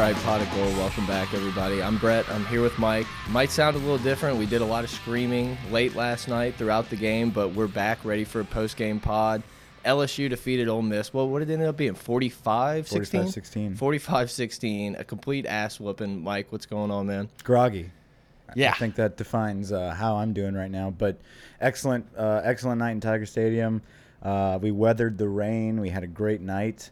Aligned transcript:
All 0.00 0.06
right, 0.06 0.16
Pot 0.22 0.40
of 0.40 0.50
Gold, 0.54 0.74
welcome 0.78 1.04
back, 1.04 1.34
everybody. 1.34 1.82
I'm 1.82 1.98
Brett. 1.98 2.26
I'm 2.30 2.46
here 2.46 2.62
with 2.62 2.78
Mike. 2.78 3.06
Might 3.28 3.50
sound 3.50 3.76
a 3.76 3.78
little 3.80 3.98
different. 3.98 4.38
We 4.38 4.46
did 4.46 4.62
a 4.62 4.64
lot 4.64 4.82
of 4.82 4.88
screaming 4.88 5.58
late 5.70 5.94
last 5.94 6.26
night 6.26 6.54
throughout 6.54 6.88
the 6.88 6.96
game, 6.96 7.28
but 7.28 7.50
we're 7.50 7.66
back 7.66 8.02
ready 8.02 8.24
for 8.24 8.40
a 8.40 8.44
post 8.46 8.78
game 8.78 8.98
pod. 8.98 9.42
LSU 9.84 10.30
defeated 10.30 10.68
Ole 10.68 10.80
Miss. 10.80 11.12
Well, 11.12 11.28
what 11.28 11.40
did 11.40 11.50
it 11.50 11.52
end 11.52 11.64
up 11.64 11.76
being? 11.76 11.92
45 11.92 12.88
16? 12.88 13.24
45-16. 13.24 13.76
45 13.76 14.30
16. 14.30 14.96
A 14.96 15.04
complete 15.04 15.44
ass 15.44 15.78
whooping. 15.78 16.24
Mike, 16.24 16.50
what's 16.50 16.64
going 16.64 16.90
on, 16.90 17.06
man? 17.06 17.28
Groggy. 17.44 17.90
Yeah. 18.56 18.70
I 18.70 18.76
think 18.76 18.94
that 18.94 19.18
defines 19.18 19.70
uh, 19.70 19.90
how 19.90 20.16
I'm 20.16 20.32
doing 20.32 20.54
right 20.54 20.70
now. 20.70 20.94
But 20.96 21.20
excellent, 21.60 22.06
uh, 22.16 22.40
excellent 22.42 22.78
night 22.78 22.92
in 22.92 23.02
Tiger 23.02 23.26
Stadium. 23.26 23.82
Uh, 24.22 24.58
we 24.62 24.70
weathered 24.70 25.18
the 25.18 25.28
rain. 25.28 25.78
We 25.78 25.90
had 25.90 26.04
a 26.04 26.08
great 26.08 26.40
night. 26.40 26.88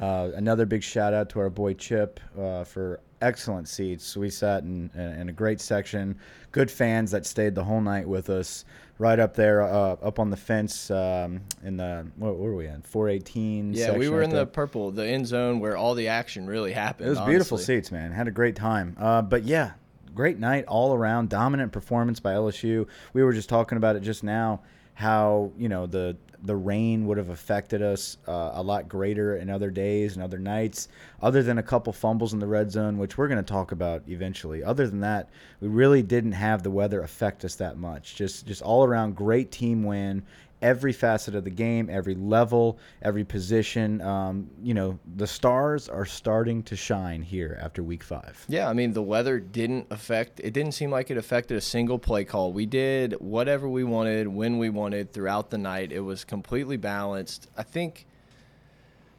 Uh, 0.00 0.30
another 0.34 0.66
big 0.66 0.82
shout 0.82 1.12
out 1.12 1.28
to 1.30 1.40
our 1.40 1.50
boy 1.50 1.74
Chip 1.74 2.20
uh, 2.38 2.64
for 2.64 3.00
excellent 3.20 3.68
seats. 3.68 4.16
We 4.16 4.30
sat 4.30 4.62
in, 4.62 4.90
in 4.94 5.28
a 5.28 5.32
great 5.32 5.60
section. 5.60 6.18
Good 6.52 6.70
fans 6.70 7.10
that 7.10 7.26
stayed 7.26 7.54
the 7.54 7.64
whole 7.64 7.80
night 7.80 8.08
with 8.08 8.30
us. 8.30 8.64
Right 8.98 9.18
up 9.18 9.34
there, 9.34 9.62
uh, 9.62 9.96
up 10.02 10.18
on 10.18 10.28
the 10.28 10.36
fence 10.36 10.90
um, 10.90 11.40
in 11.64 11.78
the 11.78 12.06
what 12.16 12.36
were 12.36 12.54
we 12.54 12.66
in? 12.66 12.82
418. 12.82 13.72
Yeah, 13.72 13.96
we 13.96 14.10
were 14.10 14.20
in 14.20 14.28
the 14.28 14.44
purple, 14.44 14.90
the 14.90 15.06
end 15.06 15.26
zone 15.26 15.58
where 15.58 15.74
all 15.74 15.94
the 15.94 16.08
action 16.08 16.46
really 16.46 16.72
happened. 16.72 17.06
It 17.06 17.10
was 17.10 17.20
beautiful 17.20 17.56
seats, 17.56 17.90
man. 17.90 18.12
Had 18.12 18.28
a 18.28 18.30
great 18.30 18.56
time. 18.56 18.94
Uh, 19.00 19.22
but 19.22 19.44
yeah, 19.44 19.70
great 20.14 20.38
night 20.38 20.66
all 20.66 20.92
around. 20.92 21.30
Dominant 21.30 21.72
performance 21.72 22.20
by 22.20 22.34
LSU. 22.34 22.86
We 23.14 23.24
were 23.24 23.32
just 23.32 23.48
talking 23.48 23.78
about 23.78 23.96
it 23.96 24.00
just 24.00 24.22
now. 24.22 24.60
How 24.92 25.50
you 25.56 25.70
know 25.70 25.86
the 25.86 26.18
the 26.42 26.56
rain 26.56 27.06
would 27.06 27.18
have 27.18 27.28
affected 27.28 27.82
us 27.82 28.16
uh, 28.26 28.52
a 28.54 28.62
lot 28.62 28.88
greater 28.88 29.36
in 29.36 29.50
other 29.50 29.70
days 29.70 30.14
and 30.14 30.22
other 30.22 30.38
nights. 30.38 30.88
Other 31.22 31.42
than 31.42 31.58
a 31.58 31.62
couple 31.62 31.92
fumbles 31.92 32.32
in 32.32 32.38
the 32.38 32.46
red 32.46 32.70
zone, 32.70 32.98
which 32.98 33.18
we're 33.18 33.28
going 33.28 33.42
to 33.44 33.52
talk 33.52 33.72
about 33.72 34.02
eventually. 34.08 34.62
Other 34.64 34.86
than 34.86 35.00
that, 35.00 35.28
we 35.60 35.68
really 35.68 36.02
didn't 36.02 36.32
have 36.32 36.62
the 36.62 36.70
weather 36.70 37.02
affect 37.02 37.44
us 37.44 37.56
that 37.56 37.76
much. 37.76 38.14
Just 38.14 38.46
just 38.46 38.62
all 38.62 38.84
around 38.84 39.16
great 39.16 39.50
team 39.50 39.84
win 39.84 40.22
every 40.62 40.92
facet 40.92 41.34
of 41.34 41.44
the 41.44 41.50
game, 41.50 41.88
every 41.90 42.14
level, 42.14 42.78
every 43.02 43.24
position. 43.24 44.00
Um, 44.02 44.50
you 44.62 44.74
know, 44.74 44.98
the 45.16 45.26
stars 45.26 45.88
are 45.88 46.04
starting 46.04 46.62
to 46.64 46.76
shine 46.76 47.22
here 47.22 47.58
after 47.62 47.82
week 47.82 48.02
five. 48.02 48.44
Yeah, 48.48 48.68
I 48.68 48.72
mean 48.72 48.92
the 48.92 49.02
weather 49.02 49.40
didn't 49.40 49.86
affect. 49.90 50.40
It 50.40 50.52
didn't 50.52 50.72
seem 50.72 50.90
like 50.90 51.10
it 51.10 51.16
affected 51.16 51.56
a 51.56 51.60
single 51.60 51.98
play 51.98 52.24
call. 52.24 52.52
We 52.52 52.66
did 52.66 53.14
whatever 53.20 53.68
we 53.68 53.84
wanted 53.84 54.28
when 54.28 54.58
we 54.58 54.70
wanted 54.70 55.12
throughout 55.12 55.50
the 55.50 55.58
night. 55.58 55.92
It 55.92 56.00
was 56.00 56.24
completely 56.24 56.76
balanced. 56.76 57.48
I 57.56 57.62
think. 57.62 58.06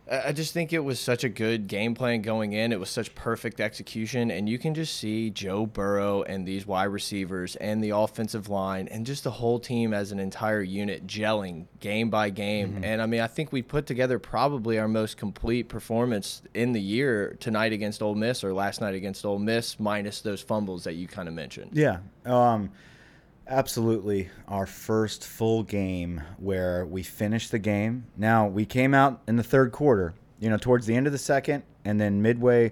I 0.09 0.31
just 0.33 0.53
think 0.53 0.73
it 0.73 0.79
was 0.79 0.99
such 0.99 1.23
a 1.23 1.29
good 1.29 1.67
game 1.67 1.95
plan 1.95 2.21
going 2.21 2.53
in. 2.53 2.71
It 2.73 2.79
was 2.79 2.89
such 2.89 3.15
perfect 3.15 3.61
execution, 3.61 4.29
and 4.31 4.49
you 4.49 4.57
can 4.59 4.73
just 4.73 4.97
see 4.97 5.29
Joe 5.29 5.65
Burrow 5.65 6.23
and 6.23 6.45
these 6.45 6.65
wide 6.65 6.85
receivers 6.85 7.55
and 7.57 7.83
the 7.83 7.91
offensive 7.91 8.49
line 8.49 8.87
and 8.89 9.05
just 9.05 9.23
the 9.23 9.31
whole 9.31 9.59
team 9.59 9.93
as 9.93 10.11
an 10.11 10.19
entire 10.19 10.61
unit 10.61 11.07
gelling 11.07 11.67
game 11.79 12.09
by 12.09 12.29
game. 12.29 12.81
And 12.83 13.01
I 13.01 13.05
mean, 13.05 13.21
I 13.21 13.27
think 13.27 13.51
we 13.51 13.61
put 13.61 13.85
together 13.85 14.19
probably 14.19 14.79
our 14.79 14.87
most 14.87 15.17
complete 15.17 15.69
performance 15.69 16.41
in 16.53 16.73
the 16.73 16.81
year 16.81 17.37
tonight 17.39 17.71
against 17.71 18.01
Ole 18.01 18.15
Miss 18.15 18.43
or 18.43 18.53
last 18.53 18.81
night 18.81 18.95
against 18.95 19.25
Ole 19.25 19.39
Miss, 19.39 19.79
minus 19.79 20.21
those 20.21 20.41
fumbles 20.41 20.83
that 20.83 20.95
you 20.95 21.07
kind 21.07 21.27
of 21.29 21.33
mentioned. 21.33 21.71
Yeah, 21.73 21.99
um, 22.25 22.71
absolutely. 23.51 24.29
Our 24.47 24.65
first 24.65 25.25
full 25.25 25.63
game 25.63 26.21
where 26.37 26.85
we 26.85 27.03
finished 27.03 27.51
the 27.51 27.59
game. 27.59 28.05
Now 28.17 28.47
we 28.47 28.65
came 28.65 28.93
out 28.93 29.21
in 29.27 29.35
the 29.35 29.43
third 29.43 29.71
quarter. 29.71 30.13
You 30.39 30.49
know, 30.49 30.57
towards 30.57 30.87
the 30.87 30.95
end 30.95 31.05
of 31.05 31.13
the 31.13 31.19
second, 31.19 31.63
and 31.85 32.01
then 32.01 32.21
midway 32.21 32.71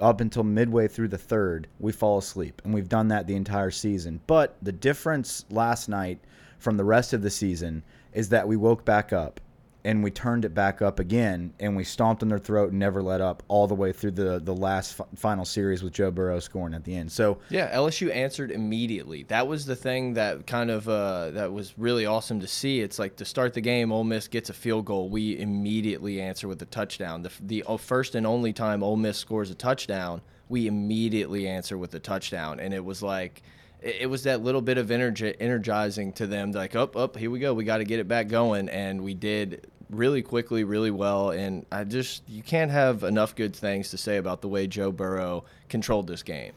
up 0.00 0.22
until 0.22 0.42
midway 0.42 0.88
through 0.88 1.08
the 1.08 1.18
third, 1.18 1.68
we 1.78 1.92
fall 1.92 2.16
asleep, 2.16 2.62
and 2.64 2.72
we've 2.72 2.88
done 2.88 3.08
that 3.08 3.26
the 3.26 3.36
entire 3.36 3.70
season. 3.70 4.20
But 4.26 4.56
the 4.62 4.72
difference 4.72 5.44
last 5.50 5.90
night 5.90 6.18
from 6.58 6.78
the 6.78 6.84
rest 6.84 7.12
of 7.12 7.20
the 7.20 7.28
season 7.28 7.82
is 8.14 8.30
that 8.30 8.48
we 8.48 8.56
woke 8.56 8.86
back 8.86 9.12
up 9.12 9.40
and 9.84 10.02
we 10.02 10.10
turned 10.10 10.44
it 10.44 10.54
back 10.54 10.82
up 10.82 10.98
again 10.98 11.52
and 11.58 11.76
we 11.76 11.84
stomped 11.84 12.22
on 12.22 12.28
their 12.28 12.38
throat 12.38 12.70
and 12.70 12.78
never 12.78 13.02
let 13.02 13.20
up 13.20 13.42
all 13.48 13.66
the 13.66 13.74
way 13.74 13.92
through 13.92 14.10
the 14.12 14.40
the 14.40 14.54
last 14.54 14.94
fi- 14.94 15.04
final 15.16 15.44
series 15.44 15.82
with 15.82 15.92
Joe 15.92 16.10
Burrow 16.10 16.40
scoring 16.40 16.74
at 16.74 16.84
the 16.84 16.94
end. 16.94 17.10
So 17.10 17.38
Yeah, 17.48 17.74
LSU 17.74 18.14
answered 18.14 18.50
immediately. 18.50 19.24
That 19.24 19.46
was 19.46 19.66
the 19.66 19.76
thing 19.76 20.14
that 20.14 20.46
kind 20.46 20.70
of 20.70 20.88
uh, 20.88 21.30
that 21.30 21.52
was 21.52 21.78
really 21.78 22.06
awesome 22.06 22.40
to 22.40 22.46
see. 22.46 22.80
It's 22.80 22.98
like 22.98 23.16
to 23.16 23.24
start 23.24 23.54
the 23.54 23.60
game, 23.60 23.92
Ole 23.92 24.04
Miss 24.04 24.28
gets 24.28 24.50
a 24.50 24.54
field 24.54 24.84
goal, 24.84 25.08
we 25.08 25.38
immediately 25.38 26.20
answer 26.20 26.48
with 26.48 26.60
a 26.62 26.66
touchdown. 26.66 27.22
The 27.22 27.32
the 27.40 27.64
uh, 27.66 27.76
first 27.76 28.14
and 28.14 28.26
only 28.26 28.52
time 28.52 28.82
Ole 28.82 28.96
Miss 28.96 29.18
scores 29.18 29.50
a 29.50 29.54
touchdown, 29.54 30.20
we 30.48 30.66
immediately 30.66 31.48
answer 31.48 31.78
with 31.78 31.94
a 31.94 32.00
touchdown, 32.00 32.60
and 32.60 32.74
it 32.74 32.84
was 32.84 33.02
like. 33.02 33.42
It 33.82 34.10
was 34.10 34.24
that 34.24 34.42
little 34.42 34.60
bit 34.60 34.78
of 34.78 34.90
energy, 34.90 35.34
energizing 35.40 36.12
to 36.14 36.26
them, 36.26 36.52
like, 36.52 36.76
up, 36.76 36.96
up, 36.96 37.16
here 37.16 37.30
we 37.30 37.38
go. 37.38 37.54
We 37.54 37.64
got 37.64 37.78
to 37.78 37.84
get 37.84 37.98
it 37.98 38.08
back 38.08 38.28
going. 38.28 38.68
And 38.68 39.02
we 39.02 39.14
did 39.14 39.66
really 39.88 40.22
quickly, 40.22 40.64
really 40.64 40.90
well. 40.90 41.30
And 41.30 41.64
I 41.72 41.84
just, 41.84 42.22
you 42.28 42.42
can't 42.42 42.70
have 42.70 43.02
enough 43.02 43.34
good 43.34 43.54
things 43.56 43.90
to 43.90 43.98
say 43.98 44.18
about 44.18 44.42
the 44.42 44.48
way 44.48 44.66
Joe 44.66 44.92
Burrow 44.92 45.44
controlled 45.68 46.06
this 46.06 46.22
game 46.22 46.52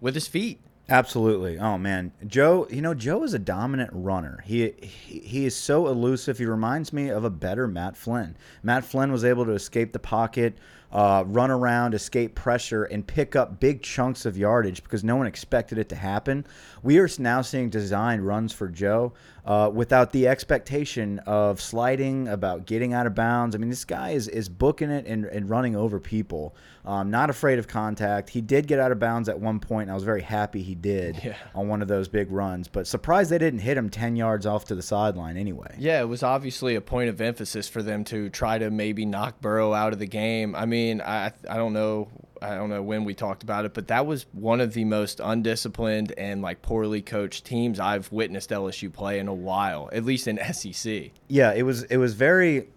with 0.00 0.14
his 0.14 0.28
feet. 0.28 0.60
Absolutely. 0.90 1.58
Oh 1.58 1.76
man, 1.76 2.12
Joe. 2.26 2.66
You 2.70 2.80
know, 2.80 2.94
Joe 2.94 3.22
is 3.22 3.34
a 3.34 3.38
dominant 3.38 3.90
runner. 3.92 4.42
He, 4.46 4.72
he 4.80 5.18
he 5.18 5.44
is 5.44 5.54
so 5.54 5.86
elusive. 5.86 6.38
He 6.38 6.46
reminds 6.46 6.94
me 6.94 7.10
of 7.10 7.24
a 7.24 7.30
better 7.30 7.68
Matt 7.68 7.94
Flynn. 7.94 8.36
Matt 8.62 8.86
Flynn 8.86 9.12
was 9.12 9.22
able 9.22 9.44
to 9.44 9.52
escape 9.52 9.92
the 9.92 9.98
pocket, 9.98 10.56
uh, 10.92 11.22
run 11.26 11.50
around, 11.50 11.94
escape 11.94 12.34
pressure, 12.34 12.84
and 12.84 13.06
pick 13.06 13.36
up 13.36 13.60
big 13.60 13.82
chunks 13.82 14.24
of 14.24 14.38
yardage 14.38 14.82
because 14.82 15.04
no 15.04 15.16
one 15.16 15.26
expected 15.26 15.78
it 15.78 15.88
to 15.90 15.94
happen. 15.96 16.46
We 16.82 16.98
are 16.98 17.08
now 17.18 17.42
seeing 17.42 17.68
designed 17.70 18.26
runs 18.26 18.52
for 18.52 18.68
Joe 18.68 19.12
uh, 19.44 19.70
without 19.72 20.12
the 20.12 20.26
expectation 20.28 21.18
of 21.20 21.60
sliding, 21.60 22.28
about 22.28 22.66
getting 22.66 22.94
out 22.94 23.06
of 23.06 23.14
bounds. 23.14 23.54
I 23.54 23.58
mean, 23.58 23.70
this 23.70 23.84
guy 23.84 24.10
is 24.10 24.28
is 24.28 24.48
booking 24.48 24.90
it 24.90 25.06
and, 25.06 25.24
and 25.26 25.48
running 25.50 25.76
over 25.76 25.98
people. 26.00 26.54
Um, 26.84 27.10
not 27.10 27.28
afraid 27.28 27.58
of 27.58 27.68
contact. 27.68 28.30
He 28.30 28.40
did 28.40 28.66
get 28.66 28.78
out 28.78 28.92
of 28.92 28.98
bounds 28.98 29.28
at 29.28 29.38
one 29.38 29.60
point, 29.60 29.82
and 29.82 29.90
I 29.90 29.94
was 29.94 30.04
very 30.04 30.22
happy 30.22 30.62
he 30.62 30.74
did 30.74 31.20
Yeah. 31.22 31.34
on 31.54 31.68
one 31.68 31.82
of 31.82 31.88
those 31.88 32.08
big 32.08 32.30
runs. 32.30 32.66
But 32.66 32.86
surprised 32.86 33.28
they 33.30 33.36
didn't 33.36 33.60
hit 33.60 33.76
him 33.76 33.90
10 33.90 34.16
yards 34.16 34.46
off 34.46 34.64
to 34.66 34.74
the 34.74 34.80
sideline 34.82 35.36
anyway. 35.36 35.74
Yeah, 35.78 36.00
it 36.00 36.08
was 36.08 36.22
obviously 36.22 36.76
a 36.76 36.80
point 36.80 37.10
of 37.10 37.20
emphasis 37.20 37.68
for 37.68 37.82
them 37.82 38.04
to 38.04 38.30
try 38.30 38.56
to 38.56 38.70
maybe 38.70 39.04
knock 39.04 39.40
Burrow 39.42 39.74
out 39.74 39.92
of 39.92 39.98
the 39.98 40.06
game. 40.06 40.54
I 40.54 40.64
mean, 40.64 40.77
I 41.00 41.32
I 41.48 41.56
don't 41.56 41.72
know 41.72 42.08
I 42.42 42.54
don't 42.54 42.70
know 42.70 42.82
when 42.82 43.04
we 43.04 43.14
talked 43.14 43.42
about 43.42 43.64
it, 43.64 43.74
but 43.74 43.88
that 43.88 44.06
was 44.06 44.26
one 44.32 44.60
of 44.60 44.72
the 44.72 44.84
most 44.84 45.20
undisciplined 45.22 46.12
and 46.16 46.42
like 46.42 46.62
poorly 46.62 47.02
coached 47.02 47.44
teams 47.44 47.80
I've 47.80 48.10
witnessed 48.12 48.50
LSU 48.50 48.92
play 48.92 49.18
in 49.18 49.28
a 49.28 49.34
while, 49.34 49.88
at 49.92 50.04
least 50.04 50.28
in 50.28 50.38
SEC. 50.52 51.10
Yeah, 51.28 51.52
it 51.52 51.62
was 51.62 51.84
it 51.84 51.96
was 51.96 52.14
very 52.14 52.68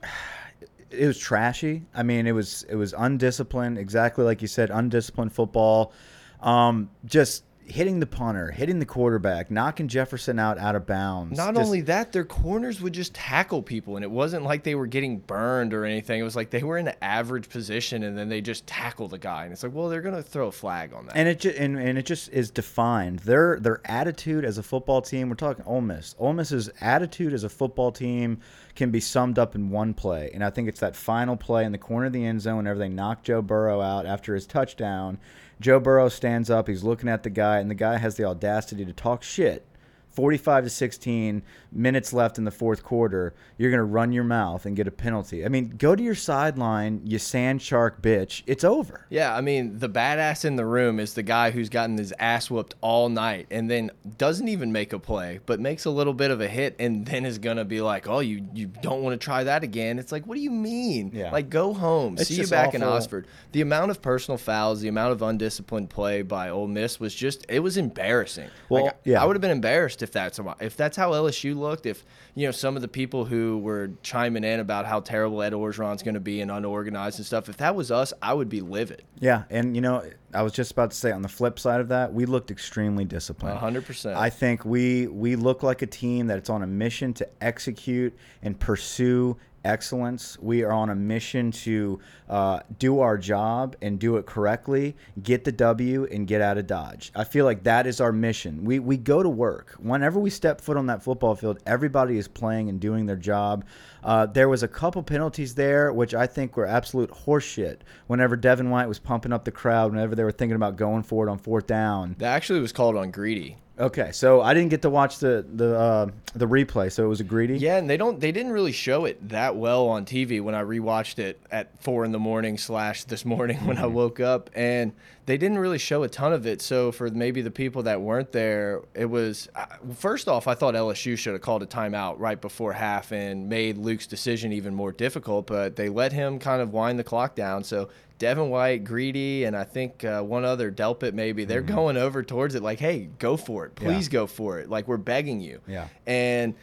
it 0.89 1.07
was 1.07 1.18
trashy. 1.18 1.83
I 1.94 2.03
mean, 2.03 2.27
it 2.27 2.33
was 2.33 2.63
it 2.63 2.75
was 2.75 2.94
undisciplined, 2.98 3.77
exactly 3.77 4.24
like 4.24 4.42
you 4.42 4.47
said, 4.47 4.69
undisciplined 4.69 5.33
football. 5.33 5.94
Um, 6.42 6.89
just 7.06 7.44
hitting 7.71 8.00
the 8.00 8.06
punter, 8.06 8.51
hitting 8.51 8.79
the 8.79 8.85
quarterback, 8.85 9.50
knocking 9.50 9.88
Jefferson 9.88 10.38
out 10.38 10.57
out 10.57 10.75
of 10.75 10.85
bounds. 10.85 11.38
Not 11.38 11.56
Just- 11.56 11.65
only 11.65 11.81
that, 11.81 12.12
their 12.12 12.23
corners 12.25 12.81
would 12.81 12.94
just 12.94 13.13
tackle 13.15 13.63
people, 13.63 13.95
and 13.95 14.03
it 14.03 14.12
wasn't 14.12 14.44
like 14.44 14.63
they 14.63 14.75
were 14.75 14.85
getting 14.88 15.18
burned 15.19 15.73
or 15.73 15.85
anything. 15.85 16.19
It 16.19 16.23
was 16.23 16.35
like 16.35 16.50
they 16.51 16.63
were 16.63 16.77
in 16.77 16.88
an 16.88 16.95
average 17.01 17.50
position, 17.50 18.03
and 18.03 18.18
then 18.18 18.29
they 18.29 18.41
just 18.41 18.68
tackle 18.68 19.07
the 19.07 19.18
guy, 19.18 19.44
and 19.45 19.53
it's 19.53 19.63
like, 19.63 19.73
well, 19.73 19.89
they're 19.89 20.01
gonna 20.01 20.21
throw 20.21 20.47
a 20.47 20.51
flag 20.51 20.94
on 20.94 21.06
that. 21.07 21.15
and 21.18 21.27
it 21.27 21.39
just 21.39 21.57
and, 21.57 21.77
and 21.79 21.97
it 21.97 22.06
just 22.06 22.29
is 22.29 22.51
defined 22.51 23.19
their 23.19 23.59
their 23.59 23.81
attitude 23.85 24.45
as 24.45 24.57
a 24.57 24.63
football 24.63 25.01
team. 25.01 25.29
We're 25.29 25.35
talking 25.35 25.63
Ole 25.65 25.81
Miss. 25.81 26.15
Ole 26.19 26.33
Miss's 26.33 26.69
attitude 26.81 27.33
as 27.33 27.44
a 27.44 27.50
football 27.50 27.91
team 27.91 28.39
can 28.75 28.91
be 28.91 29.00
summed 29.00 29.38
up 29.39 29.56
in 29.56 29.69
one 29.69 29.94
play, 29.94 30.29
and 30.33 30.44
I 30.44 30.50
think 30.50 30.68
it's 30.68 30.79
that 30.81 30.95
final 30.95 31.35
play 31.38 31.65
in 31.65 31.71
the 31.71 31.77
corner 31.77 32.07
of 32.07 32.13
the 32.13 32.25
end 32.25 32.41
zone 32.41 32.57
whenever 32.57 32.79
they 32.79 32.89
knock 32.89 33.23
Joe 33.23 33.41
Burrow 33.41 33.81
out 33.81 34.06
after 34.06 34.33
his 34.35 34.45
touchdown. 34.45 35.18
Joe 35.62 35.80
Burrow 35.80 36.10
stands 36.10 36.50
up, 36.50 36.68
he's 36.68 36.84
looking 36.84 37.08
at 37.08 37.24
the 37.24 37.30
guy, 37.30 37.60
and 37.60 37.69
the 37.69 37.75
guy 37.75 37.98
has 37.98 38.16
the 38.16 38.25
audacity 38.25 38.84
to 38.84 38.94
talk 38.94 39.24
shit 39.24 39.66
45 40.12 40.66
to 40.66 40.69
16 40.69 41.42
minutes 41.72 42.12
left 42.12 42.38
in 42.38 42.44
the 42.44 42.52
fourth 42.52 42.84
quarter, 42.84 43.34
you're 43.58 43.72
going 43.72 43.80
to 43.80 43.84
run 43.84 44.12
your 44.12 44.24
mouth 44.24 44.66
and 44.66 44.75
get 44.75 44.88
a 44.88 44.92
penalty. 44.92 45.46
I 45.46 45.48
mean, 45.48 45.75
go 45.78 45.96
to 45.96 46.04
your 46.04 46.16
sideline, 46.16 47.02
you 47.06 47.18
sand 47.18 47.62
shark 47.62 48.02
bitch. 48.02 48.44
It's 48.46 48.63
over. 48.63 49.06
Yeah, 49.10 49.36
I 49.36 49.42
mean, 49.42 49.80
the 49.80 49.90
badass 49.90 50.44
in 50.44 50.58
the 50.58 50.66
room 50.66 51.00
is 51.00 51.13
the 51.13 51.24
guy 51.24 51.52
who's 51.52 51.69
gotten 51.69 51.98
his 51.98 52.13
ass 52.19 52.50
whooped 52.50 52.75
all 52.81 53.10
night 53.10 53.48
and 53.52 53.72
then 53.72 53.92
doesn't 54.18 54.48
even 54.50 54.72
make 54.72 54.92
a 54.92 55.00
play, 55.00 55.40
but 55.46 55.60
makes 55.60 55.86
a 55.86 55.90
little 55.90 56.14
bit 56.14 56.31
of 56.31 56.42
a 56.42 56.48
hit 56.48 56.75
and 56.80 57.06
then 57.12 57.25
is 57.25 57.38
going 57.38 57.57
to 57.57 57.66
be 57.66 57.81
like, 57.81 58.07
"Oh, 58.07 58.19
you 58.19 58.46
you 58.54 58.68
don't 58.68 59.02
want 59.02 59.19
to 59.19 59.24
try 59.24 59.44
that 59.46 59.64
again." 59.64 60.00
It's 60.00 60.12
like, 60.12 60.28
"What 60.28 60.36
do 60.36 60.42
you 60.42 60.52
mean?" 60.52 61.12
Yeah. 61.14 61.31
Like 61.31 61.50
go 61.50 61.74
home. 61.74 62.16
It's 62.19 62.28
See 62.28 62.36
you 62.36 62.48
back 62.48 62.74
in. 62.74 62.81
Oxford. 62.84 63.28
The 63.52 63.62
amount 63.62 63.92
of 63.92 64.02
personal 64.02 64.38
fouls, 64.38 64.81
the 64.81 64.88
amount 64.88 65.12
of 65.14 65.22
undisciplined 65.22 65.90
play 65.90 66.22
by 66.22 66.50
Ole 66.50 66.68
Miss 66.68 67.00
was 67.00 67.14
just 67.14 67.46
it 67.48 67.60
was 67.60 67.78
embarrassing. 67.78 68.50
Well, 68.69 68.86
like, 68.86 68.98
yeah. 69.04 69.22
I 69.22 69.25
would 69.25 69.36
have 69.36 69.42
been 69.42 69.52
embarrassed 69.52 70.00
if 70.01 70.12
that's 70.12 70.39
if 70.59 70.75
that's 70.77 70.98
how 70.98 71.12
LSU 71.12 71.56
looked. 71.56 71.86
If 71.86 72.06
you 72.36 72.48
know 72.48 72.51
some 72.51 72.75
of 72.75 72.81
the 72.81 72.88
people 72.88 73.25
who 73.25 73.59
were 73.59 73.92
chiming 74.03 74.44
in 74.44 74.59
about 74.59 74.86
how 74.86 75.00
terrible 75.00 75.42
Ed 75.42 75.53
Orgeron's 75.53 76.03
going 76.03 76.15
to 76.15 76.19
be 76.19 76.42
and 76.42 76.51
unorganized 76.51 77.19
and 77.19 77.25
stuff. 77.25 77.50
If 77.50 77.57
that 77.57 77.75
was 77.75 77.92
us, 77.92 78.13
I 78.21 78.33
would 78.33 78.50
be 78.50 78.62
livid. 78.62 79.03
Yeah, 79.19 79.44
and 79.50 79.75
you 79.75 79.81
know, 79.81 80.03
I 80.33 80.42
was 80.42 80.53
just 80.53 80.71
about 80.71 80.92
to 80.92 80.98
say 80.98 81.12
on 81.12 81.21
the 81.21 81.30
flip 81.30 81.59
side 81.59 81.81
of 81.81 81.89
that, 81.89 82.13
we 82.13 82.25
looked 82.25 82.51
extremely 82.51 83.06
disciplined. 83.06 83.57
Hundred 83.57 83.86
percent. 83.86 84.18
I 84.18 84.30
think 84.30 84.65
we 84.65 85.07
we 85.07 85.36
look 85.36 85.63
like 85.63 85.81
a 85.81 85.88
team 85.88 86.27
that's 86.27 86.50
on 86.50 86.63
a 86.63 86.68
mission 86.68 87.13
to 87.15 87.27
execute 87.42 88.18
and 88.42 88.59
pursue 88.59 89.38
excellence. 89.66 90.38
We 90.40 90.63
are 90.63 90.72
on 90.72 90.90
a 90.90 90.96
mission 90.96 91.52
to 91.52 92.00
uh, 92.30 92.60
do 92.80 93.00
our 93.00 93.18
job 93.18 93.75
and 93.81 94.00
do 94.00 94.18
it 94.18 94.25
correctly, 94.25 94.96
get 95.22 95.44
the 95.44 95.52
W, 95.52 96.08
and 96.12 96.28
get 96.28 96.42
out 96.42 96.58
of 96.58 96.68
Dodge. 96.68 97.12
I 97.16 97.24
feel 97.24 97.46
like 97.46 97.63
that 97.63 97.88
is 97.88 98.02
our 98.02 98.12
mission. 98.12 98.63
We 98.63 98.80
we 98.80 98.98
go 98.98 99.22
to 99.24 99.30
work. 99.30 99.75
Whenever 99.80 100.19
we 100.19 100.30
step 100.30 100.62
foot 100.62 100.78
on 100.78 100.88
that 100.88 101.04
football 101.04 101.36
field, 101.36 101.60
everybody 101.66 102.18
is 102.18 102.28
playing 102.28 102.69
and 102.69 102.80
doing 102.80 103.06
their 103.06 103.16
job. 103.16 103.66
Uh, 104.04 104.25
there 104.25 104.50
was 104.50 104.63
a 104.63 104.68
couple 104.68 105.04
penalties 105.04 105.56
there, 105.56 105.94
which 105.94 106.14
I 106.14 106.25
think 106.25 106.57
were 106.57 106.66
absolute 106.66 107.12
horseshit. 107.12 107.80
Whenever 108.07 108.36
Devin 108.36 108.69
White 108.69 108.88
was 108.88 109.00
pumping 109.00 109.31
up 109.31 109.46
the 109.46 109.52
crowd, 109.52 109.92
whenever 109.92 110.16
they 110.16 110.24
were 110.24 110.31
thinking 110.31 110.56
about 110.56 110.75
going 110.75 111.04
for 111.04 111.28
it 111.28 111.31
on 111.31 111.38
fourth 111.38 111.68
down, 111.68 112.16
that 112.18 112.34
actually 112.34 112.62
was 112.62 112.72
called 112.72 112.96
on 112.96 113.12
Greedy. 113.12 113.57
Okay, 113.81 114.12
so 114.12 114.42
I 114.42 114.54
didn't 114.54 114.69
get 114.69 114.83
to 114.83 114.92
watch 114.92 115.18
the 115.18 115.44
the 115.56 115.75
uh, 115.78 116.07
the 116.36 116.48
replay, 116.48 116.92
so 116.92 117.04
it 117.04 117.07
was 117.07 117.19
a 117.19 117.24
Greedy. 117.24 117.57
Yeah, 117.57 117.78
and 117.78 117.89
they 117.89 117.98
don't 117.98 118.19
they 118.19 118.31
didn't 118.31 118.51
really 118.51 118.72
show 118.72 119.06
it 119.06 119.30
that 119.30 119.56
well 119.56 119.88
on 119.88 120.06
TV 120.06 120.39
when 120.39 120.54
I 120.54 120.62
rewatched 120.62 121.18
it 121.18 121.42
at 121.51 121.81
four 121.81 122.06
in 122.06 122.12
the 122.12 122.19
morning 122.19 122.60
slash 122.60 123.06
this 123.06 123.25
morning 123.25 123.57
when 123.66 123.80
I 123.80 123.88
woke 123.88 124.19
up, 124.19 124.51
and 124.54 124.94
they 125.25 125.36
didn't 125.36 125.57
really 125.57 125.80
show 125.80 126.04
a 126.04 126.07
ton 126.07 126.31
of 126.31 126.45
it. 126.45 126.62
So 126.62 126.92
for 126.92 127.10
maybe 127.10 127.42
the 127.42 127.50
people 127.50 127.81
that 127.83 128.01
weren't 128.01 128.31
there, 128.31 128.81
it 128.94 129.06
was 129.06 129.50
uh, 129.56 129.66
first 129.95 130.28
off, 130.28 130.48
I 130.48 130.54
thought 130.54 130.75
LSU 130.75 131.18
should 131.18 131.33
have 131.33 131.42
called 131.42 131.63
a 131.63 131.68
timeout 131.68 132.19
right 132.19 132.39
before 132.39 132.74
half 132.74 133.12
and 133.12 133.50
made 133.50 133.78
Luke's 133.80 134.06
decision 134.06 134.54
even 134.54 134.75
more 134.75 134.92
difficult, 134.92 135.48
but 135.48 135.75
they 135.75 135.89
let 135.89 136.13
him 136.13 136.38
kind 136.38 136.62
of 136.62 136.72
wind 136.72 137.00
the 137.00 137.04
clock 137.04 137.33
down. 137.33 137.63
So 137.63 137.89
Devin 138.21 138.51
White, 138.51 138.83
Greedy, 138.83 139.45
and 139.45 139.57
I 139.57 139.63
think 139.63 140.03
uh, 140.03 140.21
one 140.21 140.45
other 140.45 140.71
Delpit 140.71 141.13
maybe 141.13 141.44
they're 141.44 141.63
going 141.63 141.97
over 141.97 142.21
towards 142.21 142.53
it 142.53 142.62
like, 142.62 142.77
hey, 142.77 143.09
go 143.18 143.35
for 143.35 143.65
it, 143.65 143.73
please 143.73 144.09
go 144.09 144.27
for 144.27 144.59
it, 144.59 144.69
like 144.69 144.88
we're 144.88 144.97
begging 144.97 145.41
you. 145.41 145.59
Yeah. 145.68 145.88
And 146.06 146.53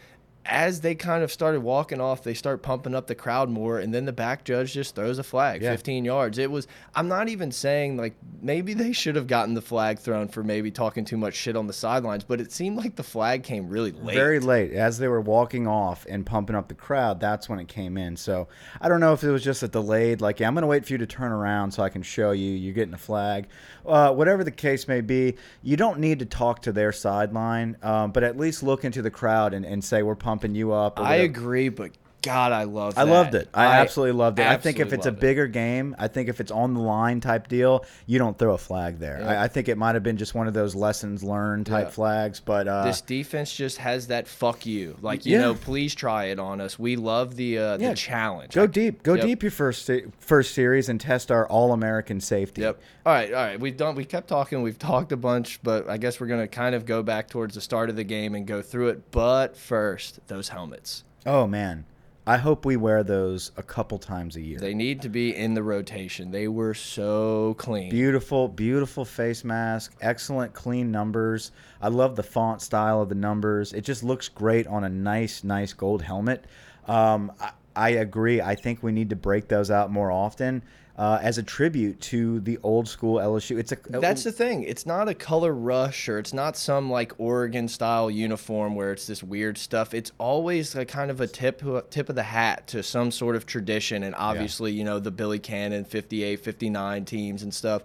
as 0.48 0.80
they 0.80 0.94
kind 0.94 1.22
of 1.22 1.30
started 1.30 1.60
walking 1.60 2.00
off, 2.00 2.22
they 2.22 2.32
start 2.32 2.62
pumping 2.62 2.94
up 2.94 3.06
the 3.06 3.14
crowd 3.14 3.50
more, 3.50 3.78
and 3.78 3.92
then 3.92 4.06
the 4.06 4.12
back 4.12 4.44
judge 4.44 4.72
just 4.72 4.94
throws 4.94 5.18
a 5.18 5.22
flag, 5.22 5.60
Yeah. 5.62 5.72
15 5.72 6.04
yards. 6.06 6.38
It 6.38 6.50
was. 6.50 6.66
I'm 6.94 7.06
not 7.06 7.28
even 7.28 7.52
saying 7.52 7.98
like 7.98 8.14
maybe 8.40 8.72
they 8.72 8.92
should 8.92 9.14
have 9.16 9.26
gotten 9.26 9.52
the 9.54 9.60
flag 9.60 9.98
thrown 9.98 10.26
for 10.28 10.42
maybe 10.42 10.70
talking 10.70 11.04
too 11.04 11.18
much 11.18 11.34
shit 11.34 11.54
on 11.54 11.66
the 11.66 11.72
sidelines, 11.74 12.24
but 12.24 12.40
it 12.40 12.50
seemed 12.50 12.78
like 12.78 12.96
the 12.96 13.02
flag 13.02 13.42
came 13.42 13.68
really 13.68 13.92
late. 13.92 14.14
Very 14.14 14.40
late, 14.40 14.72
as 14.72 14.98
they 14.98 15.06
were 15.08 15.20
walking 15.20 15.66
off 15.66 16.06
and 16.08 16.24
pumping 16.24 16.56
up 16.56 16.68
the 16.68 16.74
crowd. 16.74 17.20
That's 17.20 17.48
when 17.48 17.58
it 17.58 17.68
came 17.68 17.98
in. 17.98 18.16
So 18.16 18.48
I 18.80 18.88
don't 18.88 19.00
know 19.00 19.12
if 19.12 19.22
it 19.22 19.30
was 19.30 19.44
just 19.44 19.62
a 19.62 19.68
delayed, 19.68 20.20
like, 20.22 20.40
yeah, 20.40 20.48
I'm 20.48 20.54
going 20.54 20.62
to 20.62 20.66
wait 20.68 20.86
for 20.86 20.94
you 20.94 20.98
to 20.98 21.06
turn 21.06 21.30
around 21.30 21.72
so 21.72 21.82
I 21.82 21.90
can 21.90 22.02
show 22.02 22.30
you 22.30 22.50
you're 22.52 22.74
getting 22.74 22.94
a 22.94 22.98
flag. 22.98 23.48
Uh, 23.88 24.12
whatever 24.12 24.44
the 24.44 24.50
case 24.50 24.86
may 24.86 25.00
be, 25.00 25.34
you 25.62 25.76
don't 25.76 25.98
need 25.98 26.18
to 26.18 26.26
talk 26.26 26.60
to 26.62 26.72
their 26.72 26.92
sideline, 26.92 27.76
um, 27.82 28.12
but 28.12 28.22
at 28.22 28.36
least 28.36 28.62
look 28.62 28.84
into 28.84 29.00
the 29.00 29.10
crowd 29.10 29.54
and, 29.54 29.64
and 29.64 29.82
say 29.82 30.02
we're 30.02 30.14
pumping 30.14 30.54
you 30.54 30.72
up. 30.72 31.00
I 31.00 31.16
agree, 31.16 31.70
but 31.70 31.92
God, 32.28 32.52
I 32.52 32.64
love. 32.64 32.98
I 32.98 33.04
loved 33.04 33.34
it. 33.34 33.48
I, 33.54 33.78
absolutely 33.80 34.12
loved 34.18 34.38
it. 34.38 34.46
I 34.46 34.58
think 34.58 34.80
if 34.80 34.92
it's 34.92 35.06
a 35.06 35.08
loved 35.08 35.18
it. 35.18 35.20
bigger 35.20 35.46
game, 35.46 35.96
I 35.98 36.08
think 36.08 36.28
if 36.28 36.40
it's 36.40 36.50
on 36.52 36.74
the 36.74 36.80
line 36.80 37.20
type 37.20 37.48
deal, 37.48 37.86
you 38.06 38.18
don't 38.18 38.36
throw 38.36 38.52
a 38.52 38.58
flag 38.58 38.98
there. 38.98 39.18
Yeah. 39.20 39.40
I, 39.40 39.44
I 39.44 39.48
think 39.48 39.68
it 39.68 39.78
might 39.78 39.94
have 39.94 40.02
been 40.02 40.18
just 40.18 40.34
one 40.34 40.46
of 40.46 40.52
those 40.52 40.74
lessons 40.74 41.24
learned 41.24 41.64
type 41.66 41.86
Yeah. 41.86 41.90
flags, 41.92 42.40
but 42.40 42.68
uh, 42.68 42.84
this 42.84 43.00
defense 43.00 43.54
just 43.54 43.78
has 43.78 44.08
that 44.08 44.28
fuck 44.28 44.66
you. 44.66 44.96
Like, 45.00 45.24
you 45.24 45.32
Yeah. 45.36 45.40
know, 45.40 45.54
please 45.54 45.94
try 45.94 46.26
it 46.26 46.38
on 46.38 46.60
us. 46.60 46.78
We 46.78 46.96
love 46.96 47.36
the 47.36 47.56
uh, 47.58 47.76
the 47.78 47.94
challenge. 47.94 48.52
go 48.52 48.66
deep, 48.66 49.02
go 49.02 49.14
Yep. 49.14 49.24
deep 49.24 49.42
your 49.42 49.50
first 49.50 49.90
first 50.18 50.52
series 50.54 50.88
and 50.90 51.00
test 51.00 51.30
our 51.30 51.46
All 51.48 51.72
American 51.72 52.20
safety. 52.20 52.60
Yep. 52.60 52.78
All 53.06 53.12
right, 53.14 53.32
all 53.32 53.42
right. 53.42 53.58
We've 53.58 53.76
done. 53.76 53.94
We 53.94 54.04
kept 54.04 54.28
talking. 54.28 54.60
We've 54.60 54.78
talked 54.78 55.12
a 55.12 55.16
bunch, 55.16 55.60
but 55.62 55.88
I 55.88 55.96
guess 55.96 56.20
we're 56.20 56.26
gonna 56.26 56.46
kind 56.46 56.74
of 56.74 56.84
go 56.84 57.02
back 57.02 57.28
towards 57.30 57.54
the 57.54 57.62
start 57.62 57.88
of 57.88 57.96
the 57.96 58.04
game 58.04 58.34
and 58.34 58.46
go 58.46 58.60
through 58.60 58.88
it. 58.88 59.10
But 59.10 59.56
first, 59.56 60.20
those 60.26 60.50
helmets. 60.50 61.04
Oh 61.24 61.46
man, 61.46 61.84
I 62.28 62.36
hope 62.36 62.66
we 62.66 62.76
wear 62.76 63.02
those 63.02 63.52
a 63.56 63.62
couple 63.62 63.96
times 63.96 64.36
a 64.36 64.42
year. 64.42 64.58
They 64.58 64.74
need 64.74 65.00
to 65.00 65.08
be 65.08 65.34
in 65.34 65.54
the 65.54 65.62
rotation. 65.62 66.30
They 66.30 66.46
were 66.46 66.74
so 66.74 67.54
clean. 67.56 67.88
Beautiful, 67.88 68.48
beautiful 68.48 69.06
face 69.06 69.44
mask. 69.44 69.96
Excellent, 70.02 70.52
clean 70.52 70.90
numbers. 70.90 71.52
I 71.80 71.88
love 71.88 72.16
the 72.16 72.22
font 72.22 72.60
style 72.60 73.00
of 73.00 73.08
the 73.08 73.14
numbers. 73.14 73.72
It 73.72 73.80
just 73.80 74.04
looks 74.04 74.28
great 74.28 74.66
on 74.66 74.84
a 74.84 74.90
nice, 74.90 75.42
nice 75.42 75.72
gold 75.72 76.02
helmet. 76.02 76.44
Um, 76.86 77.32
I, 77.40 77.52
I 77.74 77.88
agree. 77.92 78.42
I 78.42 78.56
think 78.56 78.82
we 78.82 78.92
need 78.92 79.08
to 79.08 79.16
break 79.16 79.48
those 79.48 79.70
out 79.70 79.90
more 79.90 80.12
often 80.12 80.62
uh, 80.98 81.16
as 81.22 81.38
a 81.38 81.42
tribute 81.44 82.00
to 82.00 82.40
the 82.40 82.58
old 82.64 82.88
school 82.88 83.18
LSU. 83.18 83.56
It's 83.56 83.70
a 83.70 83.78
That's 83.88 84.24
the 84.24 84.32
thing. 84.32 84.64
It's 84.64 84.84
not 84.84 85.08
a 85.08 85.14
color 85.14 85.54
rush 85.54 86.08
or 86.08 86.18
it's 86.18 86.32
not 86.32 86.56
some 86.56 86.90
like 86.90 87.12
Oregon 87.18 87.68
style 87.68 88.10
uniform 88.10 88.74
where 88.74 88.90
it's 88.90 89.06
this 89.06 89.22
weird 89.22 89.56
stuff. 89.56 89.94
It's 89.94 90.10
always 90.18 90.74
like 90.74 90.88
kind 90.88 91.12
of 91.12 91.20
a 91.20 91.28
tip 91.28 91.62
tip 91.90 92.08
of 92.08 92.16
the 92.16 92.24
hat 92.24 92.66
to 92.68 92.82
some 92.82 93.12
sort 93.12 93.36
of 93.36 93.46
tradition 93.46 94.02
and 94.02 94.14
obviously, 94.16 94.72
you 94.72 94.82
know, 94.82 94.98
the 94.98 95.12
Billy 95.12 95.38
Cannon 95.38 95.84
58, 95.84 96.40
59 96.40 97.04
teams 97.04 97.44
and 97.44 97.54
stuff. 97.54 97.82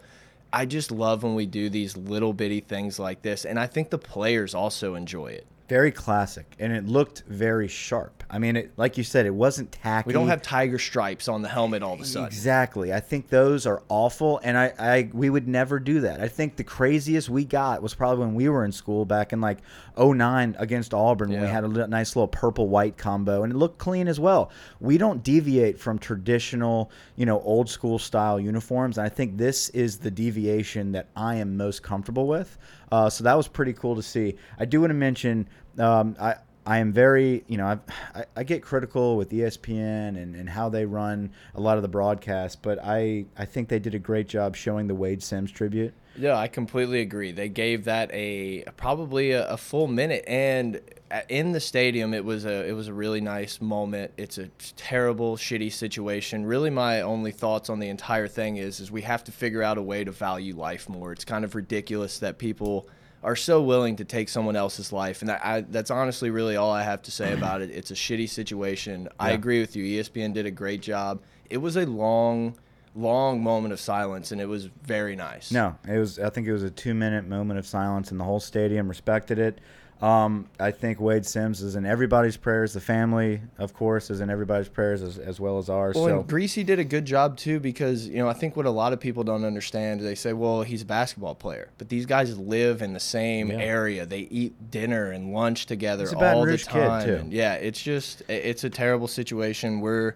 I 0.52 0.66
just 0.66 0.92
love 0.92 1.22
when 1.22 1.36
we 1.36 1.46
do 1.46 1.70
these 1.70 1.96
little 1.96 2.34
bitty 2.34 2.62
things 2.62 2.98
like 2.98 3.22
this 3.22 3.46
and 3.46 3.60
I 3.60 3.68
think 3.68 3.92
the 3.92 4.00
players 4.00 4.56
also 4.56 4.96
enjoy 4.96 5.28
it. 5.28 5.46
Very 5.74 5.92
classic, 5.92 6.56
and 6.60 6.72
it 6.72 6.86
looked 6.86 7.24
very 7.25 7.68
sharp. 7.68 8.24
I 8.30 8.38
mean, 8.38 8.56
it, 8.58 8.74
like 8.77 8.96
you 8.96 9.03
said, 9.03 9.25
it 9.25 9.34
wasn't 9.34 9.72
tacky. 9.72 10.06
We 10.06 10.13
don't 10.13 10.27
have 10.27 10.44
tiger 10.44 10.77
stripes 10.77 11.27
on 11.27 11.42
the 11.42 11.50
helmet 11.50 11.82
all 11.82 11.96
of 11.96 12.00
a 12.00 12.06
sudden. 12.06 12.27
Exactly. 12.27 12.94
I 12.94 13.00
think 13.00 13.30
those 13.30 13.65
are 13.65 13.82
awful, 13.89 14.39
and 14.44 14.56
I, 14.56 14.72
I 14.77 15.10
we 15.13 15.32
would 15.32 15.48
never 15.48 15.80
do 15.80 16.01
that. 16.01 16.22
I 16.22 16.27
think 16.27 16.58
the 16.58 16.63
craziest 16.63 17.27
we 17.27 17.44
got 17.44 17.82
was 17.82 17.96
probably 17.96 18.24
when 18.24 18.36
we 18.36 18.50
were 18.50 18.65
in 18.65 18.72
school 18.72 19.03
back 19.03 19.34
in 19.34 19.42
like 19.42 19.60
09 19.98 20.56
against 20.60 20.94
Auburn 20.94 21.32
when 21.32 21.42
we 21.42 21.48
had 21.48 21.63
a 21.63 21.88
nice 21.88 22.15
little 22.15 22.27
purple 22.27 22.68
white 22.68 22.96
combo, 22.96 23.42
and 23.42 23.51
it 23.51 23.56
looked 23.56 23.80
clean 23.80 24.08
as 24.08 24.20
well. 24.20 24.51
We 24.80 25.00
don't 25.00 25.24
deviate 25.24 25.80
from 25.80 25.98
traditional, 25.98 26.92
you 27.15 27.25
know, 27.25 27.42
old 27.42 27.68
school 27.68 27.98
style 27.98 28.39
uniforms, 28.39 29.00
and 29.00 29.08
I 29.08 29.10
think 29.10 29.38
this 29.38 29.70
is 29.70 29.98
the 29.98 30.12
deviation 30.12 30.92
that 30.92 31.08
I 31.15 31.38
am 31.38 31.58
most 31.58 31.82
comfortable 31.82 32.27
with. 32.27 32.60
Uh, 32.94 33.10
so 33.10 33.24
that 33.24 33.34
was 33.34 33.48
pretty 33.48 33.74
cool 33.74 33.96
to 33.96 34.03
see. 34.03 34.36
I 34.60 34.65
do 34.65 34.82
want 34.82 34.92
to 34.92 34.96
mention, 34.96 35.48
um, 35.79 36.15
I. 36.20 36.36
I 36.65 36.77
am 36.77 36.93
very, 36.93 37.43
you 37.48 37.58
know, 37.58 37.67
I've, 37.67 37.82
I, 38.15 38.25
I 38.38 38.43
get 38.43 38.63
critical 38.63 39.17
with 39.17 39.32
ESPN 39.32 40.15
and, 40.17 40.34
and 40.34 40.50
how 40.50 40.70
they 40.70 40.86
run 40.86 41.32
a 41.55 41.60
lot 41.60 41.75
of 41.75 41.82
the 41.82 41.89
broadcasts, 41.89 42.55
but 42.55 42.79
I, 42.82 43.25
I 43.38 43.43
think 43.43 43.67
they 43.67 43.79
did 43.79 43.96
a 43.96 44.00
great 44.00 44.29
job 44.29 44.55
showing 44.55 44.88
the 44.88 44.96
Wayde 44.96 45.22
Sims 45.22 45.51
tribute. 45.51 45.93
Yeah, 46.15 46.38
I 46.38 46.48
completely 46.48 47.01
agree. 47.01 47.32
They 47.32 47.50
gave 47.50 47.86
that 47.86 48.10
a 48.13 48.63
probably 48.77 49.32
a, 49.32 49.48
a 49.50 49.58
full 49.58 49.88
minute, 49.88 50.24
and 50.27 50.79
in 51.27 51.53
the 51.53 51.60
stadium, 51.60 52.13
it 52.13 52.24
was 52.24 52.46
a 52.46 52.67
it 52.67 52.74
was 52.74 52.88
a 52.88 52.93
really 52.93 53.20
nice 53.20 53.60
moment. 53.60 54.12
It's 54.15 54.38
a 54.38 54.48
terrible, 54.75 55.38
shitty 55.38 55.72
situation. 55.72 56.46
Really, 56.46 56.70
my 56.70 57.01
only 57.01 57.32
thoughts 57.32 57.70
on 57.70 57.79
the 57.79 57.89
entire 57.89 58.27
thing 58.27 58.58
is 58.58 58.79
is 58.79 58.91
we 58.91 59.01
have 59.01 59.24
to 59.24 59.32
figure 59.32 59.63
out 59.63 59.79
a 59.79 59.82
way 59.82 60.03
to 60.03 60.12
value 60.12 60.55
life 60.55 60.88
more. 60.88 61.12
It's 61.12 61.25
kind 61.25 61.43
of 61.43 61.55
ridiculous 61.55 62.20
that 62.20 62.38
people 62.38 62.88
are 63.24 63.36
so 63.36 63.62
willing 63.62 63.96
to 63.96 64.06
take 64.06 64.27
someone 64.30 64.56
else's 64.56 64.92
life, 64.92 65.22
and 65.22 65.32
I, 65.32 65.39
I, 65.42 65.62
that's 65.62 65.89
honestly 65.89 66.30
really 66.30 66.56
all 66.56 66.72
I 66.72 66.84
have 66.84 67.01
to 67.03 67.12
say 67.12 67.34
about 67.34 67.62
it. 67.62 67.70
It's 67.72 67.89
a 67.89 67.96
shitty 67.96 68.30
situation. 68.30 69.08
I 69.20 69.32
agree 69.32 69.62
with 69.62 69.75
you. 69.75 69.84
ESPN 70.01 70.34
did 70.34 70.46
a 70.46 70.51
great 70.51 70.82
job. 70.82 71.22
It 71.50 71.58
was 71.58 71.77
a 71.77 71.86
long. 71.86 72.58
Long 72.96 73.42
moment 73.42 73.74
of 73.74 73.80
silence, 73.80 74.32
and 74.32 74.39
it 74.39 74.46
was 74.46 74.65
very 74.65 75.15
nice. 75.15 75.51
No, 75.51 75.75
it 75.88 75.98
was. 75.98 76.20
I 76.20 76.30
think 76.30 76.46
it 76.46 76.53
was 76.53 76.62
a 76.62 76.70
two 76.70 76.94
minute 76.94 77.27
moment 77.27 77.58
of 77.58 77.65
silence, 77.65 78.12
and 78.12 78.20
the 78.20 78.24
whole 78.24 78.39
stadium 78.39 78.88
respected 78.88 79.39
it. 79.39 79.58
Um, 80.04 80.50
I 80.60 80.72
think 80.72 81.00
Wayde 81.00 81.26
Sims 81.26 81.62
is 81.62 81.78
in 81.78 81.86
everybody's 81.86 82.36
prayers. 82.36 82.74
The 82.74 82.82
family, 82.82 83.40
of 83.58 83.74
course, 83.74 84.10
is 84.10 84.20
in 84.20 84.30
everybody's 84.30 84.68
prayers 84.68 85.02
as, 85.02 85.18
as 85.18 85.40
well 85.40 85.58
as 85.58 85.70
ours. 85.70 85.96
Well, 85.96 86.06
so 86.08 86.20
and 86.20 86.28
Greasy 86.28 86.62
did 86.66 86.78
a 86.78 86.84
good 86.84 87.06
job 87.06 87.38
too 87.38 87.62
because 87.62 88.06
you 88.10 88.18
know 88.18 88.28
I 88.28 88.34
think 88.34 88.58
what 88.58 88.66
a 88.66 88.70
lot 88.70 88.92
of 88.92 89.00
people 89.00 89.24
don't 89.24 89.46
understand 89.46 90.02
they 90.02 90.16
say, 90.16 90.34
well, 90.34 90.62
he's 90.64 90.82
a 90.82 90.86
basketball 90.86 91.36
player, 91.36 91.70
but 91.78 91.88
these 91.88 92.06
guys 92.06 92.38
live 92.38 92.82
in 92.82 92.92
the 92.92 93.00
same 93.00 93.50
Yeah. 93.50 93.60
area. 93.60 94.06
They 94.06 94.28
eat 94.30 94.70
dinner 94.70 95.12
and 95.12 95.34
lunch 95.34 95.68
together 95.68 96.06
all 96.18 96.46
the 96.46 96.58
time. 96.58 97.10
And 97.10 97.32
yeah, 97.32 97.54
it's 97.54 97.82
just 97.82 98.24
it's 98.28 98.66
a 98.66 98.70
terrible 98.70 99.08
situation. 99.08 99.80
We're 99.80 100.16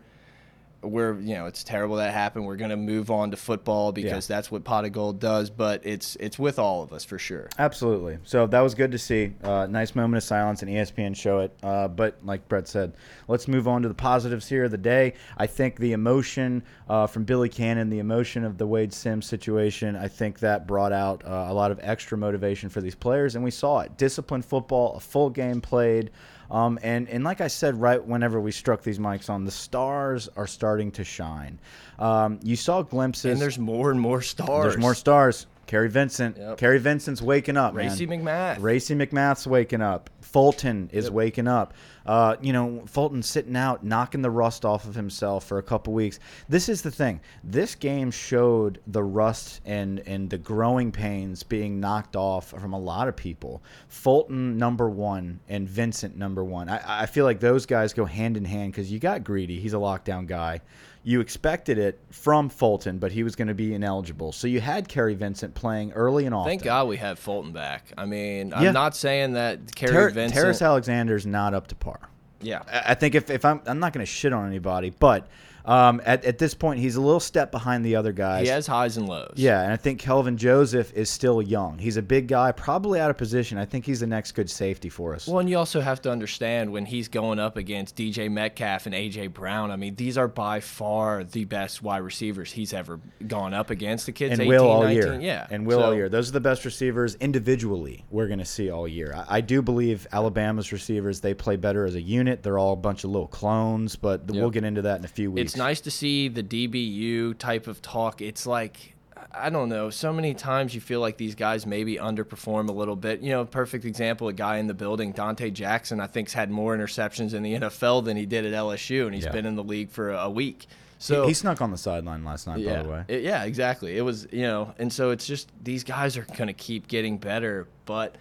we're 0.81 1.19
you 1.19 1.35
know 1.35 1.45
it's 1.45 1.63
terrible 1.63 1.97
that 1.97 2.13
happened. 2.13 2.45
We're 2.45 2.55
gonna 2.55 2.77
move 2.77 3.09
on 3.09 3.31
to 3.31 3.37
football 3.37 3.91
because 3.91 4.27
that's 4.27 4.51
what 4.51 4.63
Pot 4.63 4.85
of 4.85 4.91
Gold 4.91 5.19
does. 5.19 5.49
But 5.49 5.85
it's 5.85 6.15
it's 6.17 6.37
with 6.37 6.59
all 6.59 6.83
of 6.83 6.93
us 6.93 7.03
for 7.03 7.17
sure. 7.17 7.49
Absolutely. 7.57 8.19
So 8.23 8.47
that 8.47 8.61
was 8.61 8.75
good 8.75 8.91
to 8.91 8.97
see. 8.97 9.33
Uh, 9.43 9.67
nice 9.67 9.95
moment 9.95 10.17
of 10.17 10.23
silence, 10.23 10.61
and 10.61 10.71
ESPN 10.71 11.15
show 11.15 11.39
it. 11.39 11.57
Uh, 11.63 11.87
but 11.87 12.17
like 12.23 12.47
Brett 12.47 12.67
said, 12.67 12.93
let's 13.27 13.47
move 13.47 13.67
on 13.67 13.81
to 13.81 13.87
the 13.87 13.93
positives 13.93 14.47
here 14.47 14.65
of 14.65 14.71
the 14.71 14.77
day. 14.77 15.13
I 15.37 15.47
think 15.47 15.77
the 15.77 15.93
emotion 15.93 16.63
uh, 16.89 17.07
from 17.07 17.23
Billy 17.23 17.49
Cannon, 17.49 17.89
the 17.89 17.99
emotion 17.99 18.43
of 18.43 18.57
the 18.57 18.67
Wayde 18.67 18.93
Sims 18.93 19.25
situation, 19.25 19.95
I 19.95 20.07
think 20.07 20.39
that 20.39 20.67
brought 20.67 20.91
out 20.91 21.23
uh, 21.25 21.47
a 21.49 21.53
lot 21.53 21.71
of 21.71 21.79
extra 21.81 22.17
motivation 22.17 22.69
for 22.69 22.81
these 22.81 22.95
players, 22.95 23.35
and 23.35 23.43
we 23.43 23.51
saw 23.51 23.79
it. 23.79 23.97
Disciplined 23.97 24.45
football, 24.45 24.95
a 24.95 24.99
full 24.99 25.29
game 25.29 25.61
played. 25.61 26.11
Um, 26.49 26.79
and, 26.81 27.09
and 27.09 27.23
like 27.23 27.41
I 27.41 27.47
said, 27.47 27.79
right 27.79 28.03
whenever 28.03 28.39
we 28.39 28.51
struck 28.51 28.81
these 28.81 28.99
mics 28.99 29.29
on, 29.29 29.45
the 29.45 29.51
stars 29.51 30.29
are 30.35 30.47
starting 30.47 30.91
to 30.91 31.03
shine. 31.03 31.59
Um, 31.99 32.39
you 32.43 32.55
saw 32.55 32.81
glimpses. 32.81 33.33
And 33.33 33.41
there's 33.41 33.59
more 33.59 33.91
and 33.91 33.99
more 33.99 34.21
stars. 34.21 34.63
There's 34.63 34.77
more 34.77 34.95
stars. 34.95 35.47
Kary 35.67 35.89
Vincent. 35.89 36.37
Yep. 36.37 36.57
Kary 36.57 36.79
Vincent's 36.79 37.21
waking 37.21 37.57
up. 37.57 37.75
Racey 37.75 38.05
man. 38.05 38.23
McMath. 38.23 38.61
Racey 38.61 38.95
McMath's 38.95 39.45
waking 39.45 39.81
up. 39.81 40.09
Fulton 40.21 40.89
is 40.91 41.11
waking 41.11 41.47
up. 41.47 41.73
Uh, 42.05 42.37
you 42.41 42.53
know, 42.53 42.83
Fulton 42.85 43.21
sitting 43.21 43.55
out, 43.55 43.83
knocking 43.83 44.21
the 44.21 44.29
rust 44.29 44.63
off 44.63 44.85
of 44.85 44.95
himself 44.95 45.45
for 45.45 45.57
a 45.57 45.63
couple 45.63 45.93
weeks. 45.93 46.19
This 46.47 46.69
is 46.69 46.81
the 46.81 46.91
thing. 46.91 47.19
This 47.43 47.75
game 47.75 48.11
showed 48.11 48.79
the 48.87 49.03
rust 49.03 49.61
and 49.65 49.99
and 49.99 50.29
the 50.29 50.37
growing 50.37 50.91
pains 50.91 51.43
being 51.43 51.79
knocked 51.79 52.15
off 52.15 52.49
from 52.49 52.73
a 52.73 52.79
lot 52.79 53.09
of 53.09 53.15
people. 53.15 53.61
Fulton 53.89 54.57
number 54.57 54.89
one 54.89 55.39
and 55.49 55.67
Vincent 55.67 56.17
number 56.17 56.43
one. 56.43 56.69
I, 56.69 57.03
I 57.03 57.05
feel 57.05 57.25
like 57.25 57.41
those 57.41 57.65
guys 57.65 57.93
go 57.93 58.05
hand 58.05 58.37
in 58.37 58.45
hand 58.45 58.71
because 58.71 58.91
you 58.91 58.99
got 58.99 59.25
Greedy. 59.25 59.59
He's 59.59 59.73
a 59.73 59.77
lockdown 59.77 60.27
guy. 60.27 60.61
You 61.07 61.21
expected 61.21 61.77
it 61.77 62.01
from 62.11 62.49
Fulton, 62.49 62.99
but 62.99 63.13
he 63.13 63.23
was 63.23 63.37
going 63.37 63.47
to 63.47 63.53
be 63.53 63.73
ineligible. 63.73 64.33
So 64.33 64.45
you 64.45 64.59
had 64.59 64.89
Kary 64.89 65.15
Vincent 65.15 65.55
playing 65.55 65.93
early 65.93 66.25
and 66.25 66.35
often. 66.35 66.49
Thank 66.49 66.63
God 66.63 66.89
we 66.89 66.97
have 66.97 67.17
Fulton 67.17 67.53
back. 67.53 67.93
I 67.97 68.05
mean, 68.05 68.49
Yeah. 68.49 68.57
I'm 68.57 68.73
not 68.73 68.93
saying 68.93 69.31
that 69.33 69.73
Kary 69.73 69.93
Ter- 69.93 70.09
Vincent. 70.09 70.33
Terrence 70.33 70.61
Alexander's 70.61 71.25
not 71.25 71.53
up 71.53 71.67
to 71.67 71.75
par. 71.75 72.01
yeah. 72.41 72.61
I 72.67 72.91
I 72.91 72.93
think 72.95 73.15
if, 73.15 73.29
if 73.29 73.45
I'm 73.45 73.61
I'm 73.65 73.79
not 73.79 73.93
going 73.93 74.05
to 74.05 74.11
shit 74.11 74.33
on 74.33 74.45
anybody, 74.47 74.89
but 74.89 75.27
um, 75.67 76.01
at, 76.05 76.23
at 76.25 76.37
this 76.37 76.53
point 76.53 76.79
he's 76.79 76.95
a 76.95 77.01
little 77.01 77.19
step 77.19 77.51
behind 77.51 77.85
the 77.85 77.95
other 77.95 78.13
guys. 78.13 78.43
He 78.43 78.47
has 78.47 78.65
highs 78.65 78.97
and 78.97 79.07
lows. 79.07 79.33
Yeah, 79.35 79.61
and 79.61 79.71
I 79.71 79.75
think 79.75 79.99
Kelvin 79.99 80.37
Joseph 80.37 80.93
is 80.93 81.09
still 81.09 81.41
young. 81.41 81.77
He's 81.77 81.97
a 81.97 82.01
big 82.01 82.27
guy, 82.27 82.51
probably 82.53 82.99
out 82.99 83.09
of 83.09 83.17
position. 83.17 83.57
I 83.57 83.65
think 83.65 83.85
he's 83.85 83.99
the 83.99 84.07
next 84.07 84.31
good 84.31 84.49
safety 84.49 84.89
for 84.89 85.13
us. 85.13 85.27
Well, 85.27 85.39
and 85.39 85.49
you 85.49 85.57
also 85.57 85.81
have 85.81 86.01
to 86.03 86.11
understand 86.11 86.71
when 86.71 86.85
he's 86.85 87.09
going 87.09 87.39
up 87.39 87.57
against 87.57 87.95
DJ 87.97 88.31
Metcalf 88.31 88.85
and 88.85 88.95
AJ 88.95 89.33
Brown. 89.33 89.69
I 89.71 89.75
mean, 89.75 89.95
these 89.95 90.17
are 90.17 90.27
by 90.27 90.61
far 90.61 91.23
the 91.23 91.45
best 91.45 91.81
wide 91.81 91.97
receivers 91.97 92.51
he's 92.51 92.73
ever 92.73 92.99
gone 93.27 93.53
up 93.53 93.69
against. 93.69 94.05
The 94.05 94.13
kids, 94.13 94.33
and 94.33 94.41
18, 94.41 94.49
will 94.49 94.67
all 94.67 94.83
19, 94.83 94.95
year. 94.95 95.19
yeah, 95.19 95.47
and 95.49 95.67
will 95.67 95.83
all 95.83 95.93
year. 95.93 96.07
Those 96.07 96.29
are 96.29 96.33
the 96.33 96.39
best 96.39 96.63
receivers 96.63 97.15
individually 97.15 98.05
we're 98.09 98.27
going 98.27 98.39
to 98.39 98.45
see 98.45 98.69
all 98.69 98.87
year. 98.87 99.13
I, 99.13 99.37
I 99.37 99.41
do 99.41 99.61
believe 99.61 100.07
Alabama's 100.11 100.71
receivers 100.71 101.21
they 101.21 101.33
play 101.33 101.55
better 101.55 101.85
as 101.85 101.95
a 101.95 102.01
unit. 102.01 102.43
They're 102.43 102.57
all 102.57 102.73
a 102.73 102.77
bunch 102.77 103.03
of 103.03 103.11
little 103.11 103.27
clones, 103.27 103.95
but 103.95 104.25
we'll 104.31 104.49
get 104.49 104.63
into 104.63 104.83
that 104.83 104.99
in 104.99 105.05
a 105.05 105.09
few 105.09 105.31
weeks. 105.31 105.53
It's 105.53 105.56
nice 105.57 105.81
to 105.81 105.91
see 105.91 106.27
the 106.27 106.43
DBU 106.43 107.37
type 107.37 107.67
of 107.67 107.81
talk. 107.81 108.21
It's 108.21 108.45
like. 108.45 108.93
I 109.29 109.49
don't 109.49 109.69
know. 109.69 109.89
So 109.91 110.13
many 110.13 110.33
times 110.33 110.73
you 110.73 110.81
feel 110.81 110.99
like 110.99 111.17
these 111.17 111.35
guys 111.35 111.65
maybe 111.65 111.97
underperform 111.97 112.69
a 112.69 112.71
little 112.71 112.95
bit. 112.95 113.21
You 113.21 113.31
know, 113.31 113.45
perfect 113.45 113.83
example, 113.85 114.27
a 114.29 114.33
guy 114.33 114.57
in 114.57 114.67
the 114.67 114.73
building, 114.73 115.13
Donte 115.13 115.51
Jackson, 115.53 115.99
I 115.99 116.07
think's 116.07 116.33
had 116.33 116.49
more 116.49 116.75
interceptions 116.75 117.33
in 117.33 117.43
the 117.43 117.53
NFL 117.55 118.05
than 118.05 118.15
he 118.17 118.25
did 118.25 118.45
at 118.45 118.53
LSU, 118.53 119.05
and 119.05 119.13
he's 119.13 119.25
Yeah. 119.25 119.31
been 119.31 119.45
in 119.45 119.55
the 119.55 119.63
league 119.63 119.89
for 119.91 120.11
a 120.11 120.29
week. 120.29 120.65
So 120.97 121.27
he 121.27 121.33
snuck 121.33 121.61
on 121.61 121.69
the 121.71 121.77
sideline 121.77 122.23
last 122.23 122.47
night, 122.47 122.59
yeah. 122.59 122.77
by 122.77 122.83
the 122.83 122.89
way. 122.89 123.03
It- 123.07 123.23
yeah, 123.23 123.43
exactly. 123.43 123.97
It 123.97 124.01
was, 124.01 124.27
you 124.31 124.41
know, 124.43 124.73
and 124.79 124.91
so 124.91 125.11
it's 125.11 125.27
just 125.27 125.51
these 125.63 125.83
guys 125.83 126.15
are 126.17 126.25
going 126.35 126.47
to 126.47 126.53
keep 126.53 126.87
getting 126.87 127.17
better. 127.17 127.67
But 127.85 128.15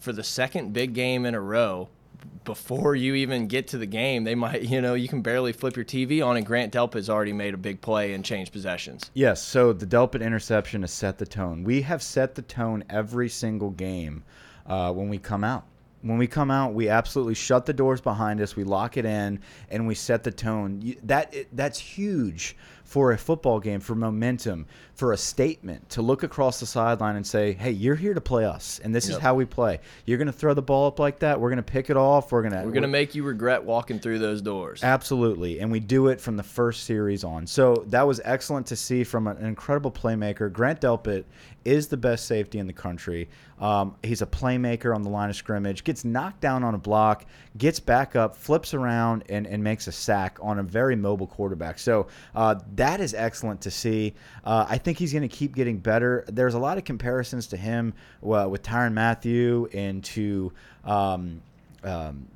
for 0.00 0.12
the 0.12 0.24
second 0.24 0.72
big 0.72 0.92
game 0.92 1.24
in 1.24 1.34
a 1.34 1.40
row, 1.40 1.88
before 2.44 2.94
you 2.94 3.14
even 3.14 3.46
get 3.46 3.68
to 3.68 3.78
the 3.78 3.86
game, 3.86 4.24
they 4.24 4.34
might, 4.34 4.62
you 4.62 4.80
know, 4.80 4.94
you 4.94 5.06
can 5.06 5.20
barely 5.20 5.52
flip 5.52 5.76
your 5.76 5.84
TV 5.84 6.24
on, 6.24 6.36
and 6.38 6.46
Grant 6.46 6.72
Delpit's 6.72 7.10
already 7.10 7.32
made 7.32 7.52
a 7.52 7.58
big 7.58 7.80
play 7.80 8.14
and 8.14 8.24
changed 8.24 8.52
possessions. 8.52 9.10
Yes, 9.12 9.42
so 9.42 9.72
the 9.72 9.86
Delpit 9.86 10.22
interception 10.22 10.80
has 10.80 10.92
set 10.92 11.18
the 11.18 11.26
tone. 11.26 11.62
We 11.62 11.82
have 11.82 12.02
set 12.02 12.34
the 12.34 12.42
tone 12.42 12.84
every 12.88 13.28
single 13.28 13.70
game 13.70 14.24
uh, 14.66 14.92
when 14.92 15.10
we 15.10 15.18
come 15.18 15.44
out. 15.44 15.66
When 16.00 16.16
we 16.16 16.26
come 16.26 16.50
out, 16.50 16.74
we 16.74 16.88
absolutely 16.88 17.34
shut 17.34 17.66
the 17.66 17.72
doors 17.72 18.00
behind 18.00 18.40
us. 18.40 18.54
We 18.56 18.64
lock 18.64 18.96
it 18.96 19.04
in, 19.04 19.40
and 19.68 19.86
we 19.86 19.94
set 19.94 20.22
the 20.22 20.30
tone. 20.30 20.94
That 21.02 21.34
that's 21.52 21.78
huge 21.78 22.56
for 22.88 23.12
a 23.12 23.18
football 23.18 23.60
game, 23.60 23.80
for 23.80 23.94
momentum, 23.94 24.64
for 24.94 25.12
a 25.12 25.16
statement 25.16 25.90
to 25.90 26.00
look 26.00 26.22
across 26.22 26.58
the 26.58 26.64
sideline 26.64 27.16
and 27.16 27.26
say, 27.26 27.52
"Hey, 27.52 27.70
you're 27.70 27.94
here 27.94 28.14
to 28.14 28.20
play 28.20 28.46
us, 28.46 28.80
and 28.82 28.94
this 28.94 29.10
is 29.10 29.18
how 29.18 29.34
we 29.34 29.44
play. 29.44 29.80
You're 30.06 30.16
going 30.16 30.26
to 30.26 30.32
throw 30.32 30.54
the 30.54 30.62
ball 30.62 30.86
up 30.86 30.98
like 30.98 31.18
that. 31.18 31.38
We're 31.38 31.50
going 31.50 31.58
to 31.58 31.62
pick 31.62 31.90
it 31.90 31.98
off. 31.98 32.32
We're 32.32 32.40
going 32.40 32.54
to 32.54 32.64
We're 32.64 32.72
going 32.72 32.82
to 32.82 32.88
make 32.88 33.14
you 33.14 33.24
regret 33.24 33.62
walking 33.62 34.00
through 34.00 34.20
those 34.20 34.40
doors. 34.40 34.82
Absolutely, 34.82 35.60
and 35.60 35.70
we 35.70 35.80
do 35.80 36.08
it 36.08 36.18
from 36.18 36.38
the 36.38 36.42
first 36.42 36.84
series 36.84 37.24
on. 37.24 37.46
So 37.46 37.84
that 37.88 38.06
was 38.06 38.22
excellent 38.24 38.66
to 38.68 38.76
see 38.76 39.04
from 39.04 39.26
an 39.26 39.44
incredible 39.44 39.90
playmaker. 39.90 40.50
Grant 40.50 40.80
Delpit 40.80 41.24
is 41.66 41.88
the 41.88 41.96
best 41.98 42.24
safety 42.24 42.58
in 42.58 42.66
the 42.66 42.72
country. 42.72 43.28
Um, 43.60 43.96
he's 44.02 44.22
a 44.22 44.26
playmaker 44.26 44.94
on 44.94 45.02
the 45.02 45.10
line 45.10 45.28
of 45.28 45.36
scrimmage. 45.36 45.84
Gets 45.84 46.04
knocked 46.04 46.40
down 46.40 46.64
on 46.64 46.74
a 46.74 46.78
block, 46.78 47.26
gets 47.58 47.80
back 47.80 48.16
up, 48.16 48.34
flips 48.34 48.72
around, 48.72 49.24
and, 49.28 49.46
and 49.46 49.62
makes 49.62 49.86
a 49.86 49.92
sack 49.92 50.38
on 50.40 50.58
a 50.58 50.62
very 50.62 50.96
mobile 50.96 51.26
quarterback. 51.26 51.78
So 51.78 52.06
uh, 52.34 52.54
that 52.78 53.00
is 53.00 53.14
excellent 53.14 53.60
to 53.62 53.70
see. 53.70 54.14
Uh, 54.44 54.66
I 54.68 54.78
think 54.78 54.98
he's 54.98 55.12
going 55.12 55.28
to 55.28 55.34
keep 55.34 55.54
getting 55.54 55.78
better. 55.78 56.24
There's 56.28 56.54
a 56.54 56.58
lot 56.58 56.78
of 56.78 56.84
comparisons 56.84 57.48
to 57.48 57.56
him 57.56 57.94
uh, 58.22 58.48
with 58.48 58.62
Tyrann 58.62 58.94
Mathieu 58.94 59.68
and 59.72 60.02
to. 60.04 60.52
Um, 60.84 61.42
um, 61.84 62.26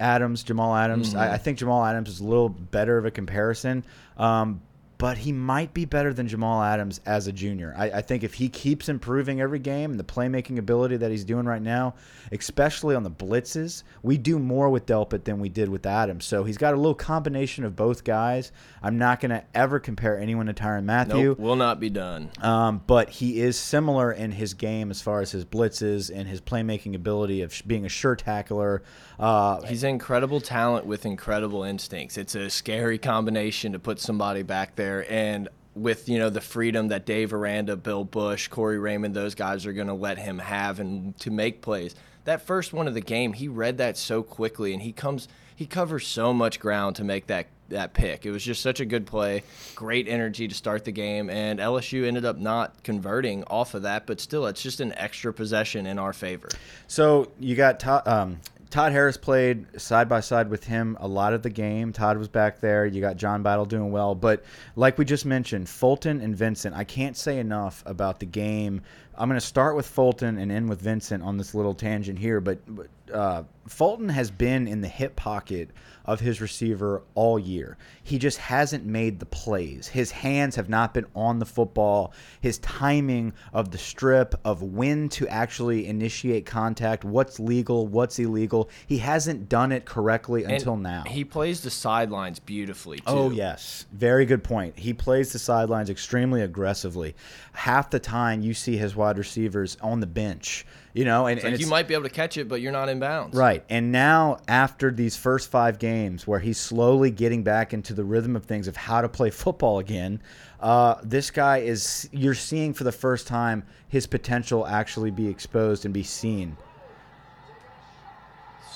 Adams, 0.00 0.42
Jamal 0.42 0.74
Adams. 0.74 1.14
I, 1.14 1.34
I 1.34 1.38
think 1.38 1.58
Jamal 1.58 1.84
Adams 1.84 2.08
is 2.08 2.20
a 2.20 2.24
little 2.24 2.48
better 2.48 2.98
of 2.98 3.06
a 3.06 3.10
comparison, 3.10 3.84
um, 4.18 4.60
but 5.04 5.18
he 5.18 5.32
might 5.32 5.74
be 5.74 5.84
better 5.84 6.14
than 6.14 6.26
Jamal 6.26 6.62
Adams 6.62 6.98
as 7.04 7.26
a 7.26 7.32
junior. 7.32 7.74
I, 7.76 7.90
I 7.90 8.00
think 8.00 8.24
if 8.24 8.32
he 8.32 8.48
keeps 8.48 8.88
improving 8.88 9.38
every 9.38 9.58
game 9.58 9.90
and 9.90 10.00
the 10.00 10.04
playmaking 10.04 10.56
ability 10.56 10.96
that 10.96 11.10
he's 11.10 11.26
doing 11.26 11.44
right 11.44 11.60
now, 11.60 11.92
especially 12.32 12.94
on 12.94 13.02
the 13.02 13.10
blitzes, 13.10 13.82
we 14.02 14.16
do 14.16 14.38
more 14.38 14.70
with 14.70 14.86
Delpit 14.86 15.24
than 15.24 15.40
we 15.40 15.50
did 15.50 15.68
with 15.68 15.84
Adams. 15.84 16.24
So 16.24 16.44
he's 16.44 16.56
got 16.56 16.72
a 16.72 16.78
little 16.78 16.94
combination 16.94 17.64
of 17.64 17.76
both 17.76 18.02
guys. 18.02 18.50
I'm 18.82 18.96
not 18.96 19.20
going 19.20 19.32
to 19.32 19.44
ever 19.54 19.78
compare 19.78 20.18
anyone 20.18 20.46
to 20.46 20.54
Tyrann 20.54 20.84
Mathieu. 20.84 21.28
Nope, 21.28 21.38
will 21.38 21.56
not 21.56 21.80
be 21.80 21.90
done. 21.90 22.30
Um, 22.40 22.80
but 22.86 23.10
he 23.10 23.42
is 23.42 23.58
similar 23.58 24.10
in 24.10 24.32
his 24.32 24.54
game 24.54 24.90
as 24.90 25.02
far 25.02 25.20
as 25.20 25.32
his 25.32 25.44
blitzes 25.44 26.10
and 26.10 26.26
his 26.26 26.40
playmaking 26.40 26.94
ability 26.94 27.42
of 27.42 27.60
being 27.66 27.84
a 27.84 27.90
sure 27.90 28.16
tackler. 28.16 28.82
Uh, 29.18 29.60
He's 29.66 29.84
incredible 29.84 30.40
talent 30.40 30.86
with 30.86 31.04
incredible 31.04 31.62
instincts. 31.62 32.16
It's 32.16 32.34
a 32.34 32.48
scary 32.48 32.96
combination 32.96 33.72
to 33.72 33.78
put 33.78 34.00
somebody 34.00 34.42
back 34.42 34.76
there 34.76 34.93
and 35.00 35.48
with 35.74 36.08
you 36.08 36.18
know 36.18 36.30
the 36.30 36.40
freedom 36.40 36.88
that 36.88 37.06
Dave 37.06 37.32
Aranda, 37.32 37.76
Bill 37.76 38.04
Busch, 38.04 38.48
Corey 38.48 38.78
Raymond, 38.78 39.14
those 39.14 39.34
guys 39.34 39.66
are 39.66 39.72
going 39.72 39.88
to 39.88 39.94
let 39.94 40.18
him 40.18 40.38
have 40.38 40.80
and 40.80 41.18
to 41.20 41.30
make 41.30 41.62
plays. 41.62 41.94
That 42.24 42.42
first 42.46 42.72
one 42.72 42.88
of 42.88 42.94
the 42.94 43.00
game, 43.00 43.34
he 43.34 43.48
read 43.48 43.78
that 43.78 43.98
so 43.98 44.22
quickly 44.22 44.72
and 44.72 44.82
he 44.82 44.92
comes 44.92 45.28
he 45.56 45.66
covers 45.66 46.06
so 46.06 46.32
much 46.32 46.58
ground 46.58 46.96
to 46.96 47.04
make 47.04 47.26
that 47.28 47.46
that 47.68 47.94
pick. 47.94 48.26
It 48.26 48.30
was 48.30 48.44
just 48.44 48.62
such 48.62 48.80
a 48.80 48.84
good 48.84 49.06
play, 49.06 49.42
great 49.74 50.06
energy 50.08 50.48
to 50.48 50.54
start 50.54 50.84
the 50.84 50.92
game, 50.92 51.30
and 51.30 51.58
LSU 51.58 52.06
ended 52.06 52.24
up 52.24 52.36
not 52.36 52.82
converting 52.82 53.44
off 53.44 53.74
of 53.74 53.82
that, 53.82 54.06
but 54.06 54.20
still, 54.20 54.46
it's 54.46 54.62
just 54.62 54.80
an 54.80 54.92
extra 54.96 55.32
possession 55.32 55.86
in 55.86 55.98
our 55.98 56.12
favor. 56.12 56.48
So 56.88 57.32
you 57.40 57.56
got 57.56 57.84
um, 58.06 58.40
Todd 58.74 58.90
Harris 58.90 59.16
played 59.16 59.80
side 59.80 60.08
by 60.08 60.18
side 60.18 60.50
with 60.50 60.64
him 60.64 60.96
a 60.98 61.06
lot 61.06 61.32
of 61.32 61.42
the 61.44 61.48
game. 61.48 61.92
Todd 61.92 62.18
was 62.18 62.26
back 62.26 62.58
there. 62.58 62.84
You 62.84 63.00
got 63.00 63.16
John 63.16 63.40
Battle 63.40 63.66
doing 63.66 63.92
well, 63.92 64.16
but 64.16 64.42
like 64.74 64.98
we 64.98 65.04
just 65.04 65.24
mentioned, 65.24 65.68
Fulton 65.68 66.20
and 66.20 66.34
Vincent. 66.34 66.74
I 66.74 66.82
can't 66.82 67.16
say 67.16 67.38
enough 67.38 67.84
about 67.86 68.18
the 68.18 68.26
game 68.26 68.82
I'm 69.16 69.28
going 69.28 69.40
to 69.40 69.46
start 69.46 69.76
with 69.76 69.86
Fulton 69.86 70.38
and 70.38 70.50
end 70.50 70.68
with 70.68 70.80
Vincent 70.80 71.22
on 71.22 71.36
this 71.36 71.54
little 71.54 71.74
tangent 71.74 72.18
here, 72.18 72.40
but, 72.40 72.58
but 72.66 72.88
uh, 73.14 73.44
Fulton 73.68 74.08
has 74.10 74.30
been 74.30 74.68
in 74.68 74.80
the 74.80 74.88
hip 74.88 75.16
pocket 75.16 75.70
of 76.04 76.20
his 76.20 76.40
receiver 76.40 77.02
all 77.14 77.38
year. 77.38 77.78
He 78.02 78.18
just 78.18 78.36
hasn't 78.36 78.84
made 78.84 79.20
the 79.20 79.26
plays. 79.26 79.88
His 79.88 80.10
hands 80.10 80.56
have 80.56 80.68
not 80.68 80.92
been 80.92 81.06
on 81.14 81.38
the 81.38 81.46
football. 81.46 82.12
His 82.42 82.58
timing 82.58 83.32
of 83.54 83.70
the 83.70 83.78
strip, 83.78 84.34
of 84.44 84.62
when 84.62 85.08
to 85.10 85.26
actually 85.28 85.86
initiate 85.86 86.44
contact, 86.44 87.04
what's 87.04 87.40
legal, 87.40 87.86
what's 87.86 88.18
illegal, 88.18 88.68
he 88.86 88.98
hasn't 88.98 89.48
done 89.48 89.72
it 89.72 89.86
correctly 89.86 90.44
until 90.44 90.76
now. 90.76 91.04
He 91.06 91.24
plays 91.24 91.62
the 91.62 91.70
sidelines 91.70 92.38
beautifully 92.38 92.98
too. 92.98 93.04
Oh 93.06 93.30
yes, 93.30 93.86
very 93.92 94.26
good 94.26 94.44
point. 94.44 94.78
He 94.78 94.92
plays 94.92 95.32
the 95.32 95.38
sidelines 95.38 95.88
extremely 95.88 96.42
aggressively. 96.42 97.14
Half 97.52 97.88
the 97.90 98.00
time, 98.00 98.42
you 98.42 98.52
see 98.52 98.76
his 98.76 98.94
wide 98.94 99.16
receivers 99.16 99.78
on 99.80 100.00
the 100.00 100.06
bench. 100.06 100.66
You 100.94 101.04
know, 101.04 101.26
and, 101.26 101.40
and 101.40 101.52
like 101.52 101.60
you 101.60 101.66
might 101.66 101.88
be 101.88 101.94
able 101.94 102.04
to 102.04 102.10
catch 102.10 102.36
it, 102.36 102.48
but 102.48 102.60
you're 102.60 102.70
not 102.70 102.88
in 102.88 103.00
bounds. 103.00 103.36
Right. 103.36 103.64
And 103.68 103.90
now, 103.90 104.38
after 104.46 104.92
these 104.92 105.16
first 105.16 105.50
five 105.50 105.80
games 105.80 106.24
where 106.24 106.38
he's 106.38 106.56
slowly 106.56 107.10
getting 107.10 107.42
back 107.42 107.74
into 107.74 107.94
the 107.94 108.04
rhythm 108.04 108.36
of 108.36 108.44
things 108.44 108.68
of 108.68 108.76
how 108.76 109.00
to 109.00 109.08
play 109.08 109.30
football 109.30 109.80
again, 109.80 110.22
uh, 110.60 110.94
this 111.02 111.32
guy 111.32 111.58
is, 111.58 112.08
you're 112.12 112.32
seeing 112.32 112.72
for 112.72 112.84
the 112.84 112.92
first 112.92 113.26
time 113.26 113.64
his 113.88 114.06
potential 114.06 114.66
actually 114.66 115.10
be 115.10 115.26
exposed 115.26 115.84
and 115.84 115.92
be 115.92 116.04
seen. 116.04 116.56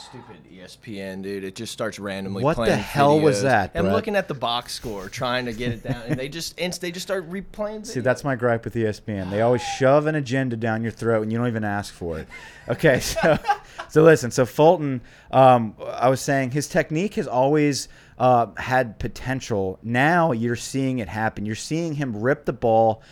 Stupid 0.08 0.36
ESPN, 0.50 1.22
dude. 1.22 1.44
It 1.44 1.54
just 1.54 1.70
starts 1.70 1.98
randomly 1.98 2.42
What 2.42 2.56
the 2.56 2.74
hell 2.74 3.20
was 3.20 3.40
videos. 3.40 3.42
that, 3.42 3.72
I'm 3.74 3.82
Brett? 3.82 3.94
looking 3.94 4.16
at 4.16 4.26
the 4.26 4.32
box 4.32 4.72
score, 4.72 5.10
trying 5.10 5.44
to 5.44 5.52
get 5.52 5.72
it 5.72 5.82
down, 5.82 6.02
and 6.06 6.18
they 6.18 6.30
just 6.30 6.58
inst- 6.58 6.80
they 6.80 6.90
just 6.90 7.04
start 7.06 7.30
replaying. 7.30 7.84
See, 7.84 8.00
that's 8.00 8.24
my 8.24 8.34
gripe 8.34 8.64
with 8.64 8.74
ESPN. 8.74 9.28
They 9.30 9.42
always 9.42 9.60
shove 9.62 10.06
an 10.06 10.14
agenda 10.14 10.56
down 10.56 10.82
your 10.82 10.92
throat, 10.92 11.24
and 11.24 11.30
you 11.30 11.36
don't 11.36 11.48
even 11.48 11.62
ask 11.62 11.92
for 11.92 12.18
it. 12.18 12.26
Okay, 12.70 13.00
so 13.00 13.38
so 13.90 14.02
listen. 14.02 14.30
So 14.30 14.46
Fulton, 14.46 15.02
um, 15.30 15.74
I 15.86 16.08
was 16.08 16.22
saying 16.22 16.52
his 16.52 16.68
technique 16.68 17.14
has 17.14 17.28
always 17.28 17.88
uh, 18.18 18.46
had 18.56 18.98
potential. 18.98 19.78
Now 19.82 20.32
you're 20.32 20.56
seeing 20.56 21.00
it 21.00 21.08
happen. 21.08 21.44
You're 21.44 21.54
seeing 21.54 21.92
him 21.92 22.16
rip 22.16 22.46
the 22.46 22.54
ball 22.54 23.02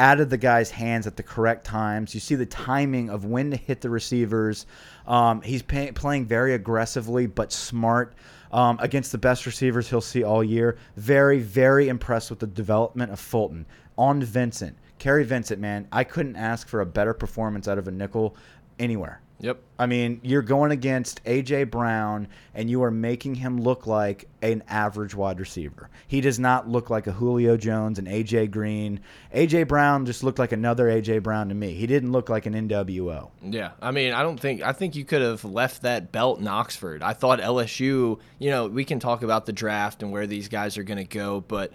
out 0.00 0.18
of 0.18 0.30
the 0.30 0.38
guy's 0.38 0.70
hands 0.70 1.06
at 1.06 1.16
the 1.16 1.22
correct 1.22 1.64
times. 1.64 2.14
You 2.14 2.20
see 2.20 2.34
the 2.34 2.46
timing 2.46 3.10
of 3.10 3.26
when 3.26 3.50
to 3.50 3.56
hit 3.56 3.82
the 3.82 3.90
receivers. 3.90 4.64
Um, 5.06 5.42
he's 5.42 5.62
pay- 5.62 5.92
playing 5.92 6.24
very 6.24 6.54
aggressively 6.54 7.26
but 7.26 7.52
smart 7.52 8.14
um, 8.50 8.78
against 8.80 9.12
the 9.12 9.18
best 9.18 9.44
receivers 9.44 9.90
he'll 9.90 10.00
see 10.00 10.24
all 10.24 10.42
year. 10.42 10.78
Very, 10.96 11.38
very 11.38 11.88
impressed 11.88 12.30
with 12.30 12.38
the 12.38 12.46
development 12.46 13.12
of 13.12 13.20
Fulton. 13.20 13.66
On 13.98 14.22
Vincent. 14.22 14.78
Kary 14.98 15.24
Vincent, 15.24 15.60
man, 15.60 15.86
I 15.92 16.04
couldn't 16.04 16.36
ask 16.36 16.66
for 16.66 16.80
a 16.80 16.86
better 16.86 17.12
performance 17.12 17.68
out 17.68 17.76
of 17.76 17.86
a 17.86 17.90
nickel 17.90 18.36
anywhere. 18.78 19.20
Yep. 19.40 19.58
I 19.78 19.86
mean, 19.86 20.20
you're 20.22 20.42
going 20.42 20.70
against 20.70 21.24
AJ 21.24 21.70
Brown, 21.70 22.28
and 22.54 22.68
you 22.68 22.82
are 22.82 22.90
making 22.90 23.36
him 23.36 23.60
look 23.60 23.86
like 23.86 24.28
an 24.42 24.62
average 24.68 25.14
wide 25.14 25.40
receiver. 25.40 25.88
He 26.06 26.20
does 26.20 26.38
not 26.38 26.68
look 26.68 26.90
like 26.90 27.06
a 27.06 27.12
Julio 27.12 27.56
Jones 27.56 27.98
and 27.98 28.06
AJ 28.06 28.50
Green. 28.50 29.00
AJ 29.34 29.68
Brown 29.68 30.04
just 30.04 30.22
looked 30.22 30.38
like 30.38 30.52
another 30.52 30.86
AJ 30.86 31.22
Brown 31.22 31.48
to 31.48 31.54
me. 31.54 31.74
He 31.74 31.86
didn't 31.86 32.12
look 32.12 32.28
like 32.28 32.46
an 32.46 32.54
NWO. 32.54 33.30
Yeah, 33.42 33.70
I 33.80 33.90
mean, 33.90 34.12
I 34.12 34.22
don't 34.22 34.38
think 34.38 34.62
I 34.62 34.72
think 34.72 34.94
you 34.94 35.04
could 35.04 35.22
have 35.22 35.44
left 35.44 35.82
that 35.82 36.12
belt 36.12 36.40
in 36.40 36.46
Oxford. 36.46 37.02
I 37.02 37.14
thought 37.14 37.40
LSU. 37.40 38.18
You 38.38 38.50
know, 38.50 38.66
we 38.66 38.84
can 38.84 39.00
talk 39.00 39.22
about 39.22 39.46
the 39.46 39.52
draft 39.52 40.02
and 40.02 40.12
where 40.12 40.26
these 40.26 40.48
guys 40.48 40.76
are 40.76 40.82
going 40.82 40.98
to 40.98 41.04
go, 41.04 41.40
but 41.40 41.72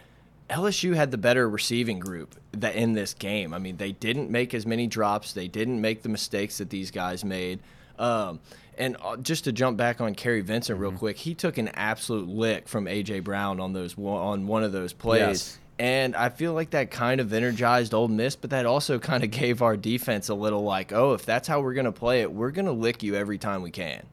LSU 0.49 0.95
had 0.95 1.11
the 1.11 1.17
better 1.17 1.49
receiving 1.49 1.99
group 1.99 2.35
that 2.51 2.75
in 2.75 2.93
this 2.93 3.13
game. 3.13 3.53
I 3.53 3.59
mean, 3.59 3.77
they 3.77 3.91
didn't 3.91 4.29
make 4.29 4.53
as 4.53 4.65
many 4.65 4.87
drops. 4.87 5.33
They 5.33 5.47
didn't 5.47 5.81
make 5.81 6.03
the 6.03 6.09
mistakes 6.09 6.59
that 6.59 6.69
these 6.69 6.91
guys 6.91 7.25
made. 7.25 7.59
Um, 7.97 8.39
and 8.77 8.97
uh, 9.01 9.17
just 9.17 9.45
to 9.45 9.51
jump 9.51 9.77
back 9.77 10.01
on 10.01 10.15
Kary 10.15 10.41
Vincent 10.41 10.79
real 10.79 10.91
quick, 10.91 11.17
he 11.17 11.33
took 11.33 11.57
an 11.57 11.69
absolute 11.69 12.27
lick 12.27 12.67
from 12.67 12.85
AJ 12.85 13.23
Brown 13.23 13.59
on 13.59 13.73
those 13.73 13.97
on 13.97 14.47
one 14.47 14.63
of 14.63 14.71
those 14.71 14.93
plays. 14.93 15.19
Yes. 15.19 15.59
And 15.77 16.15
I 16.15 16.29
feel 16.29 16.53
like 16.53 16.69
that 16.69 16.89
kind 16.89 17.19
of 17.19 17.33
energized 17.33 17.93
Ole 17.93 18.07
Miss, 18.07 18.35
but 18.35 18.51
that 18.51 18.65
also 18.65 18.99
kind 18.99 19.23
of 19.23 19.31
gave 19.31 19.61
our 19.61 19.75
defense 19.75 20.29
a 20.29 20.35
little 20.35 20.63
like, 20.63 20.93
oh, 20.93 21.13
if 21.13 21.25
that's 21.25 21.47
how 21.47 21.61
we're 21.61 21.73
going 21.73 21.85
to 21.85 21.91
play 21.91 22.21
it, 22.21 22.31
we're 22.31 22.51
going 22.51 22.65
to 22.65 22.71
lick 22.71 23.03
you 23.03 23.15
every 23.15 23.37
time 23.37 23.61
we 23.61 23.71
can. 23.71 24.05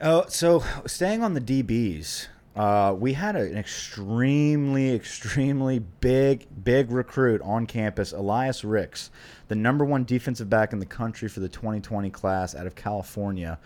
Oh, 0.00 0.26
so 0.28 0.62
staying 0.86 1.24
on 1.24 1.34
the 1.34 1.40
DBs, 1.40 2.28
uh, 2.58 2.92
we 2.92 3.12
had 3.12 3.36
an 3.36 3.56
extremely, 3.56 4.92
extremely 4.92 5.78
big, 5.78 6.46
big 6.64 6.90
recruit 6.90 7.40
on 7.42 7.66
campus, 7.66 8.12
Elias 8.12 8.64
Ricks, 8.64 9.10
the 9.46 9.54
number 9.54 9.84
one 9.84 10.04
defensive 10.04 10.50
back 10.50 10.72
in 10.72 10.80
the 10.80 10.86
country 10.86 11.28
for 11.28 11.40
the 11.40 11.48
2020 11.48 12.10
class 12.10 12.54
out 12.54 12.66
of 12.66 12.74
California. 12.74 13.58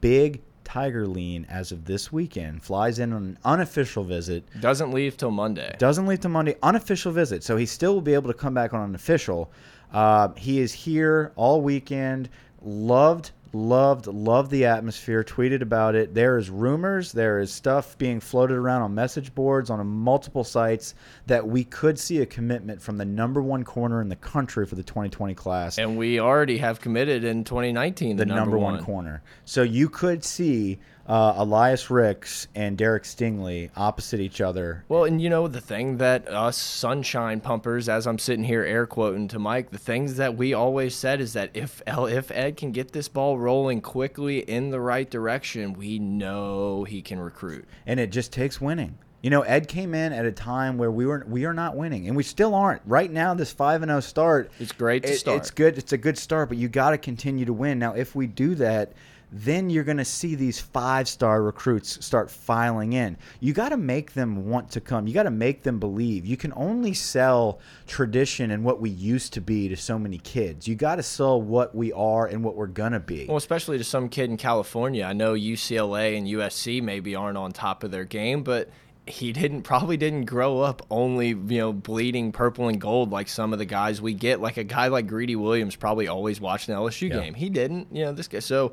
Big 0.00 0.40
Tiger 0.64 1.06
lean 1.06 1.46
as 1.50 1.72
of 1.72 1.84
this 1.84 2.12
weekend. 2.12 2.62
Flies 2.62 2.98
in 2.98 3.12
on 3.12 3.22
an 3.22 3.38
unofficial 3.44 4.04
visit. 4.04 4.44
Doesn't 4.60 4.92
leave 4.92 5.16
till 5.16 5.32
Monday. 5.32 5.74
Doesn't 5.78 6.06
leave 6.06 6.20
to 6.20 6.28
Monday. 6.28 6.56
Unofficial 6.62 7.12
visit. 7.12 7.42
So 7.42 7.56
he 7.56 7.66
still 7.66 7.92
will 7.92 8.00
be 8.00 8.14
able 8.14 8.28
to 8.28 8.38
come 8.38 8.54
back 8.54 8.72
on 8.72 8.80
an 8.88 8.94
official. 8.94 9.50
Uh, 9.92 10.28
he 10.36 10.60
is 10.60 10.72
here 10.72 11.32
all 11.34 11.60
weekend. 11.60 12.30
Loved, 12.62 13.32
loved, 13.52 14.06
loved 14.06 14.50
the 14.50 14.66
atmosphere. 14.66 15.24
Tweeted 15.24 15.62
about 15.62 15.94
it. 15.94 16.14
There 16.14 16.38
is 16.38 16.50
rumors. 16.50 17.12
There 17.12 17.40
is 17.40 17.52
stuff 17.52 17.98
being 17.98 18.20
floated 18.20 18.56
around 18.56 18.82
on 18.82 18.94
message 18.94 19.34
boards 19.34 19.70
on 19.70 19.84
multiple 19.86 20.44
sites 20.44 20.94
that 21.26 21.46
we 21.46 21.64
could 21.64 21.98
see 21.98 22.20
a 22.20 22.26
commitment 22.26 22.80
from 22.80 22.98
the 22.98 23.04
number 23.04 23.42
one 23.42 23.64
corner 23.64 24.00
in 24.00 24.08
the 24.08 24.16
country 24.16 24.66
for 24.66 24.74
the 24.74 24.82
2020 24.82 25.34
class 25.34 25.78
And 25.78 25.96
we 25.96 26.20
already 26.20 26.58
have 26.58 26.80
committed 26.80 27.24
in 27.24 27.44
2019 27.44 28.16
the, 28.16 28.24
the 28.24 28.34
number, 28.34 28.58
one. 28.58 28.82
corner. 28.84 29.22
So 29.44 29.62
you 29.62 29.88
could 29.88 30.24
see 30.24 30.78
uh, 31.10 31.34
Elias 31.38 31.90
Ricks 31.90 32.46
and 32.54 32.78
Derek 32.78 33.02
Stingley 33.02 33.68
opposite 33.76 34.20
each 34.20 34.40
other. 34.40 34.84
Well, 34.88 35.04
and 35.04 35.20
you 35.20 35.28
know 35.28 35.48
the 35.48 35.60
thing 35.60 35.96
that 35.96 36.28
us 36.28 36.56
sunshine 36.56 37.40
pumpers, 37.40 37.88
as 37.88 38.06
I'm 38.06 38.18
sitting 38.20 38.44
here 38.44 38.62
air 38.62 38.86
quoting 38.86 39.26
to 39.28 39.40
Mike, 39.40 39.70
the 39.70 39.78
things 39.78 40.16
that 40.18 40.36
we 40.36 40.54
always 40.54 40.94
said 40.94 41.20
is 41.20 41.32
that 41.32 41.50
if 41.52 41.82
L, 41.86 42.06
if 42.06 42.30
Ed 42.30 42.56
can 42.56 42.70
get 42.70 42.92
this 42.92 43.08
ball 43.08 43.38
rolling 43.38 43.80
quickly 43.80 44.38
in 44.38 44.70
the 44.70 44.80
right 44.80 45.10
direction, 45.10 45.72
we 45.72 45.98
know 45.98 46.84
he 46.84 47.02
can 47.02 47.18
recruit. 47.18 47.64
and 47.86 47.98
it 47.98 48.12
just 48.12 48.32
takes 48.32 48.60
winning. 48.60 48.96
You 49.20 49.30
know, 49.30 49.42
Ed 49.42 49.68
came 49.68 49.94
in 49.94 50.12
at 50.14 50.24
a 50.24 50.32
time 50.32 50.78
where 50.78 50.90
we 50.92 51.04
were 51.06 51.26
we 51.28 51.44
are 51.44 51.52
not 51.52 51.76
winning, 51.76 52.06
and 52.06 52.16
we 52.16 52.22
still 52.22 52.54
aren't. 52.54 52.82
Right 52.86 53.10
now, 53.10 53.34
this 53.34 53.52
five 53.52 53.82
and 53.82 53.90
zero 53.90 54.00
start, 54.00 54.50
It's 54.60 54.72
great 54.72 55.02
to 55.02 55.10
it- 55.12 55.16
start. 55.16 55.36
It's 55.38 55.50
good. 55.50 55.76
It's 55.76 55.92
a 55.92 55.98
good 55.98 56.16
start, 56.16 56.48
but 56.48 56.56
you 56.56 56.68
got 56.68 56.90
to 56.90 56.98
continue 56.98 57.44
to 57.46 57.52
win. 57.52 57.78
Now, 57.80 57.94
if 57.94 58.14
we 58.14 58.26
do 58.28 58.54
that, 58.54 58.92
then 59.32 59.70
you're 59.70 59.84
going 59.84 59.96
to 59.98 60.04
see 60.04 60.34
these 60.34 60.58
five 60.58 61.08
star 61.08 61.42
recruits 61.42 62.04
start 62.04 62.30
filing 62.30 62.94
in. 62.94 63.16
You 63.38 63.52
got 63.52 63.68
to 63.68 63.76
make 63.76 64.12
them 64.14 64.48
want 64.48 64.70
to 64.72 64.80
come. 64.80 65.06
You 65.06 65.14
got 65.14 65.22
to 65.22 65.30
make 65.30 65.62
them 65.62 65.78
believe. 65.78 66.26
You 66.26 66.36
can 66.36 66.52
only 66.56 66.94
sell 66.94 67.60
tradition 67.86 68.50
and 68.50 68.64
what 68.64 68.80
we 68.80 68.90
used 68.90 69.32
to 69.34 69.40
be 69.40 69.68
to 69.68 69.76
so 69.76 69.98
many 69.98 70.18
kids. 70.18 70.66
You 70.66 70.74
got 70.74 70.96
to 70.96 71.02
sell 71.02 71.40
what 71.40 71.74
we 71.74 71.92
are 71.92 72.26
and 72.26 72.42
what 72.42 72.56
we're 72.56 72.66
gonna 72.66 73.00
be. 73.00 73.26
Well, 73.26 73.36
especially 73.36 73.78
to 73.78 73.84
some 73.84 74.08
kid 74.08 74.30
in 74.30 74.36
California. 74.36 75.04
I 75.04 75.12
know 75.12 75.34
UCLA 75.34 76.16
and 76.18 76.26
USC 76.26 76.82
maybe 76.82 77.14
aren't 77.14 77.38
on 77.38 77.52
top 77.52 77.84
of 77.84 77.90
their 77.90 78.04
game, 78.04 78.42
but 78.42 78.70
he 79.06 79.32
didn't 79.32 79.62
probably 79.62 79.96
didn't 79.96 80.24
grow 80.26 80.60
up 80.60 80.86
only 80.90 81.28
you 81.28 81.58
know 81.58 81.72
bleeding 81.72 82.32
purple 82.32 82.68
and 82.68 82.80
gold 82.80 83.10
like 83.10 83.28
some 83.28 83.52
of 83.52 83.58
the 83.58 83.64
guys 83.64 84.00
we 84.00 84.14
get. 84.14 84.40
Like 84.40 84.56
a 84.56 84.64
guy 84.64 84.88
like 84.88 85.06
Greedy 85.06 85.36
Williams 85.36 85.76
probably 85.76 86.08
always 86.08 86.40
watched 86.40 86.68
an 86.68 86.74
LSU 86.74 87.08
Yeah. 87.10 87.20
game. 87.20 87.34
He 87.34 87.48
didn't. 87.48 87.88
You 87.92 88.06
know 88.06 88.12
this 88.12 88.28
guy. 88.28 88.38
So 88.40 88.72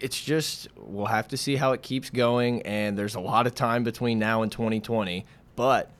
it's 0.00 0.20
just 0.22 0.68
we'll 0.76 1.06
have 1.06 1.28
to 1.28 1.36
see 1.36 1.56
how 1.56 1.72
it 1.72 1.82
keeps 1.82 2.10
going. 2.10 2.62
And 2.62 2.96
there's 2.98 3.14
a 3.14 3.20
lot 3.20 3.46
of 3.46 3.54
time 3.54 3.84
between 3.84 4.18
now 4.18 4.42
and 4.42 4.50
2020, 4.52 5.24
but 5.56 5.90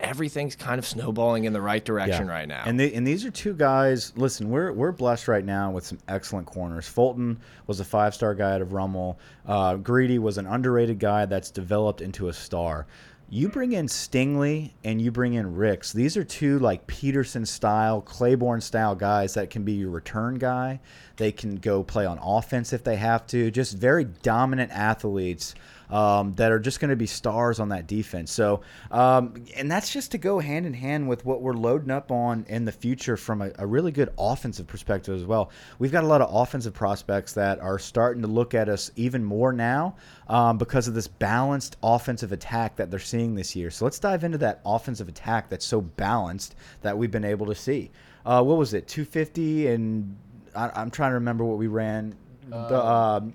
everything's 0.00 0.54
kind 0.54 0.78
of 0.78 0.86
snowballing 0.86 1.42
in 1.44 1.52
the 1.52 1.60
right 1.60 1.84
direction 1.84 2.26
Yeah. 2.26 2.32
right 2.32 2.46
now. 2.48 2.62
And 2.66 2.78
they, 2.78 2.92
and 2.92 3.04
these 3.06 3.24
are 3.24 3.30
two 3.32 3.52
guys. 3.54 4.12
Listen, 4.16 4.48
we're 4.48 4.72
we're 4.72 4.92
blessed 4.92 5.26
right 5.28 5.44
now 5.44 5.70
with 5.72 5.84
some 5.86 5.98
excellent 6.06 6.46
corners. 6.46 6.86
Fulton 6.86 7.38
was 7.66 7.80
a 7.80 7.84
five 7.84 8.14
star 8.14 8.34
guy 8.34 8.52
out 8.52 8.62
of 8.62 8.72
Rummel. 8.72 9.18
Uh, 9.46 9.74
Greedy 9.76 10.18
was 10.20 10.38
an 10.38 10.46
underrated 10.46 10.98
guy 11.00 11.26
that's 11.26 11.50
developed 11.50 12.00
into 12.00 12.28
a 12.28 12.32
star. 12.32 12.86
You 13.30 13.50
bring 13.50 13.72
in 13.72 13.88
Stingley 13.88 14.70
and 14.82 15.02
you 15.02 15.10
bring 15.10 15.34
in 15.34 15.54
Ricks. 15.54 15.92
These 15.92 16.16
are 16.16 16.24
two 16.24 16.58
like 16.58 16.86
Peterson 16.86 17.44
style, 17.44 18.00
Claiborne 18.00 18.62
style 18.62 18.94
guys 18.94 19.34
that 19.34 19.50
can 19.50 19.64
be 19.64 19.72
your 19.72 19.90
return 19.90 20.36
guy. 20.36 20.80
They 21.18 21.30
can 21.30 21.56
go 21.56 21.82
play 21.82 22.06
on 22.06 22.18
offense 22.22 22.72
if 22.72 22.82
they 22.82 22.96
have 22.96 23.26
to. 23.26 23.50
Just 23.50 23.76
very 23.76 24.04
dominant 24.04 24.72
athletes. 24.72 25.54
Um, 25.90 26.34
that 26.34 26.52
are 26.52 26.58
just 26.58 26.80
going 26.80 26.90
to 26.90 26.96
be 26.96 27.06
stars 27.06 27.60
on 27.60 27.70
that 27.70 27.86
defense. 27.86 28.30
So, 28.30 28.62
um, 28.90 29.44
and 29.56 29.70
that's 29.70 29.92
just 29.92 30.12
to 30.12 30.18
go 30.18 30.38
hand 30.38 30.66
in 30.66 30.74
hand 30.74 31.08
with 31.08 31.24
what 31.24 31.42
we're 31.42 31.54
loading 31.54 31.90
up 31.90 32.10
on 32.10 32.44
in 32.48 32.64
the 32.64 32.72
future 32.72 33.16
from 33.16 33.42
a, 33.42 33.50
a 33.58 33.66
really 33.66 33.92
good 33.92 34.12
offensive 34.18 34.66
perspective 34.66 35.14
as 35.14 35.24
well. 35.24 35.50
We've 35.78 35.92
got 35.92 36.04
a 36.04 36.06
lot 36.06 36.22
of 36.22 36.34
offensive 36.34 36.74
prospects 36.74 37.32
that 37.34 37.60
are 37.60 37.78
starting 37.78 38.22
to 38.22 38.28
look 38.28 38.54
at 38.54 38.68
us 38.68 38.90
even 38.96 39.24
more 39.24 39.52
now 39.52 39.96
um, 40.28 40.58
because 40.58 40.88
of 40.88 40.94
this 40.94 41.08
balanced 41.08 41.76
offensive 41.82 42.32
attack 42.32 42.76
that 42.76 42.90
they're 42.90 42.98
seeing 42.98 43.34
this 43.34 43.56
year. 43.56 43.70
So 43.70 43.84
let's 43.84 43.98
dive 43.98 44.24
into 44.24 44.38
that 44.38 44.60
offensive 44.64 45.08
attack 45.08 45.48
that's 45.48 45.64
so 45.64 45.80
balanced 45.80 46.54
that 46.82 46.96
we've 46.96 47.10
been 47.10 47.24
able 47.24 47.46
to 47.46 47.54
see. 47.54 47.90
Uh, 48.26 48.42
what 48.42 48.58
was 48.58 48.74
it? 48.74 48.86
250 48.88 49.68
and 49.68 50.16
I, 50.54 50.82
am 50.82 50.90
trying 50.90 51.10
to 51.10 51.14
remember 51.14 51.44
what 51.44 51.58
we 51.58 51.66
ran. 51.66 52.14
the 52.48 52.84
um, 52.84 53.34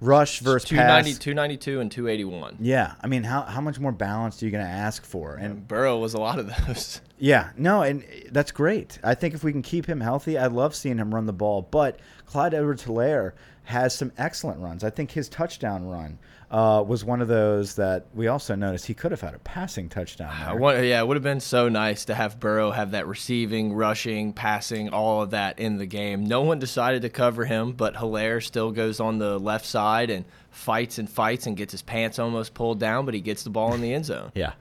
rush 0.00 0.40
versus 0.40 0.68
290, 0.68 1.10
pass. 1.10 1.18
292 1.18 1.80
and 1.80 1.90
281. 1.90 2.56
Yeah, 2.60 2.94
I 3.00 3.06
mean, 3.06 3.24
how 3.24 3.42
how 3.42 3.60
much 3.60 3.78
more 3.78 3.92
balance 3.92 4.42
are 4.42 4.46
you 4.46 4.50
going 4.50 4.64
to 4.64 4.70
ask 4.70 5.04
for? 5.04 5.34
And 5.34 5.44
And 5.52 5.68
Burrow 5.68 5.98
was 5.98 6.14
a 6.14 6.18
lot 6.18 6.38
of 6.38 6.46
those. 6.66 7.00
yeah, 7.18 7.50
no, 7.56 7.82
and 7.82 8.04
that's 8.30 8.52
great. 8.52 8.98
I 9.02 9.14
think 9.14 9.34
if 9.34 9.44
we 9.44 9.52
can 9.52 9.62
keep 9.62 9.86
him 9.86 10.00
healthy, 10.00 10.38
I 10.38 10.46
love 10.46 10.74
seeing 10.74 10.98
him 10.98 11.14
run 11.14 11.26
the 11.26 11.32
ball. 11.32 11.62
But 11.62 12.00
Clyde 12.26 12.54
Edwards-Helaire 12.54 13.32
has 13.64 13.94
some 13.94 14.12
excellent 14.16 14.60
runs. 14.60 14.82
I 14.82 14.90
think 14.90 15.10
his 15.10 15.28
touchdown 15.28 15.86
run 15.86 16.18
uh, 16.50 16.82
was 16.86 17.04
one 17.04 17.20
of 17.20 17.28
those 17.28 17.74
that 17.74 18.06
we 18.14 18.26
also 18.26 18.54
noticed 18.54 18.86
he 18.86 18.94
could 18.94 19.10
have 19.10 19.20
had 19.20 19.34
a 19.34 19.38
passing 19.40 19.88
touchdown. 19.88 20.34
There. 20.46 20.56
want, 20.56 20.82
yeah, 20.84 21.00
it 21.00 21.06
would 21.06 21.16
have 21.16 21.22
been 21.22 21.40
so 21.40 21.68
nice 21.68 22.06
to 22.06 22.14
have 22.14 22.40
Burrow 22.40 22.70
have 22.70 22.92
that 22.92 23.06
receiving, 23.06 23.74
rushing, 23.74 24.32
passing, 24.32 24.88
all 24.88 25.22
of 25.22 25.30
that 25.30 25.58
in 25.58 25.76
the 25.76 25.84
game. 25.84 26.24
No 26.24 26.40
one 26.42 26.58
decided 26.58 27.02
to 27.02 27.10
cover 27.10 27.44
him, 27.44 27.72
but 27.72 27.94
Helaire 27.94 28.42
still 28.42 28.72
goes 28.72 28.98
on 28.98 29.18
the 29.18 29.38
left 29.38 29.66
side 29.66 30.08
and 30.08 30.24
fights 30.50 30.98
and 30.98 31.08
fights 31.08 31.46
and 31.46 31.54
gets 31.56 31.72
his 31.72 31.82
pants 31.82 32.18
almost 32.18 32.54
pulled 32.54 32.80
down, 32.80 33.04
but 33.04 33.12
he 33.12 33.20
gets 33.20 33.42
the 33.42 33.50
ball 33.50 33.74
in 33.74 33.82
the 33.82 33.92
end 33.92 34.06
zone. 34.06 34.32
Yeah. 34.34 34.52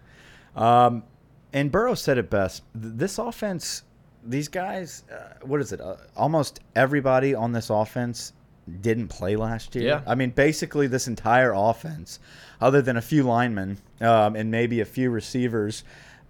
Um, 0.58 1.04
and 1.54 1.72
Burrow 1.72 1.96
said 1.96 2.18
it 2.18 2.30
best. 2.30 2.64
This 2.76 3.18
offense, 3.18 3.84
these 4.26 4.50
guys, 4.50 5.06
uh, 5.10 5.36
what 5.44 5.62
is 5.62 5.72
it? 5.72 5.80
Uh, 5.80 5.96
almost 6.18 6.60
everybody 6.76 7.34
on 7.34 7.54
this 7.54 7.70
offense 7.70 8.34
didn't 8.82 9.08
play 9.08 9.36
last 9.36 9.76
year. 9.76 9.86
Yeah. 9.86 10.02
I 10.06 10.16
mean, 10.16 10.32
basically, 10.32 10.88
this 10.88 11.08
entire 11.08 11.54
offense, 11.54 12.20
other 12.60 12.82
than 12.82 12.98
a 12.98 13.02
few 13.02 13.24
linemen 13.24 13.78
um, 14.02 14.36
and 14.36 14.52
maybe 14.52 14.82
a 14.82 14.86
few 14.86 15.10
receivers, 15.10 15.84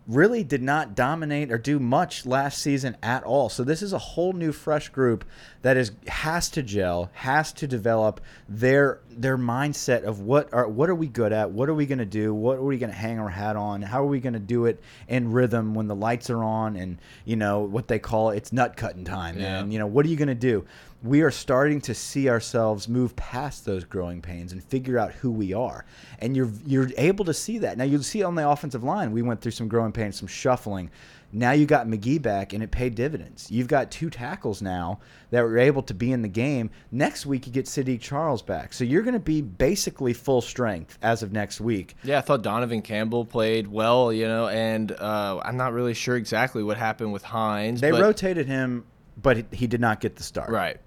really 0.07 0.43
did 0.43 0.63
not 0.63 0.95
dominate 0.95 1.51
or 1.51 1.57
do 1.57 1.79
much 1.79 2.25
last 2.25 2.59
season 2.59 2.95
at 3.03 3.23
all. 3.23 3.49
So 3.49 3.63
this 3.63 3.81
is 3.81 3.91
a 3.91 3.97
whole 3.97 4.33
new 4.33 4.51
fresh 4.51 4.89
group 4.89 5.25
that 5.61 5.77
is 5.77 5.91
has 6.07 6.49
to 6.51 6.63
gel, 6.63 7.09
has 7.13 7.51
to 7.53 7.67
develop 7.67 8.21
their 8.47 8.99
their 9.09 9.37
mindset 9.37 10.03
of 10.03 10.21
what 10.21 10.53
are 10.53 10.67
what 10.67 10.89
are 10.89 10.95
we 10.95 11.07
good 11.07 11.33
at? 11.33 11.51
What 11.51 11.69
are 11.69 11.73
we 11.73 11.85
going 11.85 11.97
to 11.99 12.05
do? 12.05 12.33
What 12.33 12.57
are 12.57 12.63
we 12.63 12.77
going 12.77 12.91
to 12.91 12.95
hang 12.97 13.19
our 13.19 13.29
hat 13.29 13.55
on? 13.55 13.81
How 13.81 14.03
are 14.03 14.07
we 14.07 14.19
going 14.19 14.33
to 14.33 14.39
do 14.39 14.65
it 14.65 14.81
in 15.07 15.31
rhythm 15.31 15.73
when 15.73 15.87
the 15.87 15.95
lights 15.95 16.29
are 16.29 16.43
on 16.43 16.75
and 16.75 16.99
you 17.25 17.35
know 17.35 17.61
what 17.61 17.87
they 17.87 17.99
call 17.99 18.29
it's 18.29 18.53
nut 18.53 18.77
cutting 18.77 19.03
time 19.05 19.37
Yeah. 19.39 19.59
and 19.59 19.73
you 19.73 19.79
know 19.79 19.87
what 19.87 20.05
are 20.05 20.09
you 20.09 20.15
going 20.17 20.27
to 20.27 20.35
do? 20.35 20.65
We 21.03 21.21
are 21.21 21.31
starting 21.31 21.79
to 21.81 21.93
see 21.93 22.27
ourselves 22.27 22.87
move 22.89 23.15
past 23.15 23.65
those 23.65 23.83
growing 23.83 24.21
pains 24.21 24.51
and 24.51 24.63
figure 24.63 24.97
out 24.97 25.11
who 25.13 25.31
we 25.31 25.53
are. 25.53 25.85
And 26.19 26.35
you're 26.35 26.51
you're 26.65 26.89
able 26.97 27.25
to 27.25 27.33
see 27.33 27.59
that. 27.59 27.77
Now 27.77 27.83
you'll 27.83 28.01
see 28.03 28.23
on 28.23 28.33
the 28.35 28.47
offensive 28.49 28.83
line, 28.83 29.11
we 29.11 29.21
went 29.21 29.41
through 29.41 29.51
some 29.51 29.67
growing 29.67 29.91
pains, 29.91 30.17
some 30.17 30.27
shuffling. 30.27 30.89
Now 31.31 31.51
you 31.51 31.65
got 31.65 31.87
Magee 31.87 32.19
back, 32.19 32.53
and 32.53 32.63
it 32.63 32.71
paid 32.71 32.95
dividends. 32.95 33.51
You've 33.51 33.67
got 33.67 33.91
two 33.91 34.09
tackles 34.09 34.61
now 34.61 34.99
that 35.31 35.41
were 35.41 35.57
able 35.57 35.83
to 35.83 35.93
be 35.93 36.11
in 36.11 36.21
the 36.21 36.27
game. 36.27 36.69
Next 36.91 37.25
week, 37.25 37.47
you 37.47 37.53
get 37.53 37.65
Saahdiq 37.65 37.99
Charles 37.99 38.41
back, 38.41 38.73
so 38.73 38.83
you're 38.83 39.01
going 39.01 39.13
to 39.13 39.19
be 39.19 39.41
basically 39.41 40.13
full 40.13 40.41
strength 40.41 40.97
as 41.01 41.23
of 41.23 41.31
next 41.31 41.59
week. 41.59 41.95
Yeah, 42.03 42.19
I 42.19 42.21
thought 42.21 42.43
Donavaughn 42.43 42.83
Campbell 42.83 43.25
played 43.25 43.67
well, 43.67 44.13
you 44.13 44.27
know, 44.27 44.47
and 44.47 44.91
uh, 44.91 45.41
I'm 45.43 45.57
not 45.57 45.73
really 45.73 45.93
sure 45.93 46.15
exactly 46.15 46.63
what 46.63 46.77
happened 46.77 47.11
with 47.11 47.23
Hines. 47.23 47.81
They 47.81 47.91
rotated 47.91 48.47
him, 48.47 48.85
but 49.21 49.53
he 49.53 49.67
did 49.67 49.81
not 49.81 49.99
get 49.99 50.15
the 50.15 50.23
start. 50.23 50.49
Right. 50.49 50.79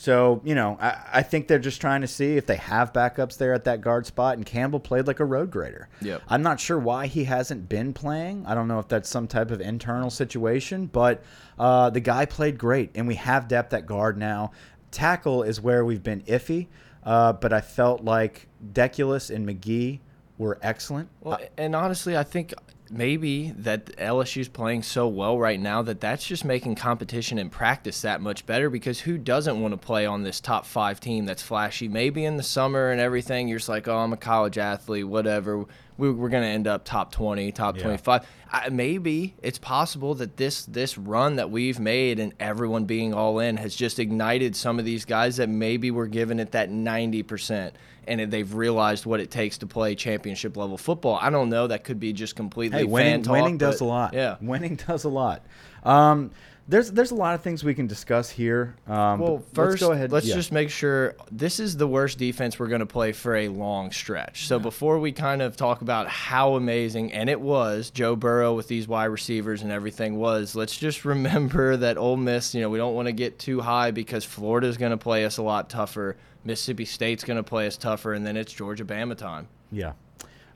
So, 0.00 0.40
you 0.44 0.54
know, 0.54 0.78
I, 0.80 0.96
I 1.14 1.22
think 1.24 1.48
they're 1.48 1.58
just 1.58 1.80
trying 1.80 2.02
to 2.02 2.06
see 2.06 2.36
if 2.36 2.46
they 2.46 2.54
have 2.54 2.92
backups 2.92 3.36
there 3.36 3.52
at 3.52 3.64
that 3.64 3.80
guard 3.80 4.06
spot. 4.06 4.36
And 4.36 4.46
Campbell 4.46 4.78
played 4.78 5.08
like 5.08 5.18
a 5.18 5.24
road 5.24 5.50
grader. 5.50 5.88
Yep. 6.00 6.22
I'm 6.28 6.40
not 6.40 6.60
sure 6.60 6.78
why 6.78 7.08
he 7.08 7.24
hasn't 7.24 7.68
been 7.68 7.92
playing. 7.92 8.46
I 8.46 8.54
don't 8.54 8.68
know 8.68 8.78
if 8.78 8.86
that's 8.86 9.08
some 9.08 9.26
type 9.26 9.50
of 9.50 9.60
internal 9.60 10.08
situation, 10.08 10.86
but 10.86 11.24
uh, 11.58 11.90
the 11.90 11.98
guy 11.98 12.26
played 12.26 12.58
great. 12.58 12.92
And 12.94 13.08
we 13.08 13.16
have 13.16 13.48
depth 13.48 13.72
at 13.74 13.86
guard 13.86 14.16
now. 14.16 14.52
Tackle 14.92 15.42
is 15.42 15.60
where 15.60 15.84
we've 15.84 16.04
been 16.04 16.22
iffy, 16.22 16.68
uh, 17.02 17.32
but 17.32 17.52
I 17.52 17.60
felt 17.60 18.04
like 18.04 18.46
Deculus 18.72 19.34
and 19.34 19.44
Magee 19.44 20.00
were 20.38 20.60
excellent. 20.62 21.08
Well, 21.22 21.40
and 21.56 21.74
honestly, 21.74 22.16
I 22.16 22.22
think 22.22 22.54
maybe 22.90 23.52
that 23.56 23.86
LSU's 23.96 24.48
playing 24.48 24.82
so 24.82 25.08
well 25.08 25.38
right 25.38 25.60
now 25.60 25.82
that 25.82 26.00
that's 26.00 26.26
just 26.26 26.44
making 26.44 26.74
competition 26.74 27.38
and 27.38 27.50
practice 27.50 28.02
that 28.02 28.20
much 28.20 28.46
better 28.46 28.70
because 28.70 29.00
who 29.00 29.18
doesn't 29.18 29.60
want 29.60 29.72
to 29.72 29.78
play 29.78 30.06
on 30.06 30.22
this 30.22 30.40
top 30.40 30.66
five 30.66 31.00
team 31.00 31.26
that's 31.26 31.42
flashy? 31.42 31.88
Maybe 31.88 32.24
in 32.24 32.36
the 32.36 32.42
summer 32.42 32.90
and 32.90 33.00
everything, 33.00 33.48
you're 33.48 33.58
just 33.58 33.68
like, 33.68 33.88
oh, 33.88 33.98
I'm 33.98 34.12
a 34.12 34.16
college 34.16 34.58
athlete, 34.58 35.06
whatever. 35.06 35.64
We, 35.96 36.12
we're 36.12 36.28
going 36.28 36.44
to 36.44 36.48
end 36.48 36.66
up 36.68 36.84
top 36.84 37.10
20, 37.12 37.50
top 37.52 37.76
Yeah. 37.76 37.82
25. 37.82 38.26
I, 38.50 38.68
maybe 38.70 39.34
it's 39.42 39.58
possible 39.58 40.14
that 40.14 40.36
this 40.36 40.64
this 40.64 40.96
run 40.96 41.36
that 41.36 41.50
we've 41.50 41.78
made 41.78 42.18
and 42.18 42.32
everyone 42.40 42.84
being 42.84 43.12
all 43.12 43.40
in 43.40 43.56
has 43.58 43.74
just 43.74 43.98
ignited 43.98 44.56
some 44.56 44.78
of 44.78 44.84
these 44.84 45.04
guys 45.04 45.36
that 45.36 45.48
maybe 45.48 45.90
were 45.90 46.06
giving 46.06 46.38
it 46.38 46.52
that 46.52 46.70
90% 46.70 47.72
and 48.08 48.32
they've 48.32 48.52
realized 48.52 49.06
what 49.06 49.20
it 49.20 49.30
takes 49.30 49.58
to 49.58 49.66
play 49.66 49.94
championship 49.94 50.56
level 50.56 50.76
football. 50.78 51.18
I 51.20 51.30
don't 51.30 51.48
know. 51.50 51.66
That 51.66 51.84
could 51.84 52.00
be 52.00 52.12
just 52.12 52.34
completely 52.36 52.78
Hey, 52.78 52.84
winning, 52.84 53.22
talk, 53.22 53.32
winning 53.32 53.58
does 53.58 53.80
a 53.80 53.84
lot. 53.84 54.14
Yeah. 54.14 54.36
winning 54.40 54.76
does 54.86 55.04
a 55.04 55.08
lot. 55.08 55.44
Um, 55.84 56.30
there's 56.68 56.90
there's 56.90 57.10
a 57.10 57.14
lot 57.14 57.34
of 57.34 57.42
things 57.42 57.64
we 57.64 57.74
can 57.74 57.86
discuss 57.86 58.28
here. 58.28 58.76
Um, 58.86 59.20
Well, 59.20 59.42
first, 59.54 59.80
let's 59.80 59.82
go 59.82 59.92
ahead. 59.92 60.12
let's 60.12 60.26
yeah. 60.26 60.34
just 60.34 60.52
make 60.52 60.68
sure 60.68 61.14
this 61.32 61.58
is 61.58 61.76
the 61.76 61.86
worst 61.86 62.18
defense 62.18 62.58
we're 62.58 62.68
going 62.68 62.80
to 62.80 62.86
play 62.86 63.12
for 63.12 63.34
a 63.36 63.48
long 63.48 63.90
stretch. 63.90 64.46
So 64.46 64.58
before 64.58 64.98
we 64.98 65.10
kind 65.12 65.40
of 65.40 65.56
talk 65.56 65.80
about 65.80 66.08
how 66.08 66.56
amazing, 66.56 67.12
and 67.12 67.30
it 67.30 67.40
was, 67.40 67.90
Joe 67.90 68.14
Burrow 68.16 68.54
with 68.54 68.68
these 68.68 68.86
wide 68.86 69.06
receivers 69.06 69.62
and 69.62 69.72
everything 69.72 70.16
was, 70.16 70.54
let's 70.54 70.76
just 70.76 71.04
remember 71.06 71.76
that 71.78 71.96
Ole 71.96 72.18
Miss, 72.18 72.54
you 72.54 72.60
know, 72.60 72.68
we 72.68 72.78
don't 72.78 72.94
want 72.94 73.06
to 73.06 73.12
get 73.12 73.38
too 73.38 73.60
high 73.60 73.90
because 73.90 74.24
Florida's 74.24 74.76
going 74.76 74.90
to 74.92 74.98
play 74.98 75.24
us 75.24 75.38
a 75.38 75.42
lot 75.42 75.70
tougher. 75.70 76.16
Mississippi 76.44 76.84
State's 76.84 77.24
going 77.24 77.38
to 77.38 77.42
play 77.42 77.66
us 77.66 77.76
tougher, 77.76 78.12
and 78.12 78.26
then 78.26 78.36
it's 78.36 78.52
Georgia 78.52 78.84
Bama 78.84 79.16
time. 79.16 79.48
yeah. 79.72 79.92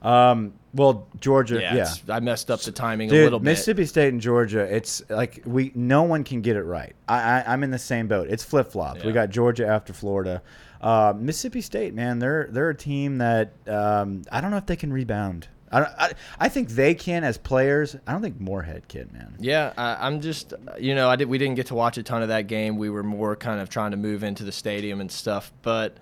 Um, 0.02 0.54
well, 0.74 1.06
Georgia, 1.20 1.60
Yeah, 1.60 1.74
yeah. 1.74 2.14
I 2.14 2.20
messed 2.20 2.50
up 2.50 2.60
the 2.60 2.72
timing 2.72 3.08
Dude, 3.08 3.20
a 3.20 3.24
little 3.24 3.38
bit. 3.38 3.44
Mississippi 3.44 3.84
State 3.86 4.08
and 4.08 4.20
Georgia, 4.20 4.60
it's 4.60 5.02
like 5.08 5.42
we 5.44 5.70
no 5.74 6.02
one 6.02 6.24
can 6.24 6.40
get 6.40 6.56
it 6.56 6.62
right. 6.62 6.94
I, 7.08 7.20
I 7.20 7.52
I'm 7.52 7.62
in 7.62 7.70
the 7.70 7.78
same 7.78 8.08
boat. 8.08 8.28
It's 8.28 8.42
flip 8.42 8.72
flop. 8.72 9.04
We 9.04 9.12
got 9.12 9.30
Georgia 9.30 9.66
after 9.66 9.92
Florida. 9.92 10.42
Uh, 10.80 11.14
Mississippi 11.16 11.60
State, 11.60 11.94
man, 11.94 12.18
they're 12.18 12.48
they're 12.50 12.70
a 12.70 12.74
team 12.74 13.18
that 13.18 13.52
um, 13.68 14.22
I 14.32 14.40
don't 14.40 14.50
know 14.50 14.56
if 14.56 14.66
they 14.66 14.76
can 14.76 14.92
rebound. 14.92 15.48
I, 15.70 15.80
I 15.82 16.12
I 16.40 16.48
think 16.48 16.70
they 16.70 16.94
can 16.94 17.22
as 17.22 17.38
players. 17.38 17.96
I 18.06 18.12
don't 18.12 18.20
think 18.20 18.40
Moorhead 18.40 18.88
can, 18.88 19.08
man. 19.12 19.36
Yeah, 19.38 19.72
I, 19.76 20.06
I'm 20.06 20.20
just, 20.20 20.54
you 20.78 20.94
know, 20.94 21.08
I 21.08 21.16
did. 21.16 21.28
We 21.28 21.38
didn't 21.38 21.54
get 21.54 21.66
to 21.66 21.74
watch 21.74 21.98
a 21.98 22.02
ton 22.02 22.22
of 22.22 22.28
that 22.28 22.46
game. 22.46 22.76
We 22.76 22.90
were 22.90 23.02
more 23.02 23.36
kind 23.36 23.60
of 23.60 23.68
trying 23.68 23.92
to 23.92 23.96
move 23.96 24.22
into 24.22 24.44
the 24.44 24.52
stadium 24.52 25.00
and 25.00 25.10
stuff. 25.10 25.52
But 25.62 25.96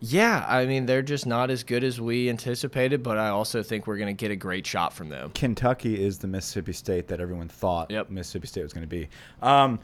yeah, 0.00 0.44
I 0.48 0.64
mean, 0.66 0.86
they're 0.86 1.02
just 1.02 1.26
not 1.26 1.50
as 1.50 1.62
good 1.62 1.84
as 1.84 2.00
we 2.00 2.28
anticipated. 2.30 3.02
But 3.02 3.18
I 3.18 3.28
also 3.28 3.62
think 3.62 3.86
we're 3.86 3.98
going 3.98 4.14
to 4.14 4.18
get 4.18 4.30
a 4.30 4.36
great 4.36 4.66
shot 4.66 4.92
from 4.92 5.08
them. 5.08 5.30
Kentucky 5.34 6.02
is 6.02 6.18
the 6.18 6.26
Mississippi 6.26 6.72
State 6.72 7.08
that 7.08 7.20
everyone 7.20 7.48
thought 7.48 7.90
Yep. 7.90 8.10
Mississippi 8.10 8.46
State 8.46 8.62
was 8.62 8.72
going 8.72 8.84
to 8.84 8.88
be. 8.88 9.08
Um, 9.42 9.78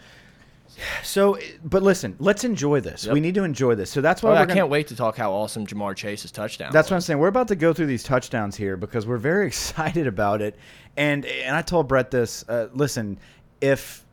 so, 1.03 1.39
but 1.65 1.83
listen, 1.83 2.17
let's 2.19 2.45
enjoy 2.45 2.81
this. 2.81 3.05
Yep. 3.05 3.15
We 3.15 3.21
need 3.21 3.35
to 3.37 3.45
enjoy 3.45 3.75
this. 3.77 3.91
So 3.91 4.01
that's 4.01 4.23
why 4.23 4.31
Oh, 4.31 4.33
we're 4.33 4.39
I 4.39 4.45
gonna, 4.47 4.55
can't 4.55 4.69
wait 4.69 4.89
to 4.89 4.97
talk 4.97 5.17
how 5.17 5.33
awesome 5.33 5.67
Ja'Marr 5.67 5.95
Chase's 5.97 6.33
touchdown. 6.33 6.73
That's 6.73 6.91
what 6.91 6.97
I'm 6.97 7.01
saying. 7.03 7.19
We're 7.19 7.29
about 7.29 7.49
to 7.49 7.57
go 7.57 7.73
through 7.73 7.87
these 7.87 8.03
touchdowns 8.03 8.57
here 8.57 8.77
because 8.77 9.07
we're 9.07 9.17
very 9.19 9.47
excited 9.49 10.07
about 10.07 10.43
it. 10.43 10.57
And 10.97 11.25
and 11.27 11.55
I 11.55 11.63
told 11.63 11.89
Brett 11.89 12.11
this. 12.11 12.45
Uh, 12.49 12.69
listen, 12.73 13.19
if 13.61 14.05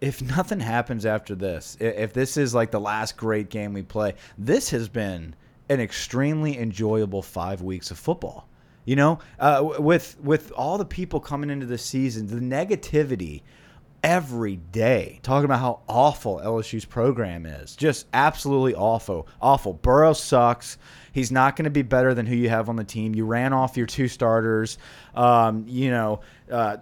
if 0.00 0.22
nothing 0.22 0.58
happens 0.60 1.04
after 1.06 1.34
this, 1.34 1.76
if 1.78 2.12
this 2.12 2.36
is 2.36 2.54
like 2.54 2.70
the 2.70 2.80
last 2.80 3.16
great 3.16 3.50
game 3.50 3.72
we 3.74 3.82
play, 3.82 4.14
this 4.38 4.70
has 4.70 4.88
been 4.88 5.34
an 5.70 5.80
extremely 5.80 6.58
enjoyable 6.58 7.22
five 7.22 7.62
weeks 7.62 7.90
of 7.90 7.98
football. 7.98 8.46
You 8.84 8.96
know, 8.96 9.20
uh, 9.38 9.74
with 9.78 10.18
with 10.20 10.52
all 10.52 10.76
the 10.76 10.84
people 10.84 11.20
coming 11.20 11.48
into 11.48 11.66
the 11.66 11.78
season, 11.78 12.26
the 12.26 12.36
negativity 12.36 13.42
every 14.02 14.56
day 14.56 15.20
talking 15.22 15.44
about 15.44 15.60
how 15.60 15.80
awful 15.88 16.40
LSU's 16.42 16.84
program 16.84 17.46
is. 17.46 17.76
Just 17.76 18.06
absolutely 18.14 18.74
awful. 18.74 19.28
Awful. 19.40 19.74
Burrow 19.74 20.14
sucks. 20.14 20.78
He's 21.12 21.30
not 21.30 21.56
going 21.56 21.64
to 21.64 21.70
be 21.70 21.82
better 21.82 22.14
than 22.14 22.26
who 22.26 22.34
you 22.34 22.48
have 22.48 22.68
on 22.68 22.76
the 22.76 22.84
team. 22.84 23.14
You 23.14 23.26
ran 23.26 23.52
off 23.52 23.76
your 23.76 23.86
two 23.86 24.08
starters. 24.08 24.78
Um, 25.14 25.64
you 25.68 25.90
know, 25.90 26.20
uh, 26.50 26.78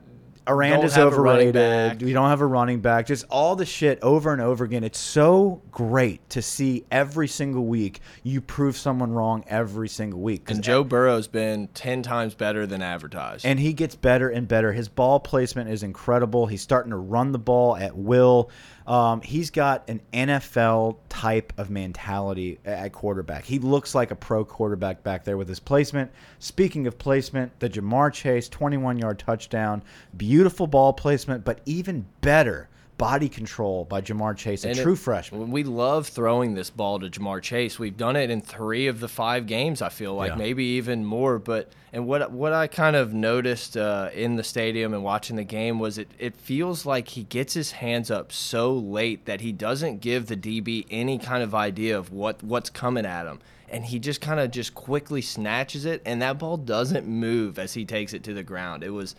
Aranda's 0.49 0.95
don't 0.95 1.05
have 1.05 1.13
overrated. 1.13 2.03
We 2.03 2.13
don't 2.13 2.29
have 2.29 2.41
a 2.41 2.47
running 2.47 2.81
back. 2.81 3.07
Just 3.07 3.25
all 3.31 3.55
the 3.57 3.67
shit 3.67 3.99
over 4.03 4.33
and 4.33 4.41
over 4.41 4.65
again. 4.65 4.83
It's 4.85 4.99
so 4.99 5.61
great 5.71 6.29
to 6.31 6.43
see 6.43 6.85
every 6.91 7.29
single 7.29 7.67
week 7.67 8.01
you 8.23 8.41
prove 8.41 8.77
someone 8.77 9.13
wrong 9.13 9.45
every 9.47 9.89
single 9.89 10.21
week. 10.21 10.51
And 10.51 10.63
Joe 10.63 10.83
Burrow's 10.85 11.29
been 11.29 11.69
ten 11.75 12.03
times 12.03 12.35
better 12.35 12.67
than 12.67 12.83
advertised. 12.83 13.45
and 13.45 13.61
he 13.61 13.73
gets 13.73 13.95
better 13.95 14.29
and 14.29 14.49
better. 14.49 14.73
His 14.73 14.89
ball 14.89 15.21
placement 15.21 15.71
is 15.71 15.83
incredible. 15.83 16.47
He's 16.47 16.63
starting 16.63 16.91
to 16.91 16.97
run 16.97 17.33
the 17.33 17.39
ball 17.39 17.77
at 17.77 17.97
will. 17.97 18.51
Um, 18.89 19.21
he's 19.21 19.51
got 19.51 19.87
an 19.91 20.01
NFL 20.15 20.97
type 21.11 21.53
of 21.59 21.69
mentality 21.69 22.59
at 22.65 22.91
quarterback. 22.91 23.45
He 23.45 23.59
looks 23.59 23.95
like 23.95 24.11
a 24.11 24.17
pro 24.17 24.47
quarterback 24.47 25.03
back 25.03 25.25
there 25.25 25.37
with 25.37 25.47
his 25.47 25.61
placement. 25.61 26.11
Speaking 26.39 26.87
of 26.87 26.99
placement, 26.99 27.53
the 27.61 27.69
Ja'Marr 27.69 28.11
Chase 28.11 28.49
21 28.49 28.99
yard 28.99 29.19
touchdown, 29.19 29.83
beautiful 30.17 30.67
ball 30.67 30.95
placement, 30.95 31.45
but 31.45 31.61
even 31.67 32.07
better 32.23 32.71
body 32.99 33.29
control 33.29 33.85
by 33.85 34.01
Ja'Marr 34.03 34.37
Chase, 34.37 34.65
a 34.65 34.69
And 34.71 34.79
it- 34.79 34.83
true 34.83 34.97
freshman. 34.97 35.51
We 35.51 35.63
love 35.63 36.09
throwing 36.09 36.55
this 36.55 36.69
ball 36.69 36.99
to 36.99 37.09
Ja'Marr 37.09 37.41
Chase. 37.41 37.79
We've 37.79 37.97
done 37.97 38.17
it 38.17 38.29
in 38.29 38.41
three 38.41 38.89
of 38.89 39.01
the 39.01 39.09
five 39.09 39.47
games. 39.47 39.81
I 39.81 39.89
feel 39.89 40.15
like 40.15 40.33
Yeah. 40.33 40.37
maybe 40.37 40.65
even 40.65 41.05
more. 41.05 41.39
But 41.39 41.71
and 41.93 42.07
what 42.07 42.33
what 42.33 42.53
I 42.53 42.67
kind 42.67 42.97
of 42.97 43.15
noticed 43.15 43.77
uh, 43.77 44.11
in 44.15 44.37
the 44.37 44.43
stadium 44.45 44.93
and 44.93 45.03
watching 45.05 45.37
the 45.37 45.45
game 45.45 45.79
was 45.79 45.97
it 45.97 46.11
it 46.19 46.35
feels 46.37 46.85
like 46.85 47.09
he 47.09 47.23
gets 47.23 47.55
his 47.55 47.71
hands 47.71 48.11
up 48.11 48.33
so 48.33 48.75
late 48.75 49.25
that 49.27 49.41
he 49.41 49.53
doesn't 49.53 50.01
give 50.01 50.27
the 50.27 50.37
DB 50.37 50.85
any 50.91 51.19
kind 51.19 51.43
of 51.43 51.55
idea 51.55 51.97
of 51.97 52.13
what 52.13 52.43
what's 52.43 52.69
coming 52.69 53.07
at 53.07 53.27
him. 53.27 53.39
And 53.71 53.85
he 53.85 53.99
just 53.99 54.21
kind 54.21 54.41
of 54.41 54.51
just 54.51 54.75
quickly 54.75 55.21
snatches 55.23 55.85
it, 55.85 56.01
and 56.07 56.21
that 56.23 56.39
ball 56.39 56.57
doesn't 56.57 57.07
move 57.07 57.59
as 57.59 57.75
he 57.75 57.85
takes 57.85 58.13
it 58.15 58.23
to 58.25 58.33
the 58.35 58.43
ground. 58.43 58.83
It 58.83 58.91
was 58.91 59.15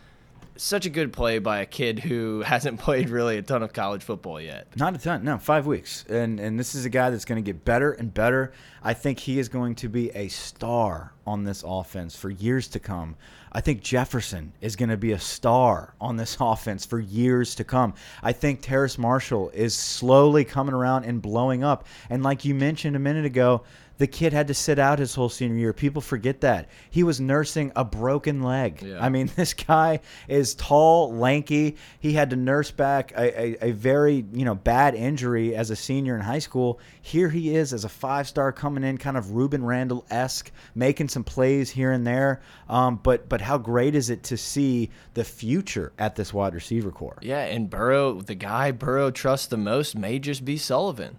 such 0.62 0.86
a 0.86 0.90
good 0.90 1.14
play 1.14 1.40
by 1.40 1.60
a 1.60 1.66
kid 1.66 2.00
who 2.00 2.42
hasn't 2.42 2.80
played 2.82 3.10
really 3.10 3.38
a 3.38 3.42
ton 3.42 3.64
of 3.64 3.74
college 3.74 4.04
football 4.04 4.40
yet. 4.40 4.68
Not 4.76 4.96
a 4.96 4.98
ton, 4.98 5.24
no, 5.24 5.38
five 5.38 5.66
weeks, 5.66 6.06
and 6.10 6.40
and 6.40 6.60
this 6.60 6.76
is 6.76 6.86
a 6.86 6.90
guy 6.90 7.10
that's 7.10 7.26
going 7.26 7.44
to 7.44 7.54
get 7.54 7.66
better 7.66 7.92
and 7.92 8.14
better. 8.14 8.54
I 8.84 8.94
think 8.94 9.20
he 9.20 9.40
is 9.40 9.50
going 9.50 9.76
to 9.76 9.90
be 9.90 10.10
a 10.12 10.28
star 10.30 11.14
on 11.26 11.44
this 11.44 11.64
offense 11.66 12.16
for 12.16 12.30
years 12.30 12.68
to 12.70 12.80
come. 12.80 13.16
I 13.52 13.62
think 13.62 13.82
Jefferson 13.82 14.54
is 14.62 14.76
going 14.76 14.90
to 14.90 14.98
be 14.98 15.12
a 15.14 15.20
star 15.20 15.96
on 16.00 16.18
this 16.18 16.38
offense 16.40 16.86
for 16.86 17.00
years 17.00 17.56
to 17.56 17.64
come. 17.64 17.94
I 18.22 18.32
think 18.32 18.62
Terrace 18.62 18.98
Marshall 18.98 19.50
is 19.54 19.74
slowly 19.74 20.46
coming 20.46 20.76
around 20.76 21.06
and 21.06 21.22
blowing 21.22 21.64
up. 21.64 21.86
And 22.10 22.24
like 22.24 22.46
you 22.46 22.54
mentioned 22.54 22.96
a 22.96 23.00
minute 23.00 23.26
ago, 23.26 23.64
the 24.00 24.08
kid 24.08 24.34
had 24.34 24.48
to 24.48 24.54
sit 24.54 24.80
out 24.80 24.98
his 24.98 25.14
whole 25.14 25.30
senior 25.30 25.58
year. 25.58 25.74
People 25.74 26.02
forget 26.02 26.42
that. 26.42 26.70
He 26.90 27.04
was 27.04 27.20
nursing 27.20 27.72
a 27.76 27.84
broken 27.84 28.42
leg. 28.42 28.82
Yeah. 28.82 29.04
I 29.04 29.10
mean, 29.10 29.30
this 29.36 29.54
guy 29.54 30.00
is 30.28 30.56
tall, 30.56 31.14
lanky. 31.14 31.76
He 32.00 32.14
had 32.14 32.32
to 32.32 32.36
nurse 32.36 32.72
back 32.72 33.12
a, 33.12 33.66
a, 33.66 33.70
a 33.70 33.72
very, 33.72 34.26
you 34.32 34.46
know, 34.46 34.56
bad 34.56 34.96
injury 34.96 35.54
as 35.56 35.70
a 35.70 35.76
senior 35.76 36.16
in 36.16 36.22
high 36.22 36.40
school. 36.40 36.80
Here 37.02 37.30
he 37.30 37.54
is 37.54 37.74
as 37.74 37.84
a 37.84 37.90
five 37.90 38.28
star 38.28 38.52
coming 38.54 38.86
in, 38.86 38.98
kind 38.98 39.18
of 39.18 39.32
Reuben 39.32 39.66
Randle 39.66 40.06
esque, 40.10 40.50
making 40.74 41.10
some 41.10 41.26
plays 41.26 41.70
here 41.70 41.92
and 41.92 42.08
there. 42.08 42.42
Um, 42.70 43.02
but 43.04 43.28
but 43.28 43.42
how 43.42 43.58
great 43.58 43.96
is 43.96 44.10
it 44.10 44.24
to 44.24 44.38
see 44.38 44.90
the 45.14 45.26
future 45.26 45.92
at 46.00 46.16
this 46.16 46.34
wide 46.34 46.56
receiver 46.56 46.92
core? 46.92 47.18
Yeah, 47.22 47.42
and 47.42 47.70
Burrow, 47.70 48.22
the 48.22 48.36
guy 48.36 48.72
Burrow 48.72 49.12
trusts 49.12 49.48
the 49.48 49.58
most 49.58 49.96
may 49.98 50.20
just 50.20 50.46
be 50.46 50.56
Sullivan. 50.56 51.18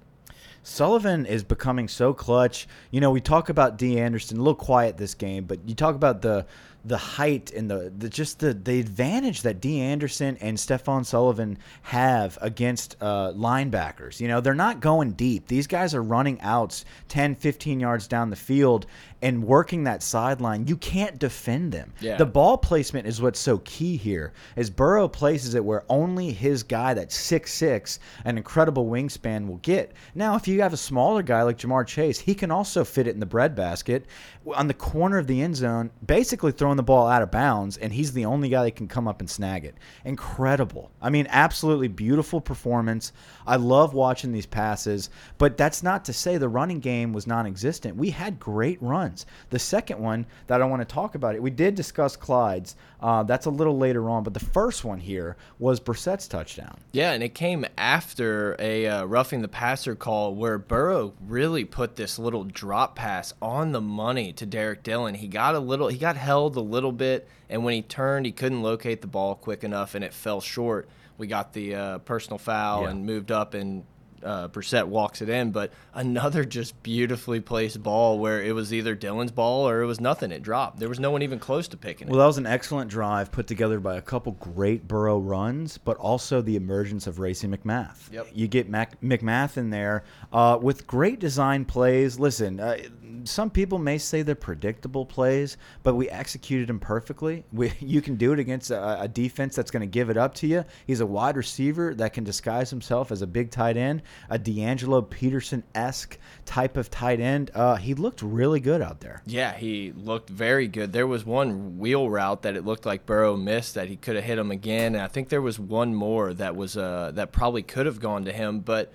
Sullivan 0.62 1.26
is 1.26 1.42
becoming 1.42 1.88
so 1.88 2.12
clutch. 2.12 2.68
You 2.90 3.00
know, 3.00 3.10
we 3.10 3.20
talk 3.20 3.48
about 3.48 3.78
D. 3.78 3.98
Anderson, 3.98 4.36
a 4.36 4.40
little 4.40 4.54
quiet 4.54 4.96
this 4.96 5.14
game, 5.14 5.44
but 5.44 5.66
you 5.66 5.74
talk 5.74 5.94
about 5.94 6.22
the 6.22 6.46
the 6.84 6.96
height 6.96 7.52
and 7.52 7.70
the, 7.70 7.92
the 7.96 8.08
just 8.08 8.38
the, 8.38 8.54
the 8.54 8.80
advantage 8.80 9.42
that 9.42 9.60
D. 9.60 9.80
Anderson 9.80 10.36
and 10.40 10.58
Stephen 10.58 11.04
Sullivan 11.04 11.58
have 11.82 12.38
against 12.40 12.96
uh, 13.00 13.32
linebackers. 13.32 14.20
You 14.20 14.28
know, 14.28 14.40
they're 14.40 14.54
not 14.54 14.80
going 14.80 15.12
deep. 15.12 15.46
These 15.46 15.66
guys 15.66 15.94
are 15.94 16.02
running 16.02 16.40
outs 16.40 16.84
10, 17.08 17.34
15 17.36 17.80
yards 17.80 18.08
down 18.08 18.30
the 18.30 18.36
field 18.36 18.86
and 19.22 19.44
working 19.44 19.84
that 19.84 20.02
sideline. 20.02 20.66
You 20.66 20.76
can't 20.76 21.18
defend 21.18 21.72
them. 21.72 21.92
Yeah. 22.00 22.16
The 22.16 22.26
ball 22.26 22.56
placement 22.56 23.06
is 23.06 23.20
what's 23.20 23.38
so 23.40 23.58
key 23.58 23.96
here. 23.96 24.32
Is 24.56 24.70
Burrow 24.70 25.08
places 25.08 25.54
it 25.54 25.64
where 25.64 25.84
only 25.88 26.32
his 26.32 26.62
guy 26.62 26.94
that's 26.94 27.14
six 27.14 27.52
six, 27.52 27.98
an 28.24 28.38
incredible 28.38 28.86
wingspan, 28.86 29.46
will 29.46 29.58
get. 29.58 29.92
Now, 30.14 30.36
if 30.36 30.48
you 30.48 30.62
have 30.62 30.72
a 30.72 30.78
smaller 30.78 31.22
guy 31.22 31.42
like 31.42 31.58
Ja'Marr 31.58 31.86
Chase, 31.86 32.18
he 32.18 32.34
can 32.34 32.50
also 32.50 32.84
fit 32.84 33.06
it 33.06 33.14
in 33.14 33.20
the 33.20 33.26
breadbasket 33.26 34.06
on 34.54 34.68
the 34.68 34.74
corner 34.74 35.18
of 35.18 35.26
the 35.26 35.42
end 35.42 35.56
zone, 35.56 35.90
basically 36.04 36.52
throwing 36.52 36.69
the 36.76 36.82
ball 36.82 37.06
out 37.08 37.22
of 37.22 37.30
bounds, 37.30 37.76
and 37.76 37.92
he's 37.92 38.12
the 38.12 38.24
only 38.24 38.48
guy 38.48 38.64
that 38.64 38.76
can 38.76 38.88
come 38.88 39.08
up 39.08 39.20
and 39.20 39.28
snag 39.28 39.64
it. 39.64 39.76
Incredible. 40.04 40.90
I 41.00 41.10
mean, 41.10 41.26
absolutely 41.30 41.88
beautiful 41.88 42.40
performance. 42.40 43.12
I 43.46 43.56
love 43.56 43.94
watching 43.94 44.32
these 44.32 44.46
passes, 44.46 45.10
but 45.38 45.56
that's 45.56 45.82
not 45.82 46.04
to 46.06 46.12
say 46.12 46.36
the 46.36 46.48
running 46.48 46.80
game 46.80 47.12
was 47.12 47.26
non-existent. 47.26 47.96
We 47.96 48.10
had 48.10 48.38
great 48.38 48.80
runs. 48.82 49.26
The 49.50 49.58
second 49.58 49.98
one 50.00 50.26
that 50.46 50.62
I 50.62 50.66
want 50.66 50.80
to 50.80 50.94
talk 50.94 51.14
about 51.14 51.34
it, 51.34 51.42
we 51.42 51.50
did 51.50 51.74
discuss 51.74 52.16
Clyde's. 52.16 52.76
Uh, 53.00 53.22
that's 53.22 53.46
a 53.46 53.50
little 53.50 53.78
later 53.78 54.10
on, 54.10 54.22
but 54.22 54.34
the 54.34 54.40
first 54.40 54.84
one 54.84 54.98
here 54.98 55.36
was 55.58 55.80
Brossette's 55.80 56.28
touchdown. 56.28 56.76
Yeah, 56.92 57.12
and 57.12 57.22
it 57.22 57.34
came 57.34 57.64
after 57.78 58.56
a 58.58 58.86
uh, 58.86 59.04
roughing 59.04 59.42
the 59.42 59.48
passer 59.48 59.94
call 59.94 60.34
where 60.34 60.58
Burrow 60.58 61.14
really 61.26 61.64
put 61.64 61.96
this 61.96 62.18
little 62.18 62.44
drop 62.44 62.96
pass 62.96 63.32
on 63.40 63.72
the 63.72 63.80
money 63.80 64.32
to 64.34 64.46
Derrick 64.46 64.82
Dillon. 64.82 65.14
He 65.14 65.28
got 65.28 65.54
a 65.54 65.60
little, 65.60 65.88
he 65.88 65.98
got 65.98 66.16
held 66.16 66.56
a 66.60 66.62
little 66.62 66.92
bit, 66.92 67.26
and 67.48 67.64
when 67.64 67.74
he 67.74 67.82
turned, 67.82 68.26
he 68.26 68.32
couldn't 68.32 68.62
locate 68.62 69.00
the 69.00 69.06
ball 69.08 69.34
quick 69.34 69.64
enough, 69.64 69.94
and 69.96 70.04
it 70.04 70.14
fell 70.14 70.40
short. 70.40 70.88
We 71.18 71.26
got 71.26 71.52
the 71.52 71.74
uh, 71.74 71.98
personal 71.98 72.38
foul 72.38 72.82
Yeah. 72.82 72.90
and 72.90 73.04
moved 73.04 73.32
up, 73.32 73.54
and 73.54 73.84
uh, 74.24 74.48
Brossette 74.48 74.86
walks 74.86 75.22
it 75.22 75.28
in. 75.28 75.50
But 75.50 75.72
another 75.94 76.44
just 76.44 76.82
beautifully 76.82 77.40
placed 77.40 77.82
ball 77.82 78.18
where 78.18 78.42
it 78.42 78.54
was 78.54 78.72
either 78.72 78.94
Dillon's 78.94 79.32
ball 79.32 79.68
or 79.68 79.82
it 79.82 79.86
was 79.86 80.00
nothing. 80.00 80.32
It 80.32 80.42
dropped. 80.42 80.78
There 80.78 80.88
was 80.88 81.00
no 81.00 81.10
one 81.10 81.22
even 81.22 81.38
close 81.38 81.68
to 81.68 81.76
picking 81.76 82.08
it. 82.08 82.10
Well, 82.10 82.20
that 82.20 82.26
was 82.26 82.38
an 82.38 82.46
excellent 82.46 82.90
drive 82.90 83.30
put 83.32 83.46
together 83.46 83.80
by 83.80 83.96
a 83.96 84.02
couple 84.02 84.32
great 84.32 84.86
Burrow 84.86 85.18
runs, 85.18 85.78
but 85.78 85.96
also 85.96 86.40
the 86.42 86.56
emergence 86.56 87.06
of 87.06 87.18
Racey 87.18 87.48
McMath. 87.48 88.12
Yep. 88.12 88.28
You 88.32 88.48
get 88.48 88.68
Mac 88.68 89.00
McMath 89.00 89.56
in 89.56 89.70
there 89.70 90.04
uh, 90.32 90.58
with 90.60 90.86
great 90.86 91.20
design 91.20 91.64
plays. 91.64 92.18
Listen, 92.18 92.60
uh, 92.60 92.78
some 93.24 93.50
people 93.50 93.78
may 93.78 93.98
say 93.98 94.22
they're 94.22 94.34
predictable 94.34 95.04
plays, 95.04 95.56
but 95.82 95.94
we 95.94 96.08
executed 96.08 96.68
them 96.68 96.80
perfectly. 96.80 97.44
We, 97.60 97.72
you 97.80 98.00
can 98.00 98.16
do 98.16 98.32
it 98.32 98.38
against 98.38 98.70
a, 98.70 99.02
a 99.02 99.08
defense 99.08 99.54
that's 99.54 99.70
going 99.70 99.82
to 99.82 99.86
give 99.86 100.08
it 100.08 100.16
up 100.16 100.34
to 100.36 100.46
you. 100.46 100.64
He's 100.86 101.00
a 101.00 101.06
wide 101.06 101.36
receiver 101.36 101.94
that 101.96 102.14
can 102.14 102.24
disguise 102.24 102.70
himself 102.70 103.12
as 103.12 103.20
a 103.20 103.26
big 103.26 103.50
tight 103.50 103.76
end, 103.76 104.02
a 104.28 104.38
DeAngelo 104.38 105.08
Peterson 105.08 105.62
esque 105.74 106.18
type 106.44 106.76
of 106.76 106.90
tight 106.90 107.20
end. 107.20 107.50
Uh, 107.54 107.76
he 107.76 107.94
looked 107.94 108.22
really 108.22 108.60
good 108.60 108.82
out 108.82 109.00
there. 109.00 109.22
Yeah, 109.26 109.54
he 109.54 109.92
looked 109.92 110.30
very 110.30 110.68
good. 110.68 110.92
There 110.92 111.06
was 111.06 111.24
one 111.24 111.78
wheel 111.78 112.08
route 112.08 112.42
that 112.42 112.56
it 112.56 112.64
looked 112.64 112.86
like 112.86 113.06
Burrow 113.06 113.36
missed 113.36 113.74
that 113.74 113.88
he 113.88 113.96
could 113.96 114.16
have 114.16 114.24
hit 114.24 114.38
him 114.38 114.50
again, 114.50 114.94
and 114.94 115.02
I 115.02 115.08
think 115.08 115.28
there 115.28 115.42
was 115.42 115.58
one 115.58 115.94
more 115.94 116.34
that 116.34 116.56
was 116.56 116.76
uh, 116.76 117.12
that 117.14 117.32
probably 117.32 117.62
could 117.62 117.86
have 117.86 118.00
gone 118.00 118.24
to 118.24 118.32
him. 118.32 118.60
But 118.60 118.92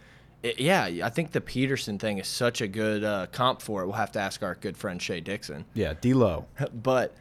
yeah, 0.58 0.84
I 1.04 1.10
think 1.10 1.32
the 1.32 1.41
Peterson 1.41 1.97
thing 1.97 2.17
is 2.19 2.28
such 2.28 2.62
a 2.62 2.67
good 2.67 3.04
uh, 3.04 3.28
comp 3.32 3.62
for 3.62 3.82
it. 3.82 3.86
We'll 3.86 3.95
have 3.95 4.12
to 4.13 4.19
ask 4.19 4.43
our 4.43 4.56
good 4.56 4.78
friend 4.78 5.01
Shay 5.01 5.19
Dixon. 5.19 5.65
Yeah, 5.73 5.93
D'Lo. 5.99 6.45
But 6.73 7.15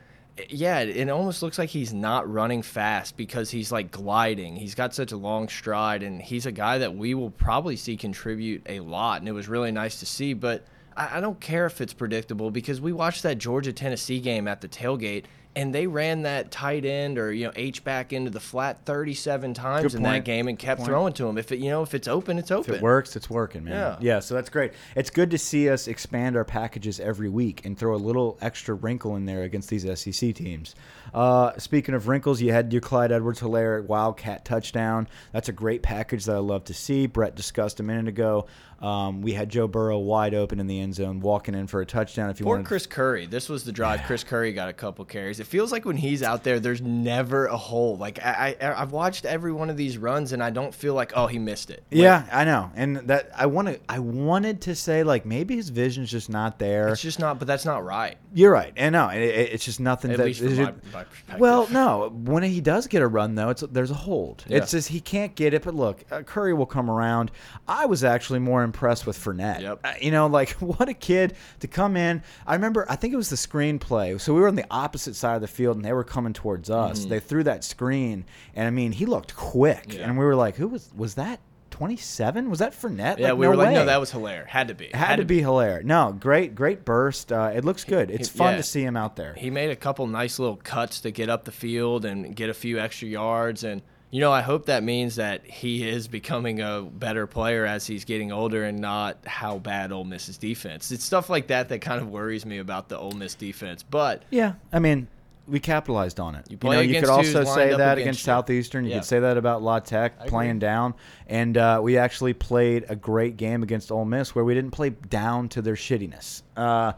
yeah, 0.48 0.80
it 0.80 1.08
almost 1.10 1.42
looks 1.42 1.58
like 1.58 1.70
he's 1.70 1.94
not 1.94 2.30
running 2.30 2.62
fast 2.62 3.16
because 3.16 3.50
he's 3.50 3.70
like 3.70 3.92
gliding. 3.92 4.56
He's 4.56 4.74
got 4.74 4.92
such 4.92 5.12
a 5.12 5.16
long 5.16 5.48
stride, 5.48 6.02
and 6.02 6.20
he's 6.20 6.46
a 6.46 6.52
guy 6.52 6.78
that 6.78 6.96
we 6.96 7.14
will 7.14 7.30
probably 7.30 7.76
see 7.76 7.96
contribute 7.96 8.62
a 8.68 8.80
lot. 8.80 9.20
And 9.20 9.28
it 9.28 9.32
was 9.32 9.48
really 9.48 9.70
nice 9.70 10.00
to 10.00 10.06
see. 10.06 10.34
But 10.34 10.66
I, 10.96 11.18
I 11.18 11.20
don't 11.20 11.38
care 11.40 11.66
if 11.66 11.80
it's 11.80 11.92
predictable 11.92 12.50
because 12.50 12.80
we 12.80 12.92
watched 12.92 13.22
that 13.22 13.38
Georgia 13.38 13.72
Tennessee 13.72 14.18
game 14.18 14.48
at 14.48 14.60
the 14.60 14.68
tailgate. 14.68 15.24
And 15.56 15.74
they 15.74 15.86
ran 15.86 16.22
that 16.22 16.50
tight 16.50 16.84
end 16.84 17.18
or 17.18 17.32
you 17.32 17.46
know 17.46 17.52
H 17.54 17.84
back 17.84 18.12
into 18.12 18.30
the 18.30 18.40
flat 18.40 18.84
37 18.84 19.54
times 19.54 19.82
Good 19.82 19.94
in 19.94 20.02
point. 20.04 20.12
that 20.12 20.24
game 20.24 20.48
and 20.48 20.58
kept 20.58 20.82
throwing 20.82 21.12
to 21.14 21.26
him. 21.28 21.38
If 21.38 21.52
it 21.52 21.60
you 21.60 21.70
know 21.70 21.82
if 21.82 21.94
it's 21.94 22.08
open, 22.08 22.38
it's 22.38 22.50
open. 22.50 22.74
If 22.74 22.80
it 22.80 22.82
works, 22.82 23.14
it's 23.14 23.30
working, 23.30 23.64
man. 23.64 23.74
Yeah. 23.74 23.96
Yeah, 24.00 24.20
so 24.20 24.34
that's 24.34 24.50
great. 24.50 24.72
It's 24.96 25.10
good 25.10 25.30
to 25.30 25.38
see 25.38 25.68
us 25.70 25.86
expand 25.86 26.36
our 26.36 26.44
packages 26.44 26.98
every 26.98 27.28
week 27.28 27.64
and 27.64 27.78
throw 27.78 27.94
a 27.94 27.96
little 27.96 28.38
extra 28.40 28.74
wrinkle 28.74 29.16
in 29.16 29.26
there 29.26 29.42
against 29.42 29.68
these 29.70 29.82
SEC 30.00 30.34
teams. 30.34 30.74
Uh, 31.12 31.52
speaking 31.58 31.94
of 31.94 32.08
wrinkles, 32.08 32.40
you 32.40 32.50
had 32.52 32.72
your 32.72 32.82
Clyde 32.82 33.12
Edwards 33.12 33.40
Helaire 33.40 33.86
Wildcat 33.86 34.44
touchdown. 34.44 35.06
That's 35.32 35.48
a 35.48 35.52
great 35.52 35.82
package 35.82 36.24
that 36.24 36.34
I 36.34 36.38
love 36.40 36.64
to 36.64 36.74
see. 36.74 37.06
Brett 37.06 37.36
discussed 37.36 37.78
a 37.78 37.82
minute 37.82 38.08
ago. 38.08 38.46
Um, 38.80 39.22
we 39.22 39.32
had 39.32 39.48
Joe 39.48 39.66
Burrow 39.66 39.98
wide 39.98 40.34
open 40.34 40.60
in 40.60 40.66
the 40.66 40.80
end 40.80 40.94
zone, 40.94 41.20
walking 41.20 41.54
in 41.54 41.68
for 41.68 41.80
a 41.80 41.86
touchdown. 41.86 42.28
If 42.28 42.40
you 42.40 42.44
Poor 42.44 42.56
wanted, 42.56 42.66
Chris 42.66 42.86
Curry. 42.86 43.24
This 43.24 43.48
was 43.48 43.64
the 43.64 43.72
drive. 43.72 44.02
Chris 44.02 44.24
Curry 44.24 44.52
got 44.52 44.68
a 44.68 44.72
couple 44.74 45.04
carries. 45.06 45.40
It 45.44 45.48
feels 45.48 45.70
like 45.70 45.84
when 45.84 45.98
he's 45.98 46.22
out 46.22 46.42
there, 46.42 46.58
there's 46.58 46.80
never 46.80 47.44
a 47.46 47.56
hole. 47.58 47.98
Like 47.98 48.18
I, 48.24 48.56
I 48.60 48.80
I've 48.80 48.92
watched 48.92 49.26
every 49.26 49.52
one 49.52 49.68
of 49.68 49.76
these 49.76 49.98
runs, 49.98 50.32
and 50.32 50.42
I 50.42 50.48
don't 50.48 50.74
feel 50.74 50.94
like 50.94 51.12
oh 51.14 51.26
he 51.26 51.38
missed 51.38 51.68
it. 51.70 51.82
Like, 51.92 52.00
Yeah, 52.00 52.24
I 52.32 52.44
know, 52.46 52.70
and 52.74 52.96
that 53.08 53.30
I 53.36 53.44
want 53.44 53.68
to. 53.68 53.78
I 53.88 53.98
wanted 53.98 54.62
to 54.62 54.74
say 54.74 55.02
like 55.02 55.26
maybe 55.26 55.54
his 55.56 55.68
vision's 55.68 56.10
just 56.10 56.30
not 56.30 56.58
there. 56.58 56.88
it's 56.88 57.02
just 57.02 57.18
not. 57.18 57.38
But 57.38 57.46
that's 57.46 57.66
not 57.66 57.84
right. 57.84 58.16
You're 58.32 58.50
right, 58.52 58.72
and 58.76 58.94
no, 58.94 59.08
it, 59.10 59.20
it- 59.22 59.52
it's 59.52 59.64
just 59.66 59.80
nothing. 59.80 60.10
At 60.12 60.16
that, 60.16 60.24
least 60.26 60.40
from 60.40 60.56
my, 60.56 60.62
my 60.92 61.04
perspective. 61.04 61.38
well, 61.40 61.68
no, 61.70 62.08
when 62.24 62.42
he 62.42 62.62
does 62.62 62.86
get 62.86 63.02
a 63.02 63.06
run 63.06 63.34
though, 63.34 63.50
it's 63.50 63.62
there's 63.70 63.90
a 63.90 63.94
hold. 63.94 64.44
Yeah. 64.48 64.58
It's 64.58 64.70
just 64.70 64.88
he 64.88 65.00
can't 65.00 65.34
get 65.34 65.52
it. 65.52 65.62
But 65.62 65.74
look, 65.74 66.04
uh, 66.10 66.22
Curry 66.22 66.54
will 66.54 66.64
come 66.64 66.90
around. 66.90 67.30
I 67.68 67.84
was 67.84 68.02
actually 68.02 68.38
more 68.38 68.62
impressed 68.62 69.06
with 69.06 69.18
Fournette. 69.22 69.60
Yep. 69.60 69.80
Uh, 69.84 69.92
you 70.00 70.10
know, 70.10 70.26
like 70.26 70.50
what 70.60 70.88
a 70.88 70.94
kid 70.94 71.34
to 71.60 71.68
come 71.68 71.96
in. 71.98 72.22
I 72.46 72.54
remember, 72.54 72.86
I 72.88 72.96
think 72.96 73.12
it 73.12 73.16
was 73.18 73.28
the 73.30 73.36
screenplay. 73.36 74.18
So 74.20 74.32
we 74.32 74.40
were 74.40 74.48
on 74.48 74.54
the 74.54 74.66
opposite 74.70 75.14
side 75.16 75.33
of 75.36 75.40
the 75.40 75.48
field, 75.48 75.76
and 75.76 75.84
they 75.84 75.92
were 75.92 76.04
coming 76.04 76.32
towards 76.32 76.70
us. 76.70 77.04
They 77.04 77.20
threw 77.20 77.42
that 77.44 77.64
screen, 77.64 78.24
and 78.54 78.66
I 78.66 78.70
mean, 78.70 78.92
he 78.92 79.06
looked 79.06 79.34
quick. 79.36 79.94
Yeah. 79.94 80.08
and 80.08 80.18
we 80.18 80.24
were 80.24 80.36
like, 80.36 80.56
who 80.56 80.68
was 80.68 80.90
was 80.96 81.14
that? 81.14 81.40
27? 81.74 82.50
Was 82.50 82.60
that 82.60 82.72
Fournette? 82.72 83.18
yeah, 83.18 83.30
Like, 83.30 83.38
we 83.38 83.46
no 83.46 83.50
were 83.50 83.56
like, 83.56 83.74
no, 83.74 83.84
that 83.84 83.98
was 83.98 84.12
hilarious. 84.12 84.48
Had 84.48 84.68
to 84.68 84.74
be. 84.74 84.90
Had, 84.94 85.16
to 85.16 85.24
be 85.24 85.40
hilarious. 85.40 85.84
No, 85.84 86.16
great, 86.18 86.54
great 86.54 86.84
burst. 86.84 87.32
Uh, 87.32 87.50
it 87.52 87.64
looks 87.64 87.82
good. 87.82 88.12
It's 88.12 88.28
fun 88.28 88.52
yeah. 88.52 88.56
to 88.58 88.62
see 88.62 88.82
him 88.84 88.96
out 88.96 89.16
there. 89.16 89.34
He 89.34 89.50
made 89.50 89.70
a 89.70 89.76
couple 89.76 90.06
nice 90.06 90.38
little 90.38 90.54
cuts 90.54 91.00
to 91.00 91.10
get 91.10 91.28
up 91.28 91.44
the 91.44 91.50
field 91.50 92.04
and 92.04 92.36
get 92.36 92.48
a 92.48 92.54
few 92.54 92.78
extra 92.78 93.08
yards. 93.08 93.64
And, 93.64 93.82
you 94.12 94.20
know, 94.20 94.30
I 94.30 94.40
hope 94.40 94.66
that 94.66 94.84
means 94.84 95.16
that 95.16 95.44
he 95.46 95.88
is 95.88 96.06
becoming 96.06 96.60
a 96.60 96.82
better 96.82 97.26
player 97.26 97.66
as 97.66 97.88
he's 97.88 98.04
getting 98.04 98.30
older 98.30 98.62
and 98.62 98.78
not 98.78 99.26
how 99.26 99.58
bad 99.58 99.90
Ole 99.90 100.04
Miss's 100.04 100.38
defense. 100.38 100.92
It's 100.92 101.02
stuff 101.02 101.28
like 101.28 101.48
that 101.48 101.70
that 101.70 101.80
kind 101.80 102.00
of 102.00 102.08
worries 102.08 102.46
me 102.46 102.58
about 102.58 102.88
the 102.88 102.96
Ole 102.96 103.10
Miss 103.10 103.34
defense. 103.34 103.82
But 103.82 104.22
Yeah, 104.30 104.52
I 104.72 104.78
mean, 104.78 105.08
we 105.46 105.60
capitalized 105.60 106.20
on 106.20 106.34
it. 106.34 106.50
You, 106.50 106.56
play 106.56 106.76
know, 106.76 106.82
you 106.82 107.00
could 107.00 107.08
also 107.10 107.44
say 107.44 107.70
that 107.70 107.98
against 107.98 108.00
against 108.00 108.20
you. 108.20 108.24
Southeastern. 108.24 108.84
You 108.84 108.90
Yeah. 108.92 108.96
could 108.98 109.04
say 109.04 109.20
that 109.20 109.36
about 109.36 109.62
La 109.62 109.78
Tech 109.80 110.26
playing 110.26 110.58
down, 110.58 110.94
and 111.26 111.56
uh, 111.56 111.80
we 111.82 111.98
actually 111.98 112.32
played 112.32 112.84
a 112.88 112.96
great 112.96 113.36
game 113.36 113.62
against 113.62 113.92
Ole 113.92 114.04
Miss 114.04 114.34
where 114.34 114.44
we 114.44 114.54
didn't 114.54 114.70
play 114.72 114.90
down 114.90 115.48
to 115.50 115.62
their 115.62 115.74
shittiness. 115.74 116.42
Uh, 116.56 116.92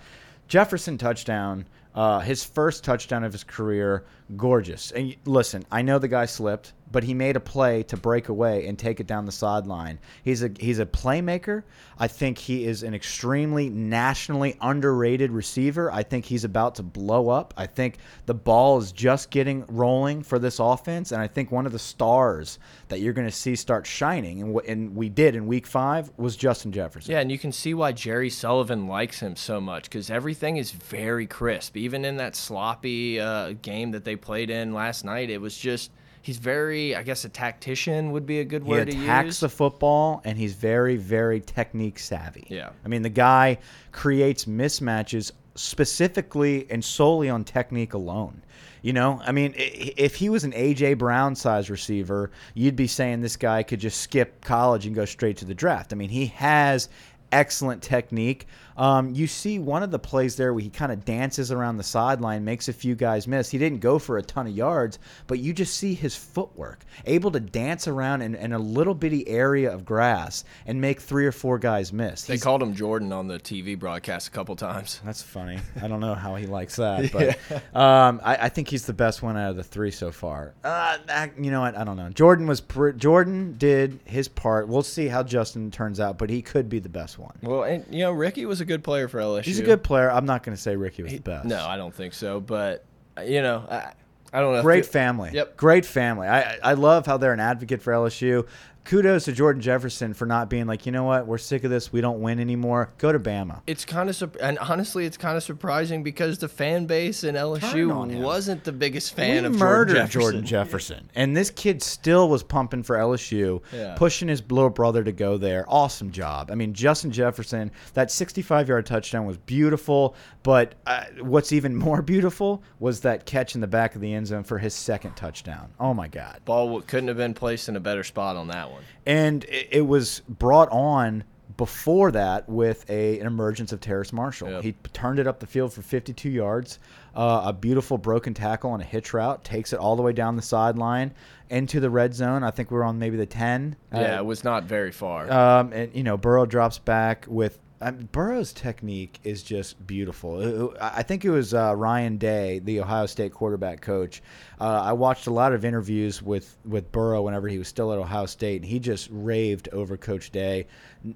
Jefferson 0.49 0.97
touchdown. 0.99 1.67
Uh, 1.95 2.21
his 2.21 2.45
first 2.45 2.85
touchdown 2.85 3.25
of 3.25 3.33
his 3.33 3.43
career, 3.43 4.05
gorgeous. 4.37 4.91
And 4.93 5.17
listen, 5.25 5.65
I 5.73 5.81
know 5.81 5.99
the 5.99 6.09
guy 6.09 6.27
slipped, 6.27 6.75
but 6.91 7.05
he 7.05 7.15
made 7.15 7.37
a 7.37 7.41
play 7.41 7.83
to 7.85 7.97
break 7.97 8.29
away 8.29 8.67
and 8.67 8.79
take 8.79 9.01
it 9.01 9.07
down 9.07 9.27
the 9.27 9.33
sideline. 9.33 9.99
He's 10.23 10.43
a 10.43 10.51
he's 10.59 10.79
a 10.79 10.87
playmaker. 10.87 11.65
I 11.99 12.09
think 12.09 12.39
he 12.39 12.65
is 12.65 12.83
an 12.83 12.95
extremely 12.95 13.69
nationally 13.69 14.57
underrated 14.61 15.31
receiver. 15.31 15.91
I 15.91 16.03
think 16.03 16.25
he's 16.25 16.45
about 16.45 16.77
to 16.77 16.83
blow 16.83 17.29
up. 17.29 17.55
I 17.57 17.67
think 17.67 17.99
the 18.27 18.35
ball 18.35 18.79
is 18.79 18.93
just 18.93 19.31
getting 19.31 19.65
rolling 19.69 20.23
for 20.23 20.39
this 20.39 20.59
offense, 20.59 21.13
and 21.13 21.21
I 21.21 21.27
think 21.27 21.51
one 21.51 21.67
of 21.67 21.73
the 21.73 21.79
stars 21.79 22.59
that 22.89 23.01
you're 23.01 23.13
going 23.13 23.29
to 23.29 23.35
see 23.35 23.57
start 23.57 23.87
shining, 23.87 24.43
and, 24.43 24.61
and 24.67 24.97
we 24.97 25.09
did 25.09 25.35
in 25.35 25.47
Week 25.47 25.67
Five, 25.67 26.11
was 26.17 26.37
Justin 26.37 26.73
Jefferson. 26.73 27.13
Yeah, 27.13 27.21
and 27.21 27.33
you 27.33 27.39
can 27.39 27.53
see 27.53 27.75
why 27.75 27.93
Jerry 27.93 28.31
Sullivan 28.31 28.87
likes 28.87 29.21
him 29.21 29.37
so 29.37 29.61
much 29.61 29.85
because 29.85 30.11
everything 30.11 30.57
is 30.57 30.71
very 30.71 31.27
crisp. 31.27 31.77
Even 31.77 32.05
in 32.05 32.17
that 32.19 32.37
sloppy 32.37 33.19
uh, 33.21 33.55
game 33.63 33.91
that 33.93 34.05
they 34.05 34.17
played 34.17 34.51
in 34.51 34.73
last 34.73 35.05
night, 35.05 35.31
it 35.31 35.41
was 35.41 35.57
just 35.57 35.91
he's 36.27 36.39
very, 36.39 36.97
I 36.97 37.05
guess, 37.05 37.25
a 37.25 37.29
tactician 37.29 38.11
would 38.11 38.27
be 38.27 38.41
a 38.41 38.45
good 38.45 38.65
word 38.65 38.87
to 38.87 38.93
use. 38.93 39.01
He 39.01 39.05
attacks 39.05 39.39
the 39.39 39.49
football, 39.49 40.21
and 40.25 40.37
he's 40.37 40.55
very, 40.55 40.97
very 40.97 41.41
technique 41.41 42.01
savvy. 42.01 42.49
Yeah. 42.51 42.71
I 42.85 42.89
mean, 42.89 43.03
the 43.03 43.09
guy 43.09 43.59
creates 43.93 44.47
mismatches 44.47 45.31
specifically 45.55 46.67
and 46.69 46.85
solely 46.85 47.31
on 47.31 47.45
technique 47.45 47.95
alone. 47.95 48.43
You 48.83 48.93
know, 48.93 49.21
I 49.25 49.31
mean, 49.31 49.55
if 49.57 50.17
he 50.17 50.29
was 50.29 50.43
an 50.43 50.51
AJ 50.51 50.99
Brown 50.99 51.37
size 51.37 51.71
receiver, 51.71 52.33
you'd 52.55 52.75
be 52.75 52.89
saying 52.89 53.21
this 53.21 53.37
guy 53.37 53.63
could 53.63 53.79
just 53.79 54.01
skip 54.01 54.45
college 54.45 54.85
and 54.85 54.97
go 54.97 55.05
straight 55.05 55.37
to 55.37 55.45
the 55.45 55.55
draft. 55.55 55.93
I 55.93 55.97
mean, 55.97 56.11
he 56.11 56.27
has 56.27 56.89
excellent 57.33 57.83
technique. 57.83 58.47
Um, 58.77 59.15
you 59.15 59.27
see 59.27 59.59
one 59.59 59.83
of 59.83 59.91
the 59.91 59.99
plays 59.99 60.37
there 60.37 60.53
where 60.53 60.63
he 60.63 60.69
kind 60.69 60.93
of 60.93 61.03
dances 61.07 61.51
around 61.51 61.79
the 61.79 61.83
sideline, 61.83 62.45
makes 62.45 62.69
a 62.69 62.75
few 62.75 62.95
guys 62.95 63.27
miss. 63.27 63.51
He 63.51 63.57
didn't 63.57 63.81
go 63.81 63.99
for 63.99 64.19
a 64.19 64.23
ton 64.23 64.47
of 64.47 64.55
yards, 64.55 64.99
but 65.27 65.39
you 65.39 65.55
just 65.55 65.79
see 65.79 65.95
his 65.95 66.15
footwork, 66.15 66.85
able 67.07 67.31
to 67.31 67.41
dance 67.41 67.89
around 67.89 68.21
in, 68.21 68.35
in 68.35 68.53
a 68.53 68.59
little 68.59 68.93
bitty 68.95 69.27
area 69.29 69.73
of 69.73 69.87
grass 69.87 70.45
and 70.67 70.79
make 70.79 71.01
three 71.01 71.25
or 71.25 71.33
four 71.33 71.59
guys 71.59 71.91
miss. 71.91 72.25
They 72.25 72.35
He's- 72.35 72.43
called 72.43 72.63
him 72.63 72.75
Jordan 72.75 73.13
on 73.15 73.29
the 73.29 73.39
TV 73.39 73.79
broadcast 73.79 74.29
a 74.29 74.31
couple 74.31 74.55
times. 74.57 75.01
that's 75.07 75.23
funny. 75.23 75.59
I 75.81 75.89
don't 75.89 76.01
know 76.01 76.15
how 76.15 76.35
he 76.37 76.45
likes 76.47 76.77
that, 76.77 77.11
but 77.13 77.39
um, 77.75 78.21
I, 78.23 78.37
I 78.37 78.49
think 78.51 78.69
he's 78.69 78.85
the 78.85 78.93
best 78.93 79.23
one 79.23 79.39
out 79.39 79.49
of 79.51 79.57
the 79.57 79.65
three 79.65 79.91
so 79.91 80.13
far. 80.13 80.53
Uh, 80.63 80.99
I- 81.09 81.31
you 81.41 81.51
know 81.51 81.63
what? 81.63 81.79
I 81.79 81.85
don't 81.85 81.97
know. 81.97 82.11
Jordan 82.11 82.47
was 82.47 82.61
pr- 82.61 82.91
Jordan 82.91 83.55
did 83.57 84.01
his 84.05 84.29
part. 84.29 84.69
We'll 84.69 84.83
see 84.83 85.09
how 85.09 85.23
Justin 85.23 85.71
turns 85.71 85.99
out, 85.99 86.19
but 86.19 86.29
he 86.29 86.43
could 86.43 86.69
be 86.69 86.79
the 86.79 86.91
best 86.91 87.19
one. 87.19 87.26
Well, 87.43 87.65
and 87.65 87.85
you 87.91 88.01
know, 88.01 88.13
Ricky 88.13 88.47
was 88.47 88.61
a 88.61 88.65
good 88.65 88.83
player 88.85 89.09
for 89.09 89.19
LSU. 89.19 89.45
He's 89.45 89.59
a 89.59 89.65
good 89.65 89.83
player. 89.83 90.11
I'm 90.11 90.27
not 90.27 90.43
going 90.43 90.57
to 90.57 90.61
say 90.61 90.77
Ricky 90.77 91.03
was 91.03 91.13
the 91.13 91.19
best. 91.19 91.47
No, 91.47 91.67
I 91.67 91.77
don't 91.77 91.95
think 91.95 92.15
so. 92.15 92.41
But 92.41 92.85
uh, 93.17 93.23
you 93.23 93.43
know, 93.43 93.65
I, 93.71 93.93
I 94.33 94.41
don't 94.41 94.55
know. 94.55 94.63
Great 94.63 94.87
family. 94.87 95.31
Yep. 95.33 95.57
Great 95.57 95.87
family. 95.87 96.27
I 96.29 96.41
I 96.41 96.59
I 96.63 96.73
love 96.75 97.07
how 97.07 97.17
they're 97.17 97.33
an 97.33 97.41
advocate 97.41 97.83
for 97.83 97.93
LSU. 97.93 98.47
Kudos 98.87 99.25
to 99.25 99.33
Jordan 99.33 99.61
Jefferson 99.61 100.15
for 100.15 100.27
not 100.27 100.49
being 100.49 100.67
like, 100.67 100.87
you 100.87 100.93
know 100.93 101.05
what, 101.05 101.27
we're 101.27 101.39
sick 101.39 101.65
of 101.65 101.71
this. 101.71 101.93
We 101.93 102.01
don't 102.01 102.21
win 102.21 102.39
anymore. 102.39 102.93
Go 102.99 103.11
to 103.13 103.19
Bama. 103.19 103.61
It's 103.67 103.85
kind 103.85 104.09
of 104.09 104.37
and 104.41 104.59
honestly, 104.61 105.05
it's 105.07 105.17
kind 105.17 105.37
of 105.37 105.43
surprising 105.43 106.03
because 106.05 106.39
the 106.39 106.49
fan 106.49 106.87
base 106.87 107.25
in 107.25 107.35
LSU 107.35 108.21
wasn't 108.23 108.63
the 108.65 108.73
biggest 108.73 109.15
fan 109.15 109.43
we 109.43 109.49
of 109.49 109.57
murdered 109.59 109.95
Jordan 109.95 110.07
Jefferson. 110.07 110.21
Jordan 110.21 110.47
Jefferson, 110.47 111.11
and 111.17 111.37
this 111.37 111.51
kid 111.51 111.83
still 111.83 112.29
was 112.29 112.43
pumping 112.45 112.83
for 112.85 112.97
LSU, 112.97 113.61
Yeah. 113.73 113.95
pushing 113.97 114.29
his 114.29 114.41
little 114.51 114.71
brother 114.71 115.03
to 115.03 115.13
go 115.13 115.37
there. 115.37 115.65
Awesome 115.69 116.13
job. 116.13 116.51
I 116.53 116.55
mean, 116.55 116.73
Justin 116.73 117.11
Jefferson, 117.11 117.73
that 117.95 118.09
65-yard 118.09 118.87
touchdown 118.87 119.27
was 119.27 119.37
beautiful. 119.37 120.15
But 120.45 120.77
uh, 120.87 121.07
what's 121.23 121.51
even 121.53 121.75
more 121.87 122.03
beautiful 122.03 122.63
was 122.79 123.01
that 123.01 123.27
catch 123.27 123.57
in 123.57 123.61
the 123.61 123.67
back 123.67 123.97
of 123.97 124.01
the 124.01 124.15
end 124.15 124.29
zone 124.29 124.45
for 124.45 124.59
his 124.59 124.75
second 124.75 125.17
touchdown. 125.17 125.73
Oh 125.81 125.93
my 125.93 126.07
God! 126.07 126.41
Ball 126.45 126.81
couldn't 126.83 127.09
have 127.09 127.17
been 127.17 127.35
placed 127.35 127.69
in 127.69 127.75
a 127.75 127.81
better 127.81 128.05
spot 128.05 128.37
on 128.37 128.47
that 128.49 128.71
one. 128.71 128.76
And 129.07 129.45
it, 129.45 129.69
it 129.71 129.81
was 129.87 130.21
brought 130.29 130.69
on 130.71 131.25
before 131.57 132.11
that 132.13 132.47
with 132.49 132.85
a, 132.91 133.19
an 133.19 133.27
emergence 133.27 133.73
of 133.73 133.81
Terrace 133.81 134.13
Marshall. 134.13 134.51
Yep. 134.51 134.63
He 134.63 134.73
turned 134.93 135.19
it 135.19 135.27
up 135.27 135.41
the 135.41 135.47
field 135.47 135.73
for 135.73 135.81
52 135.81 136.29
yards, 136.29 136.79
uh, 137.15 137.43
a 137.47 137.53
beautiful 137.53 137.97
broken 137.97 138.35
tackle 138.35 138.71
on 138.73 138.81
a 138.83 138.85
hitch 138.85 139.15
route, 139.15 139.43
takes 139.43 139.73
it 139.73 139.79
all 139.79 139.97
the 139.97 140.03
way 140.03 140.13
down 140.13 140.37
the 140.37 140.43
sideline 140.43 141.15
into 141.49 141.81
the 141.81 141.89
red 141.89 142.13
zone. 142.15 142.43
I 142.45 142.51
think 142.51 142.71
we 142.71 142.77
are 142.77 142.85
on 142.85 142.99
maybe 142.99 143.17
the 143.17 143.25
10. 143.25 143.75
Uh, 143.95 144.01
Yeah, 144.01 144.19
it 144.19 144.27
was 144.27 144.45
not 144.45 144.65
very 144.65 144.93
far. 144.93 145.31
um, 145.33 145.73
and 145.73 145.95
you 145.95 146.03
know, 146.03 146.19
Burrow 146.19 146.45
drops 146.45 146.79
back 146.79 147.25
with 147.27 147.59
um, 147.81 148.09
Burrow's 148.13 148.53
technique 148.53 149.19
is 149.23 149.43
just 149.43 149.87
beautiful. 149.87 150.73
Uh, 150.73 150.79
I 150.81 150.99
I 150.99 151.03
think 151.03 151.25
it 151.25 151.31
was 151.31 151.55
uh, 151.55 151.75
Ryan 151.77 152.17
Day, 152.17 152.59
the 152.61 152.81
Ohio 152.81 153.07
State 153.07 153.33
quarterback 153.33 153.81
coach. 153.81 154.23
Uh, 154.61 154.81
I 154.83 154.93
watched 154.93 155.27
a 155.27 155.33
lot 155.33 155.53
of 155.53 155.65
interviews 155.65 156.23
with 156.23 156.57
with 156.65 156.91
Burrow 156.91 157.23
whenever 157.23 157.49
he 157.49 157.59
was 157.59 157.69
still 157.69 157.93
at 157.93 157.99
Ohio 157.99 158.27
State, 158.27 158.63
and 158.63 158.65
he 158.65 158.79
just 158.79 159.09
raved 159.13 159.69
over 159.73 159.97
Coach 159.97 160.31
Day. 160.31 160.67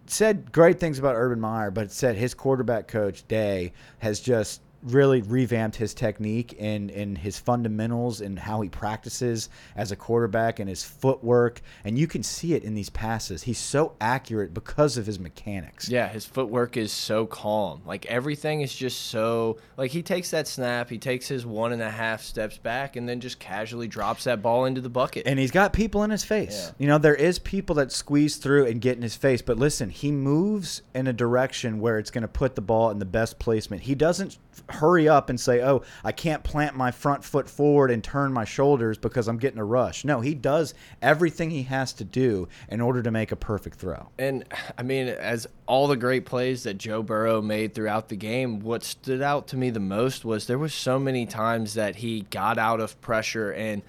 Said 0.06 0.52
great 0.52 0.78
things 0.78 0.98
about 0.98 1.14
Urban 1.16 1.40
Meyer, 1.40 1.70
but 1.70 1.90
said 1.90 2.16
his 2.16 2.34
quarterback 2.34 2.86
coach 2.88 3.26
Day 3.26 3.72
has 3.98 4.20
just 4.20 4.60
really 4.82 5.22
revamped 5.22 5.76
his 5.76 5.94
technique 5.94 6.56
and, 6.58 6.90
and 6.90 7.18
his 7.18 7.38
fundamentals 7.38 8.20
and 8.20 8.38
how 8.38 8.60
he 8.60 8.68
practices 8.68 9.48
as 9.76 9.92
a 9.92 9.96
quarterback 9.96 10.58
and 10.58 10.68
his 10.68 10.82
footwork. 10.82 11.60
And 11.84 11.98
you 11.98 12.06
can 12.06 12.22
see 12.22 12.54
it 12.54 12.64
in 12.64 12.74
these 12.74 12.90
passes. 12.90 13.42
He's 13.42 13.58
so 13.58 13.94
accurate 14.00 14.54
because 14.54 14.96
of 14.96 15.06
his 15.06 15.18
mechanics. 15.18 15.88
yeah, 15.88 16.08
his 16.08 16.24
footwork 16.24 16.76
is 16.76 16.92
so 16.92 17.26
calm. 17.26 17.82
Like 17.84 18.06
everything 18.06 18.62
is 18.62 18.74
just 18.74 19.06
so 19.06 19.58
like 19.76 19.90
he 19.90 20.02
takes 20.02 20.30
that 20.30 20.48
snap, 20.48 20.88
he 20.88 20.98
takes 20.98 21.28
his 21.28 21.44
one 21.44 21.72
and 21.72 21.82
a 21.82 21.90
half 21.90 22.22
steps 22.22 22.58
back, 22.58 22.96
and 22.96 23.08
then 23.08 23.20
just 23.20 23.38
casually 23.38 23.88
drops 23.88 24.24
that 24.24 24.42
ball 24.42 24.64
into 24.64 24.80
the 24.80 24.88
bucket. 24.88 25.26
And 25.26 25.38
he's 25.38 25.50
got 25.50 25.72
people 25.72 26.02
in 26.02 26.10
his 26.10 26.24
face. 26.24 26.66
Yeah. 26.66 26.72
You 26.78 26.86
know, 26.88 26.98
there 26.98 27.14
is 27.14 27.38
people 27.38 27.76
that 27.76 27.92
squeeze 27.92 28.36
through 28.36 28.66
and 28.66 28.80
get 28.80 28.96
in 28.96 29.02
his 29.02 29.16
face. 29.16 29.42
But 29.42 29.58
listen, 29.58 29.90
he 29.90 30.10
moves 30.10 30.82
in 30.94 31.06
a 31.06 31.12
direction 31.12 31.80
where 31.80 31.98
it's 31.98 32.10
going 32.10 32.22
to 32.22 32.28
put 32.28 32.54
the 32.54 32.60
ball 32.60 32.90
in 32.90 32.98
the 32.98 33.04
best 33.04 33.38
placement. 33.38 33.82
He 33.82 33.94
doesn't 33.94 34.38
hurry 34.68 35.08
up 35.08 35.30
and 35.30 35.40
say, 35.40 35.62
"Oh, 35.62 35.82
I 36.04 36.12
can't 36.12 36.42
plant 36.42 36.76
my 36.76 36.90
front 36.90 37.24
foot 37.24 37.48
forward 37.48 37.90
and 37.90 38.02
turn 38.02 38.32
my 38.32 38.44
shoulders 38.44 38.98
because 38.98 39.28
I'm 39.28 39.38
getting 39.38 39.58
a 39.58 39.64
rush." 39.64 40.04
No, 40.04 40.20
he 40.20 40.34
does 40.34 40.74
everything 41.00 41.50
he 41.50 41.64
has 41.64 41.92
to 41.94 42.04
do 42.04 42.48
in 42.68 42.80
order 42.80 43.02
to 43.02 43.10
make 43.10 43.32
a 43.32 43.36
perfect 43.36 43.78
throw. 43.78 44.08
And 44.18 44.44
I 44.76 44.82
mean, 44.82 45.08
as 45.08 45.46
all 45.66 45.88
the 45.88 45.96
great 45.96 46.26
plays 46.26 46.62
that 46.64 46.78
Joe 46.78 47.02
Burrow 47.02 47.40
made 47.40 47.74
throughout 47.74 48.08
the 48.08 48.16
game, 48.16 48.60
what 48.60 48.82
stood 48.82 49.22
out 49.22 49.48
to 49.48 49.56
me 49.56 49.70
the 49.70 49.80
most 49.80 50.24
was 50.24 50.46
there 50.46 50.58
was 50.58 50.74
so 50.74 50.98
many 50.98 51.26
times 51.26 51.74
that 51.74 51.96
he 51.96 52.22
got 52.30 52.58
out 52.58 52.80
of 52.80 53.00
pressure 53.00 53.52
and 53.52 53.82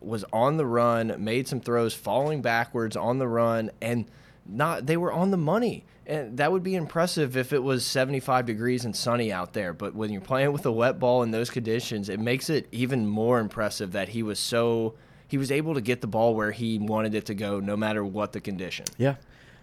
was 0.00 0.24
on 0.32 0.56
the 0.56 0.66
run, 0.66 1.14
made 1.18 1.46
some 1.46 1.60
throws, 1.60 1.94
falling 1.94 2.42
backwards 2.42 2.96
on 2.96 3.18
the 3.18 3.28
run, 3.28 3.70
and 3.80 4.06
not 4.46 4.86
they 4.86 4.96
were 4.96 5.12
on 5.12 5.30
the 5.30 5.36
money. 5.36 5.84
And 6.10 6.38
that 6.38 6.50
would 6.50 6.64
be 6.64 6.74
impressive 6.74 7.36
if 7.36 7.52
it 7.52 7.62
was 7.62 7.86
75 7.86 8.44
degrees 8.44 8.84
and 8.84 8.96
sunny 8.96 9.32
out 9.32 9.52
there. 9.52 9.72
But 9.72 9.94
when 9.94 10.10
you're 10.10 10.20
playing 10.20 10.52
with 10.52 10.66
a 10.66 10.72
wet 10.72 10.98
ball 10.98 11.22
in 11.22 11.30
those 11.30 11.50
conditions, 11.50 12.08
it 12.08 12.18
makes 12.18 12.50
it 12.50 12.66
even 12.72 13.06
more 13.06 13.38
impressive 13.38 13.92
that 13.92 14.08
he 14.08 14.24
was 14.24 14.40
so 14.40 14.96
he 15.28 15.38
was 15.38 15.52
able 15.52 15.74
to 15.74 15.80
get 15.80 16.00
the 16.00 16.08
ball 16.08 16.34
where 16.34 16.50
he 16.50 16.80
wanted 16.80 17.14
it 17.14 17.26
to 17.26 17.34
go, 17.34 17.60
no 17.60 17.76
matter 17.76 18.04
what 18.04 18.32
the 18.32 18.40
condition. 18.40 18.86
Yeah, 18.98 19.14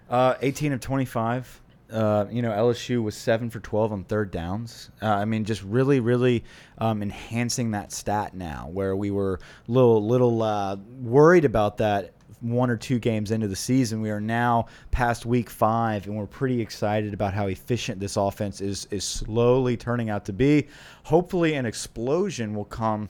uh, 0.09 0.35
18 0.41 0.71
of 0.71 0.79
25. 0.79 1.61
Uh, 1.91 2.25
you 2.31 2.41
know, 2.41 2.51
LSU 2.51 3.03
was 3.03 3.15
seven 3.15 3.49
for 3.49 3.59
12 3.59 3.91
on 3.91 4.03
third 4.05 4.31
downs. 4.31 4.89
Uh, 5.01 5.07
I 5.07 5.25
mean, 5.25 5.43
just 5.43 5.63
really, 5.63 5.99
really 5.99 6.45
um, 6.77 7.01
enhancing 7.01 7.71
that 7.71 7.91
stat 7.91 8.33
now, 8.33 8.69
where 8.71 8.95
we 8.95 9.11
were 9.11 9.41
a 9.67 9.71
little, 9.71 10.05
little 10.05 10.41
uh, 10.43 10.77
worried 11.01 11.43
about 11.43 11.77
that 11.77 12.13
one 12.41 12.69
or 12.69 12.77
two 12.77 12.99
games 12.99 13.31
into 13.31 13.47
the 13.47 13.55
season. 13.55 14.01
We 14.01 14.11
are 14.11 14.21
now 14.21 14.67
past 14.91 15.25
week 15.25 15.49
five, 15.49 16.05
and 16.07 16.15
we're 16.15 16.27
pretty 16.27 16.61
excited 16.61 17.13
about 17.13 17.33
how 17.33 17.47
efficient 17.47 17.99
this 17.99 18.17
offense 18.17 18.61
is 18.61 18.87
is 18.91 19.03
slowly 19.03 19.77
turning 19.77 20.09
out 20.09 20.25
to 20.25 20.33
be. 20.33 20.67
Hopefully, 21.03 21.53
an 21.53 21.65
explosion 21.65 22.53
will 22.53 22.65
come 22.65 23.09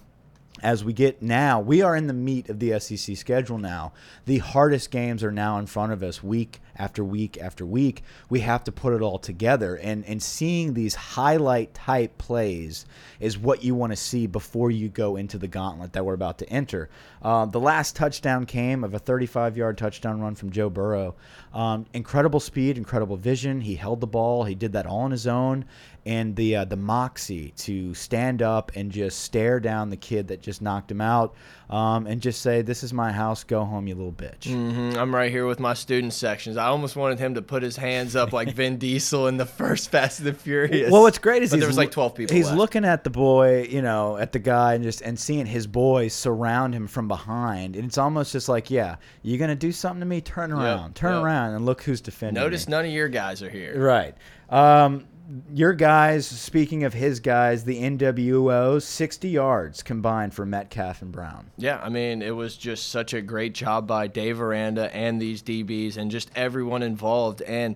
as 0.64 0.84
we 0.84 0.94
get 0.94 1.22
now, 1.22 1.60
we 1.60 1.82
are 1.82 1.96
in 1.96 2.08
the 2.08 2.14
meat 2.14 2.50
of 2.50 2.60
the 2.60 2.80
SEC 2.80 3.16
schedule 3.16 3.58
now. 3.58 3.94
The 4.26 4.40
hardest 4.40 4.92
games 4.92 5.24
are 5.24 5.32
now 5.32 5.60
in 5.60 5.68
front 5.68 5.92
of 5.92 6.02
us 6.02 6.24
week 6.24 6.62
after 6.80 7.04
week 7.04 7.38
after 7.38 7.66
week. 7.66 8.04
We 8.30 8.42
have 8.42 8.64
to 8.66 8.72
put 8.72 8.94
it 8.94 9.02
all 9.02 9.20
together. 9.20 9.76
And, 9.76 10.06
and 10.06 10.22
seeing 10.22 10.74
these 10.74 10.96
highlight 10.96 11.74
type 11.74 12.18
plays 12.18 12.86
is 13.20 13.38
what 13.38 13.64
you 13.64 13.76
want 13.76 13.92
to 13.92 13.98
see 13.98 14.28
before 14.28 14.72
you 14.72 14.90
go 14.90 15.16
into 15.16 15.38
the 15.38 15.48
gauntlet 15.48 15.94
that 15.94 16.06
we're 16.06 16.14
about 16.14 16.38
to 16.40 16.50
enter. 16.50 16.90
Uh, 17.22 17.46
the 17.46 17.60
last 17.60 17.96
touchdown 17.96 18.46
came 18.46 18.84
of 18.84 18.94
a 18.94 19.00
35 19.00 19.58
yard 19.58 19.78
touchdown 19.78 20.22
run 20.22 20.36
from 20.36 20.52
Joe 20.52 20.70
Burrow. 20.70 21.16
Um, 21.54 21.86
incredible 21.94 22.40
speed, 22.40 22.78
incredible 22.78 23.18
vision. 23.18 23.62
He 23.62 23.76
held 23.76 24.02
the 24.02 24.08
ball, 24.08 24.44
he 24.44 24.56
did 24.56 24.74
that 24.74 24.86
all 24.86 25.02
on 25.02 25.12
his 25.12 25.28
own. 25.28 25.66
And 26.06 26.38
the 26.38 26.58
uh, 26.58 26.66
the 26.66 26.78
moxie 26.78 27.52
to 27.58 27.94
stand 27.94 28.42
up 28.42 28.72
and 28.76 28.90
just 28.92 29.20
stare 29.20 29.60
down 29.60 29.90
the 29.90 29.98
kid 29.98 30.30
that 30.30 30.42
just 30.42 30.62
knocked 30.62 30.90
him 30.90 31.02
out, 31.02 31.36
um, 31.70 32.08
and 32.08 32.22
just 32.22 32.42
say, 32.42 32.62
"This 32.62 32.84
is 32.84 32.94
my 32.94 33.12
house. 33.12 33.44
Go 33.44 33.66
home, 33.66 33.88
you 33.88 33.96
little 33.96 34.12
bitch." 34.12 34.48
Mm 34.48 34.72
-hmm. 34.72 34.98
I'm 34.98 35.16
right 35.16 35.32
here 35.32 35.46
with 35.46 35.60
my 35.60 35.74
student 35.74 36.14
sections. 36.14 36.58
I 36.58 36.68
almost 36.68 36.96
wanted 36.96 37.20
him 37.20 37.36
to 37.36 37.42
put 37.42 37.64
his 37.64 37.78
hands 37.78 38.16
up 38.16 38.32
like 38.34 38.54
Vin 38.54 38.78
Diesel 38.86 39.28
in 39.28 39.38
the 39.38 39.46
first 39.46 39.92
Fast 39.92 40.20
and 40.20 40.28
the 40.28 40.34
Furious. 40.34 40.92
Well, 40.92 41.02
what's 41.02 41.20
great 41.20 41.44
is 41.44 41.50
there 41.52 41.68
was 41.68 41.78
like 41.78 41.92
12 41.92 42.14
people. 42.16 42.36
He's 42.36 42.46
left. 42.46 42.58
looking 42.58 42.86
at 42.86 43.04
the 43.04 43.10
boy, 43.10 43.68
you 43.70 43.82
know, 43.82 44.18
at 44.18 44.32
the 44.32 44.40
guy, 44.40 44.76
and 44.76 44.84
just 44.84 45.02
and 45.02 45.20
seeing 45.20 45.48
his 45.48 45.68
boys 45.68 46.14
surround 46.14 46.74
him 46.74 46.88
from 46.88 47.08
behind, 47.08 47.76
and 47.76 47.86
it's 47.86 47.98
almost 47.98 48.34
just 48.34 48.50
like, 48.50 48.74
yeah, 48.74 48.96
you're 49.24 49.40
gonna 49.40 49.56
do 49.56 49.72
something 49.72 50.00
to 50.00 50.06
me? 50.06 50.22
Turn 50.22 50.52
around, 50.52 50.88
yep, 50.88 50.94
turn 50.94 51.14
yep. 51.14 51.24
around, 51.24 51.56
and 51.56 51.66
look 51.66 51.84
who's 51.84 52.02
defending. 52.02 52.44
Notice 52.44 52.68
me. 52.68 52.72
none 52.72 52.86
of 52.86 52.92
your 52.92 53.10
guys 53.10 53.42
are 53.42 53.50
here. 53.50 53.74
Right. 53.78 54.16
Um, 54.50 55.06
your 55.54 55.74
guys, 55.74 56.26
speaking 56.26 56.84
of 56.84 56.94
his 56.94 57.20
guys, 57.20 57.64
the 57.64 57.82
NWO, 57.82 58.82
60 58.82 59.30
yards 59.30 59.84
combined 59.84 60.34
for 60.34 60.46
Metcalf 60.46 61.02
and 61.02 61.12
Brown. 61.12 61.52
Yeah, 61.58 61.80
I 61.84 61.90
mean, 61.90 62.22
it 62.22 62.36
was 62.36 62.56
just 62.56 62.90
such 62.90 63.14
a 63.14 63.22
great 63.22 63.54
job 63.54 63.88
by 63.88 64.08
Dave 64.08 64.42
Aranda 64.42 64.94
and 64.96 65.22
these 65.22 65.42
DBs 65.44 65.98
and 65.98 66.10
just 66.10 66.32
everyone 66.36 66.84
involved. 66.84 67.42
And 67.42 67.76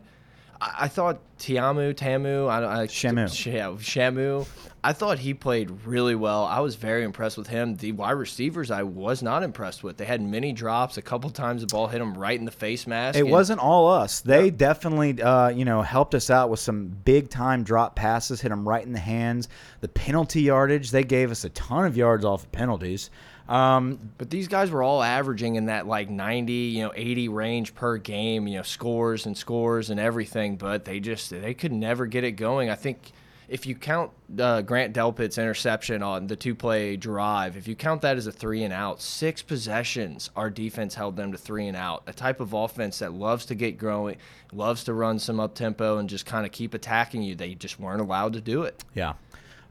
I, 0.62 0.76
I 0.82 0.88
thought 0.88 1.20
Tiamu, 1.40 1.96
Ta'amu, 1.96 2.48
I, 2.48 2.84
I 2.84 2.88
Shamu. 2.88 3.46
Yeah, 3.46 3.70
Shamu. 3.72 4.48
I 4.84 4.94
thought 4.94 5.20
he 5.20 5.36
played 5.36 5.70
really 5.86 6.16
well. 6.16 6.46
I 6.46 6.60
was 6.60 6.76
very 6.76 7.04
impressed 7.04 7.38
with 7.38 7.48
him. 7.48 7.76
The 7.76 7.92
wide 7.92 8.12
receivers, 8.12 8.72
I 8.72 8.82
was 8.82 9.22
not 9.22 9.44
impressed 9.44 9.84
with. 9.84 9.98
They 9.98 10.06
had 10.06 10.22
many 10.22 10.54
drops. 10.54 10.98
A 10.98 11.04
couple 11.04 11.30
times 11.30 11.62
the 11.62 11.68
ball 11.68 11.88
hit 11.88 12.00
them 12.00 12.18
right 12.18 12.38
in 12.38 12.46
the 12.46 12.52
face 12.52 12.88
mask. 12.88 13.18
It 13.18 13.28
wasn't 13.28 13.60
all 13.60 13.90
us. 13.90 14.22
They 14.22 14.46
yeah. 14.46 14.52
definitely, 14.56 15.22
uh, 15.22 15.50
you 15.50 15.66
know, 15.66 15.84
helped 15.84 16.16
us 16.16 16.32
out 16.32 16.50
with 16.50 16.60
some 16.60 16.88
big 16.88 17.30
time 17.30 17.64
drop 17.64 17.96
passes. 17.96 18.42
Hit 18.42 18.50
them 18.50 18.68
right 18.68 18.84
in 18.84 18.94
the 18.94 19.00
hands. 19.00 19.50
The 19.82 19.88
penalty 19.88 20.44
yardage, 20.44 20.90
they 20.90 21.04
gave 21.04 21.30
us 21.30 21.44
a 21.44 21.50
ton 21.50 21.86
of 21.86 21.96
yards 21.96 22.26
off 22.26 22.46
of 22.46 22.52
penalties. 22.52 23.12
Um, 23.52 24.14
but 24.18 24.30
these 24.30 24.48
guys 24.48 24.72
were 24.72 24.82
all 24.82 25.04
averaging 25.04 25.56
in 25.56 25.66
that 25.66 25.86
like 25.86 26.10
90, 26.10 26.54
you 26.54 26.84
know, 26.84 26.94
80 26.96 27.28
range 27.28 27.76
per 27.76 27.98
game, 27.98 28.48
you 28.48 28.56
know, 28.56 28.64
scores 28.64 29.26
and 29.26 29.38
scores 29.38 29.90
and 29.90 30.00
everything. 30.00 30.56
But 30.56 30.86
they 30.86 31.02
just 31.02 31.30
they 31.30 31.54
could 31.54 31.74
never 31.74 32.06
get 32.06 32.24
it 32.24 32.32
going. 32.34 32.70
I 32.70 32.76
think 32.76 33.12
if 33.50 33.66
you 33.66 33.76
count 33.76 34.12
uh, 34.40 34.62
Grant 34.62 34.94
Delpit's 34.94 35.38
interception 35.38 36.02
on 36.02 36.28
the 36.28 36.38
two 36.38 36.56
play 36.56 36.96
drive, 36.96 37.58
if 37.58 37.68
you 37.68 37.76
count 37.76 38.04
that 38.04 38.16
as 38.16 38.26
a 38.26 38.32
three 38.32 38.64
and 38.64 38.74
out, 38.74 39.02
six 39.02 39.42
possessions, 39.42 40.30
our 40.38 40.50
defense 40.50 40.96
held 40.96 41.18
them 41.18 41.34
to 41.34 41.38
three 41.38 41.68
and 41.68 41.76
out. 41.76 42.04
A 42.08 42.14
type 42.14 42.40
of 42.40 42.54
offense 42.54 43.00
that 43.00 43.12
loves 43.12 43.46
to 43.48 43.56
get 43.56 43.78
growing, 43.78 44.16
loves 44.54 44.86
to 44.86 44.94
run 44.94 45.20
some 45.20 45.42
up 45.42 45.56
tempo 45.56 45.98
and 45.98 46.08
just 46.08 46.26
kind 46.26 46.46
of 46.46 46.54
keep 46.54 46.74
attacking 46.74 47.22
you. 47.22 47.36
They 47.36 47.56
just 47.56 47.82
weren't 47.82 48.00
allowed 48.00 48.32
to 48.32 48.42
do 48.42 48.64
it. 48.64 48.82
Yeah. 48.96 49.16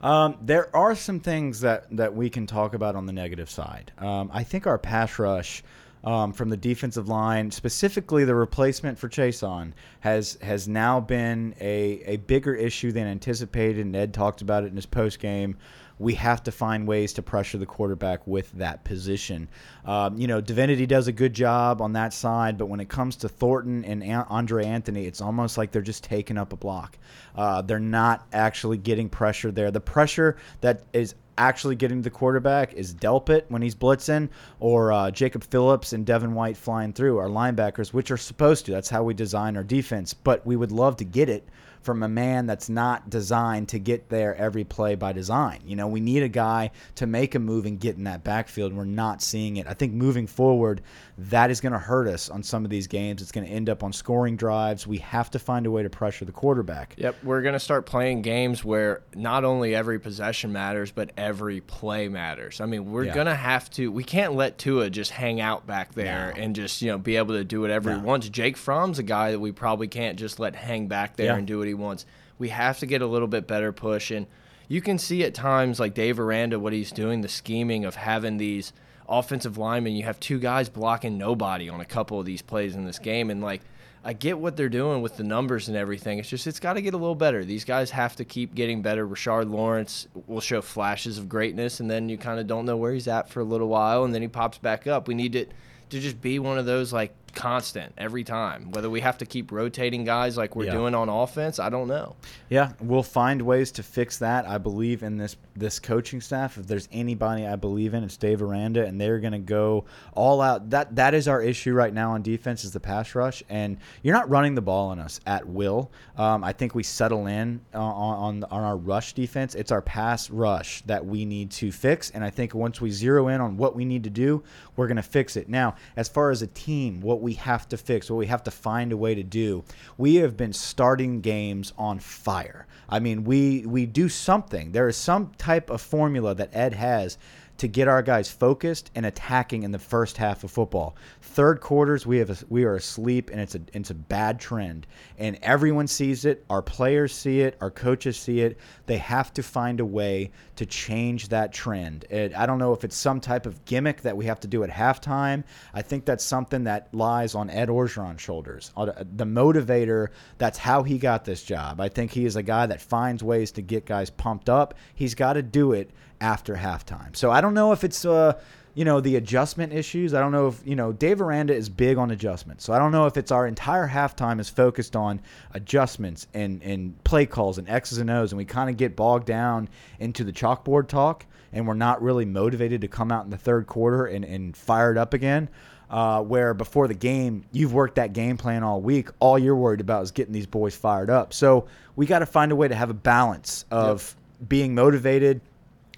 Um, 0.01 0.39
there 0.41 0.75
are 0.75 0.95
some 0.95 1.21
things 1.21 1.61
that, 1.61 1.85
that 1.97 2.15
we 2.15 2.31
can 2.31 2.47
talk 2.47 2.75
about 2.75 2.97
on 2.97 3.07
the 3.07 3.13
negative 3.13 3.51
side. 3.51 3.93
Um, 3.99 4.31
I 4.33 4.45
think 4.45 4.67
our 4.67 4.79
pass 4.79 5.19
rush 5.19 5.63
um, 6.03 6.33
from 6.33 6.49
the 6.49 6.57
defensive 6.57 7.09
line, 7.09 7.51
specifically 7.51 8.25
the 8.25 8.35
replacement 8.35 8.99
for 8.99 9.09
Chaisson, 9.09 9.73
has 10.01 10.39
has 10.41 10.67
now 10.67 11.01
been 11.01 11.55
a, 11.61 12.03
a 12.07 12.17
bigger 12.17 12.55
issue 12.55 12.93
than 12.93 13.07
anticipated. 13.07 13.85
And 13.85 13.95
Ed 13.95 14.15
talked 14.15 14.41
about 14.41 14.65
it 14.65 14.69
in 14.69 14.77
his 14.77 14.87
post 14.87 15.19
game 15.19 15.59
we 16.01 16.15
have 16.15 16.43
to 16.43 16.51
find 16.51 16.89
ways 16.89 17.13
to 17.13 17.23
pressure 17.23 17.59
the 17.59 17.67
quarterback 17.67 18.27
with 18.27 18.51
that 18.53 18.83
position. 18.85 19.47
Um, 19.85 20.17
you 20.17 20.27
know, 20.27 20.41
Divinity 20.41 20.87
does 20.87 21.09
a 21.09 21.13
good 21.13 21.35
job 21.35 21.83
on 21.83 21.93
that 21.93 22.15
side, 22.15 22.57
but 22.57 22.67
when 22.67 22.81
it 22.81 22.89
comes 22.89 23.17
to 23.17 23.29
Thornton 23.29 23.85
and 23.85 24.03
Andre 24.31 24.65
Anthony, 24.65 25.05
it's 25.05 25.21
almost 25.21 25.59
like 25.59 25.73
they're 25.73 25.83
just 25.83 26.03
taking 26.03 26.39
up 26.39 26.55
a 26.55 26.57
block. 26.57 26.97
Uh, 27.37 27.61
they're 27.61 27.79
not 27.79 28.27
actually 28.33 28.79
getting 28.79 29.11
pressure 29.11 29.53
there. 29.53 29.71
The 29.71 29.81
pressure 29.81 30.39
that 30.63 30.83
is 30.95 31.15
actually 31.37 31.77
getting 31.77 32.01
the 32.01 32.11
quarterback 32.11 32.73
is 32.73 32.95
Delpit 32.95 33.45
when 33.49 33.61
he's 33.61 33.75
blitzing, 33.75 34.31
or 34.59 34.93
uh, 34.93 35.11
Jacob 35.11 35.45
Phillips 35.45 35.93
and 35.93 36.07
Devin 36.07 36.33
White 36.33 36.57
flying 36.57 36.95
through 36.95 37.19
our 37.19 37.29
linebackers, 37.29 37.93
which 37.93 38.11
are 38.11 38.17
supposed 38.17 38.65
to. 38.67 38.73
That's 38.73 38.89
how 38.89 39.03
we 39.03 39.13
design 39.13 39.55
our 39.55 39.65
defense. 39.65 40.15
But 40.15 40.47
we 40.47 40.57
would 40.57 40.73
love 40.73 40.97
to 40.97 41.05
get 41.05 41.29
it 41.29 41.47
from 41.83 42.03
a 42.03 42.09
man 42.09 42.47
that's 42.47 42.69
not 42.69 43.09
designed 43.09 43.69
to 43.71 43.79
get 43.79 44.09
there 44.09 44.35
every 44.37 44.65
play 44.65 44.95
by 44.95 45.13
design. 45.13 45.61
You 45.65 45.77
know, 45.77 45.89
we 45.89 46.01
need 46.01 46.23
a 46.23 46.29
guy 46.29 46.71
to 46.97 47.07
make 47.07 47.35
a 47.35 47.39
move 47.39 47.67
and 47.67 47.81
get 47.81 47.97
in 47.97 48.05
that 48.05 48.23
backfield, 48.23 48.73
and 48.73 48.79
we're 48.79 48.85
not 48.85 49.23
seeing 49.23 49.57
it. 49.57 49.67
I 49.67 49.75
think 49.75 49.93
moving 49.93 50.27
forward, 50.27 50.83
that 51.17 51.51
is 51.51 51.61
going 51.61 51.73
to 51.73 51.79
hurt 51.79 52.07
us 52.07 52.29
on 52.29 52.43
some 52.43 52.65
of 52.65 52.71
these 52.71 52.87
games. 52.87 53.23
It's 53.23 53.33
going 53.33 53.47
to 53.47 53.53
end 53.53 53.69
up 53.69 53.83
on 53.83 53.93
scoring 53.93 54.37
drives. 54.37 54.87
We 54.87 54.99
have 54.99 55.31
to 55.31 55.39
find 55.39 55.67
a 55.67 55.71
way 55.71 55.83
to 55.83 55.91
pressure 55.91 56.25
the 56.25 56.33
quarterback. 56.33 56.95
Yep, 56.99 57.25
we're 57.25 57.43
going 57.43 57.55
to 57.55 57.61
start 57.61 57.87
playing 57.87 58.23
games 58.23 58.65
where 58.65 59.03
not 59.15 59.45
only 59.45 59.75
every 59.75 59.99
possession 59.99 60.53
matters, 60.53 60.91
but 60.91 61.11
every 61.17 61.61
play 61.61 62.09
matters. 62.09 62.61
I 62.61 62.67
mean, 62.67 62.91
we're 62.91 63.05
yeah. 63.05 63.15
going 63.15 63.27
to 63.27 63.35
have 63.35 63.71
to. 63.73 63.91
We 63.91 64.05
can't 64.05 64.35
let 64.35 64.59
Tua 64.59 64.91
just 64.91 65.11
hang 65.11 65.41
out 65.41 65.67
back 65.67 65.95
there 65.95 66.33
no. 66.37 66.43
and 66.43 66.55
just 66.55 66.83
you 66.83 66.91
know 66.91 66.99
be 66.99 67.17
able 67.17 67.35
to 67.35 67.45
do 67.45 67.61
whatever 67.61 67.91
no. 67.91 67.99
he 67.99 68.03
wants. 68.03 68.29
Jake 68.29 68.57
Fromm's 68.57 68.99
a 68.99 69.03
guy 69.03 69.31
that 69.31 69.41
we 69.41 69.53
probably 69.53 69.89
can't 69.89 70.19
just 70.19 70.39
let 70.39 70.55
hang 70.55 70.89
back 70.89 71.17
there 71.17 71.27
yeah. 71.27 71.37
and 71.37 71.47
do 71.47 71.59
what 71.59 71.70
he 71.71 71.75
wants. 71.75 72.07
We 72.39 72.51
have 72.51 72.79
to 72.81 72.87
get 72.87 73.03
a 73.03 73.07
little 73.07 73.29
bit 73.29 73.47
better 73.47 73.73
push, 73.73 74.11
and 74.11 74.27
you 74.69 74.81
can 74.81 74.99
see 74.99 75.25
at 75.25 75.35
times 75.35 75.81
like 75.81 75.95
Dave 75.95 76.21
Aranda 76.21 76.59
what 76.59 76.73
he's 76.73 76.93
doing, 76.93 77.23
the 77.23 77.29
scheming 77.29 77.85
of 77.85 77.97
having 77.97 78.37
these 78.37 78.73
offensive 79.09 79.59
linemen. 79.59 79.95
You 79.95 80.05
have 80.05 80.21
two 80.21 80.39
guys 80.39 80.69
blocking 80.69 81.19
nobody 81.19 81.69
on 81.69 81.81
a 81.81 81.85
couple 81.85 82.21
of 82.21 82.27
these 82.27 82.43
plays 82.43 82.75
in 82.75 82.85
this 82.85 82.99
game, 82.99 83.31
and 83.31 83.43
like. 83.43 83.63
I 84.03 84.15
get 84.15 84.39
what 84.39 84.57
they're 84.57 84.71
doing 84.71 85.03
with 85.03 85.19
the 85.19 85.25
numbers 85.25 85.69
and 85.69 85.77
everything. 85.77 86.19
It's 86.19 86.31
just 86.31 86.47
it's 86.47 86.59
got 86.59 86.73
to 86.73 86.81
get 86.81 86.95
a 86.95 86.97
little 86.97 87.15
better. 87.15 87.45
These 87.45 87.67
guys 87.67 87.91
have 87.91 88.17
to 88.17 88.25
keep 88.25 88.55
getting 88.55 88.81
better. 88.81 89.07
Rashard 89.07 89.51
Lawrence 89.51 90.09
will 90.27 90.41
show 90.41 90.63
flashes 90.63 91.19
of 91.19 91.29
greatness, 91.29 91.81
and 91.81 91.91
then 91.91 92.09
you 92.09 92.17
kind 92.17 92.41
of 92.41 92.47
don't 92.47 92.65
know 92.65 92.79
where 92.79 92.95
he's 92.95 93.09
at 93.09 93.29
for 93.29 93.41
a 93.41 93.45
little 93.45 93.69
while, 93.69 94.05
and 94.05 94.15
then 94.15 94.23
he 94.23 94.29
pops 94.29 94.57
back 94.57 94.87
up. 94.87 95.07
We 95.07 95.13
need 95.13 95.37
it 95.37 95.53
to 95.91 96.01
just 96.01 96.19
be 96.23 96.39
one 96.39 96.57
of 96.57 96.65
those 96.65 96.95
like 96.95 97.15
constant 97.35 97.93
every 97.99 98.25
time. 98.25 98.71
Whether 98.71 98.91
we 98.91 99.01
have 99.01 99.19
to 99.19 99.27
keep 99.27 99.53
rotating 99.53 100.05
guys 100.05 100.37
like 100.37 100.57
we're 100.57 100.67
yeah. 100.67 100.73
doing 100.73 100.95
on 100.95 101.09
offense, 101.09 101.59
I 101.59 101.69
don't 101.69 101.89
know. 101.89 102.17
Yeah, 102.49 102.73
we'll 102.81 103.03
find 103.03 103.43
ways 103.43 103.73
to 103.73 103.83
fix 103.83 104.19
that. 104.19 104.47
I 104.47 104.59
believe 104.59 105.03
in 105.03 105.17
this 105.17 105.37
this 105.57 105.79
coaching 105.79 106.21
staff. 106.21 106.59
If 106.59 106.67
there's 106.67 106.89
anybody 106.93 107.47
I 107.47 107.57
believe 107.57 107.95
in, 107.95 108.05
it's 108.05 108.17
Dave 108.17 108.43
Aranda, 108.43 108.85
and 108.85 109.01
they're 109.01 109.21
going 109.21 109.33
to 109.33 109.39
go 109.39 109.85
all 110.15 110.41
out. 110.41 110.71
That 110.71 110.97
that 110.97 111.15
is 111.15 111.29
our 111.29 111.43
issue 111.43 111.73
right 111.73 111.93
now 111.93 112.13
on 112.13 112.23
defense 112.23 112.65
is 112.65 112.73
the 112.73 112.81
pass 112.81 113.15
rush, 113.15 113.43
and 113.49 113.79
you're 114.03 114.15
not 114.15 114.29
running 114.29 114.55
the 114.55 114.63
ball 114.63 114.89
on 114.89 114.99
us 114.99 115.21
at 115.27 115.47
will. 115.47 115.91
Um, 116.17 116.43
I 116.43 116.53
think 116.53 116.75
we 116.75 116.83
settle 116.83 117.27
in 117.27 117.61
on, 117.75 118.43
on 118.43 118.45
on 118.45 118.63
our 118.63 118.77
rush 118.77 119.13
defense. 119.13 119.55
It's 119.55 119.73
our 119.73 119.83
pass 119.83 120.31
rush 120.31 120.83
that 120.83 121.05
we 121.05 121.25
need 121.25 121.51
to 121.53 121.71
fix, 121.71 122.11
and 122.11 122.25
I 122.25 122.31
think 122.31 122.55
once 122.55 122.81
we 122.81 122.91
zero 122.91 123.29
in 123.29 123.41
on 123.41 123.57
what 123.57 123.77
we 123.77 123.85
need 123.85 124.05
to 124.05 124.11
do, 124.11 124.43
we're 124.77 124.87
going 124.87 124.97
to 124.97 125.03
fix 125.03 125.37
it. 125.37 125.49
Now, 125.49 125.77
as 125.97 126.09
far 126.09 126.31
as 126.31 126.43
a 126.43 126.47
team, 126.47 127.01
what 127.01 127.20
we 127.21 127.35
have 127.35 127.69
to 127.69 127.77
fix, 127.77 128.11
what 128.11 128.17
we 128.17 128.27
have 128.27 128.43
to 128.45 128.51
find 128.51 128.93
a 128.93 128.97
way 128.97 129.15
to 129.15 129.23
do. 129.23 129.65
We 129.99 130.17
have 130.17 130.37
been 130.37 130.53
starting 130.53 131.21
games 131.21 131.73
on 131.79 131.99
fire. 131.99 132.67
I 132.89 132.99
mean, 132.99 133.25
we 133.25 133.65
we 133.67 133.87
do 133.87 134.09
something. 134.09 134.73
There 134.73 134.89
is 134.89 134.97
some 134.97 135.33
type 135.39 135.71
of 135.71 135.81
formula 135.81 136.35
that 136.35 136.55
Ed 136.55 136.75
has 136.75 137.19
to 137.61 137.69
get 137.69 137.89
our 137.89 138.01
guys 138.01 138.31
focused 138.31 138.91
and 138.95 139.05
attacking 139.05 139.65
in 139.65 139.71
the 139.71 139.79
first 139.79 140.17
half 140.17 140.45
of 140.45 140.51
football. 140.51 140.97
Third 141.21 141.61
quarters, 141.61 142.07
we 142.07 142.17
have 142.17 142.31
a, 142.31 142.37
we 142.49 142.65
are 142.65 142.77
asleep, 142.77 143.29
and 143.31 143.39
it's 143.39 143.55
a 143.55 143.61
it's 143.75 143.91
a 143.91 143.95
bad 143.95 144.41
trend, 144.41 144.87
and 145.19 145.39
everyone 145.43 145.87
sees 145.87 146.25
it. 146.25 146.43
Our 146.49 146.63
players 146.63 147.15
see 147.15 147.43
it. 147.43 147.59
Our 147.61 147.71
coaches 147.71 148.17
see 148.17 148.41
it. 148.41 148.57
They 148.87 148.97
have 148.97 149.35
to 149.35 149.43
find 149.43 149.79
a 149.79 149.85
way 149.85 150.31
to 150.61 150.67
change 150.67 151.29
that 151.29 151.55
trend. 151.55 152.05
It, 152.11 152.37
I 152.37 152.45
don't 152.45 152.59
know 152.59 152.75
if 152.75 152.85
it's 152.85 152.95
some 152.95 153.19
type 153.19 153.47
of 153.47 153.65
gimmick 153.65 154.03
that 154.03 154.15
we 154.15 154.27
have 154.27 154.41
to 154.41 154.47
do 154.47 154.63
at 154.63 154.69
halftime. 154.69 155.43
I 155.73 155.81
think 155.81 156.05
that's 156.05 156.23
something 156.23 156.65
that 156.65 156.93
lies 156.93 157.35
on 157.35 157.49
Ed 157.49 157.71
Orgeron's 157.71 158.21
shoulders, 158.21 158.71
the 158.77 159.25
motivator. 159.25 160.09
That's 160.37 160.59
how 160.59 160.83
he 160.83 160.99
got 160.99 161.25
this 161.25 161.43
job. 161.43 161.81
I 161.81 161.89
think 161.89 162.11
he 162.11 162.27
is 162.27 162.37
a 162.37 162.43
guy 162.43 162.67
that 162.67 162.83
finds 162.83 163.25
ways 163.25 163.53
to 163.53 163.63
get 163.63 163.87
guys 163.87 164.11
pumped 164.11 164.51
up. 164.51 164.75
He's 164.95 165.15
got 165.15 165.33
to 165.33 165.43
do 165.43 165.73
it 165.73 165.93
after 166.21 166.55
halftime. 166.57 167.17
So 167.17 167.31
I 167.31 167.41
don't 167.41 167.55
know 167.55 167.73
if 167.73 167.83
it's 167.83 168.05
uh, 168.05 168.39
you 168.75 168.85
know 168.85 169.01
the 169.01 169.17
adjustment 169.17 169.73
issues. 169.73 170.15
I 170.15 170.21
don't 170.21 170.33
know 170.33 170.49
if 170.49 170.61
you 170.65 170.77
know 170.77 170.93
Dave 170.93 171.21
Aranda 171.21 171.55
is 171.55 171.69
big 171.69 171.99
on 171.99 172.11
adjustments. 172.11 172.65
So 172.65 172.73
I 172.73 172.79
don't 172.79 172.93
know 172.93 173.07
if 173.07 173.17
it's 173.17 173.31
our 173.31 173.47
entire 173.47 173.89
halftime 173.89 174.41
is 174.41 174.49
focused 174.49 174.97
on 174.97 175.21
adjustments 175.55 176.27
and 176.35 176.63
and 176.63 177.03
play 177.05 177.27
calls 177.27 177.59
and 177.59 177.69
X's 177.69 177.99
and 177.99 178.11
O's, 178.11 178.33
and 178.33 178.39
we 178.39 178.45
kind 178.45 178.71
of 178.71 178.77
get 178.77 178.97
bogged 178.97 179.27
down 179.27 179.69
into 179.99 180.25
the 180.25 180.33
chalkboard 180.33 180.89
talk, 180.89 181.27
and 181.53 181.67
we're 181.67 181.75
not 181.75 182.03
really 182.03 182.25
motivated 182.25 182.81
to 182.83 182.89
come 182.89 183.11
out 183.11 183.25
in 183.25 183.31
the 183.31 183.39
third 183.39 183.67
quarter 183.67 184.07
and 184.07 184.25
and 184.25 184.57
fire 184.57 184.93
it 184.93 184.99
up 184.99 185.15
again. 185.15 185.49
Uh, 185.91 186.23
where 186.23 186.55
before 186.55 186.87
the 186.87 186.95
game, 186.95 187.45
you've 187.51 187.75
worked 187.75 187.97
that 187.97 188.13
game 188.13 188.37
plan 188.37 188.63
all 188.63 188.81
week. 188.81 189.09
All 189.19 189.37
you're 189.37 189.57
worried 189.57 189.81
about 189.81 190.05
is 190.05 190.13
getting 190.13 190.33
these 190.33 190.47
boys 190.47 190.77
fired 190.77 191.11
up. 191.11 191.33
So 191.33 191.67
we 191.97 192.07
got 192.07 192.21
to 192.21 192.27
find 192.27 192.53
a 192.53 192.57
way 192.57 192.69
to 192.69 192.77
have 192.77 192.91
a 192.91 192.95
balance 192.95 193.65
of 193.73 194.15
yep. 194.39 194.49
being 194.49 194.77
motivated 194.77 195.41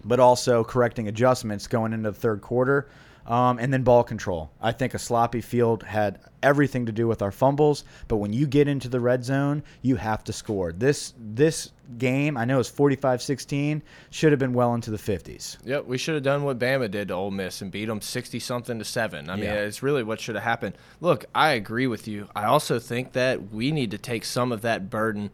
but 0.05 0.21
also 0.21 0.65
correcting 0.65 1.09
adjustments 1.09 1.67
going 1.67 1.93
into 1.93 2.11
the 2.11 2.19
third 2.19 2.41
quarter. 2.41 2.89
Um, 3.25 3.61
and 3.61 3.73
then 3.73 3.85
ball 3.85 4.03
control. 4.03 4.51
I 4.61 4.73
think 4.73 4.95
a 4.95 4.99
sloppy 4.99 5.43
field 5.43 5.85
had 5.85 6.19
everything 6.43 6.87
to 6.87 6.93
do 6.93 7.07
with 7.07 7.23
our 7.23 7.31
fumbles, 7.31 7.85
but 8.09 8.17
when 8.17 8.33
you 8.33 8.49
get 8.49 8.67
into 8.67 8.89
the 8.89 8.99
red 8.99 9.25
zone, 9.25 9.63
you 9.81 9.95
have 9.95 10.25
to 10.25 10.33
score. 10.33 10.73
This 10.73 11.15
this 11.17 11.71
game, 11.99 12.37
I 12.37 12.45
know 12.45 12.59
it's 12.59 12.71
45-16, 12.71 13.83
should 14.11 14.33
have 14.33 14.39
been 14.39 14.55
well 14.55 14.75
into 14.75 14.91
the 14.91 14.97
50s. 14.97 15.59
Yep, 15.65 15.87
we 15.87 15.99
should 15.99 16.15
have 16.15 16.25
done 16.25 16.43
what 16.43 16.59
Bama 16.59 16.91
did 16.91 17.09
to 17.09 17.15
Ole 17.15 17.31
Miss 17.31 17.63
and 17.63 17.71
beat 17.71 17.85
them 17.85 18.01
60 18.01 18.41
something 18.41 18.79
to 18.79 18.85
7. 18.85 19.31
I 19.31 19.37
mean, 19.37 19.45
yeah. 19.45 19.55
it's 19.55 19.83
really 19.83 20.03
what 20.03 20.19
should 20.19 20.35
have 20.35 20.45
happened. 20.45 20.77
Look, 21.01 21.27
I 21.35 21.53
agree 21.53 21.87
with 21.87 22.09
you. 22.09 22.29
I 22.35 22.47
also 22.47 22.79
think 22.79 23.13
that 23.13 23.53
we 23.53 23.71
need 23.71 23.93
to 23.93 23.99
take 23.99 24.25
some 24.25 24.51
of 24.51 24.63
that 24.63 24.91
burden 24.91 25.31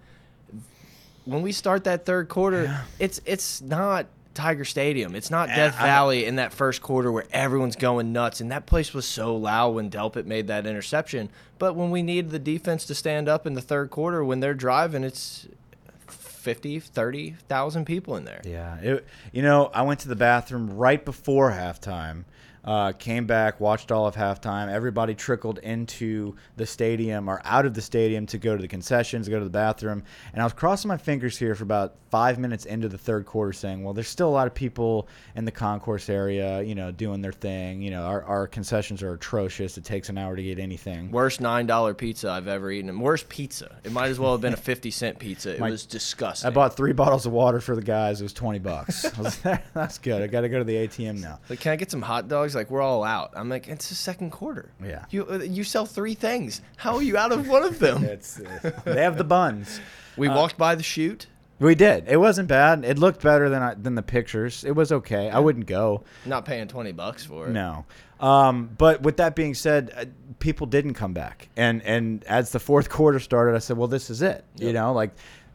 when 1.29 1.43
we 1.43 1.53
start 1.53 1.85
that 1.85 2.07
third 2.07 2.31
quarter, 2.31 2.65
yeah. 2.65 2.85
it's 2.99 3.21
it's 3.27 3.61
not 3.61 4.07
Tiger 4.39 4.65
Stadium. 4.65 5.17
It's 5.17 5.33
not 5.33 5.49
Death 5.49 5.75
I, 5.81 5.83
Valley 5.83 6.25
in 6.25 6.37
that 6.37 6.53
first 6.53 6.81
quarter 6.81 7.11
where 7.11 7.25
everyone's 7.33 7.75
going 7.75 8.13
nuts. 8.13 8.41
And 8.41 8.53
that 8.53 8.67
place 8.67 8.95
was 8.95 9.05
so 9.05 9.35
loud 9.35 9.71
when 9.75 9.91
Delpit 9.91 10.27
made 10.27 10.47
that 10.47 10.65
interception. 10.65 11.29
But 11.59 11.75
when 11.75 11.91
we 11.91 12.03
need 12.03 12.31
the 12.31 12.39
defense 12.39 12.87
to 12.87 12.95
stand 12.95 13.29
up 13.29 13.49
in 13.49 13.55
the 13.55 13.61
third 13.61 13.91
quarter, 13.91 14.25
when 14.25 14.39
they're 14.39 14.55
driving, 14.55 15.03
it's 15.03 15.49
50, 16.07 16.79
30,000 16.79 17.85
people 17.85 18.15
in 18.15 18.25
there. 18.25 18.41
Yeah. 18.45 18.79
It, 18.79 19.07
you 19.33 19.43
know, 19.43 19.73
I 19.75 19.83
went 19.83 19.99
to 20.01 20.09
the 20.09 20.17
bathroom 20.17 20.77
right 20.77 21.05
before 21.05 21.51
halftime 21.51 22.23
uh, 22.65 22.93
came 22.93 23.27
back, 23.27 23.61
watched 23.61 23.93
all 23.93 24.07
of 24.07 24.15
halftime. 24.15 24.71
Everybody 24.71 25.15
trickled 25.15 25.59
into 25.59 26.35
the 26.57 26.67
stadium 26.67 27.29
or 27.29 27.41
out 27.45 27.67
of 27.67 27.75
the 27.75 27.83
stadium 27.83 28.27
to 28.27 28.39
go 28.39 28.57
to 28.57 28.63
the 28.63 28.69
concessions, 28.69 29.29
go 29.29 29.39
to 29.39 29.45
the 29.45 29.51
bathroom. 29.51 30.03
And 30.33 30.43
I 30.43 30.45
was 30.45 30.53
crossing 30.53 30.89
my 30.89 30.97
fingers 30.97 31.39
here 31.39 31.55
for 31.55 31.65
about 31.65 31.95
five 32.11 32.39
minutes 32.39 32.65
into 32.65 32.89
the 32.89 32.99
third 32.99 33.27
quarter, 33.27 33.53
saying, 33.53 33.85
"Well, 33.85 33.95
there's 33.95 34.09
still 34.09 34.29
a 34.29 34.31
lot 34.31 34.47
of 34.47 34.55
people 34.55 35.09
in 35.37 35.45
the 35.45 35.51
concourse 35.51 36.09
area, 36.09 36.63
you 36.63 36.75
know, 36.75 36.91
doing 36.91 37.21
their 37.21 37.33
thing. 37.33 37.83
You 37.83 37.91
know, 37.91 38.03
our, 38.03 38.23
our 38.25 38.47
concessions 38.47 39.03
are 39.03 39.13
atrocious. 39.13 39.77
It 39.79 39.85
takes 39.85 40.09
an 40.09 40.19
hour 40.19 40.37
to 40.37 40.43
get 40.43 40.59
anything. 40.59 41.11
Worst 41.11 41.41
nine 41.41 41.67
dollar 41.67 41.95
pizza 41.95 42.31
I've 42.31 42.49
ever 42.49 42.71
eaten. 42.71 42.89
And 42.89 43.01
worst 43.01 43.29
pizza. 43.29 43.77
It 43.85 43.93
might 43.93 44.09
as 44.09 44.19
well 44.19 44.33
have 44.33 44.41
been 44.41 44.55
a 44.55 44.57
fifty 44.73 44.91
cent 44.91 45.19
pizza. 45.19 45.55
It 45.55 45.61
My, 45.61 45.71
was 45.71 45.87
disgusting. 45.87 46.47
I 46.47 46.51
bought 46.51 46.77
three 46.77 46.93
bottles 46.93 47.27
of 47.27 47.33
water 47.33 47.61
for 47.61 47.77
the 47.77 47.83
guys. 47.83 48.21
It 48.21 48.25
was 48.25 48.33
twenty 48.33 48.59
bucks. 48.59 49.03
That's 49.75 49.99
good. 49.99 50.23
I 50.23 50.27
got 50.27 50.43
to 50.43 50.49
go 50.49 50.59
to 50.59 50.65
the 50.65 50.75
ATM 50.75 51.21
now. 51.21 51.41
Like, 51.49 51.61
can 51.61 51.73
I 51.73 51.77
get 51.77 51.91
some 51.91 52.03
hot 52.03 52.29
dogs? 52.29 52.48
Like 52.55 52.71
we're 52.71 52.83
all 52.83 53.05
out. 53.05 53.33
I'm 53.35 53.49
like, 53.49 53.69
it's 53.69 53.89
the 53.89 53.95
second 53.95 54.31
quarter. 54.31 54.71
Yeah. 54.83 55.05
You 55.11 55.27
uh, 55.29 55.39
you 55.39 55.65
sell 55.65 55.87
three 55.87 56.15
things. 56.15 56.61
How 56.77 56.97
are 56.97 57.03
you 57.03 57.17
out 57.17 57.33
of 57.33 57.49
one 57.49 57.65
of 57.65 57.79
them? 57.79 58.05
it's, 58.05 58.41
uh, 58.41 58.81
they 58.85 59.03
have 59.03 59.19
the 59.19 59.25
buns. 59.25 59.81
We 60.17 60.29
uh, 60.29 60.37
walked 60.37 60.57
by 60.57 60.75
the 60.75 60.83
chute. 60.83 61.27
We 61.61 61.75
did. 61.75 62.05
It 62.07 62.19
wasn't 62.19 62.49
bad. 62.49 62.85
It 62.85 62.99
looked 62.99 63.21
better 63.21 63.49
than 63.49 63.63
I, 63.63 63.75
than 63.75 63.97
the 63.97 64.03
pictures. 64.03 64.65
It 64.65 64.73
was 64.73 64.93
okay. 64.93 65.27
Yeah. 65.27 65.37
I 65.37 65.41
wouldn't 65.41 65.67
go. 65.67 66.05
Not 66.25 66.45
paying 66.45 66.69
twenty 66.69 66.93
bucks 66.93 67.25
for 67.25 67.49
it. 67.49 67.51
No. 67.51 67.85
Um, 68.21 68.71
but 68.77 69.03
with 69.03 69.17
that 69.19 69.37
being 69.37 69.55
said, 69.55 69.93
uh, 69.97 70.05
people 70.39 70.67
didn't 70.67 70.95
come 70.95 71.13
back, 71.13 71.49
and 71.57 71.83
and 71.83 72.25
as 72.25 72.53
the 72.53 72.61
fourth 72.61 72.91
quarter 72.91 73.19
started, 73.19 73.55
I 73.55 73.59
said, 73.59 73.77
"Well, 73.77 73.89
this 73.89 74.11
is 74.11 74.23
it." 74.23 74.45
Yep. 74.57 74.67
You 74.67 74.73
know, 74.73 74.93
like 74.93 75.11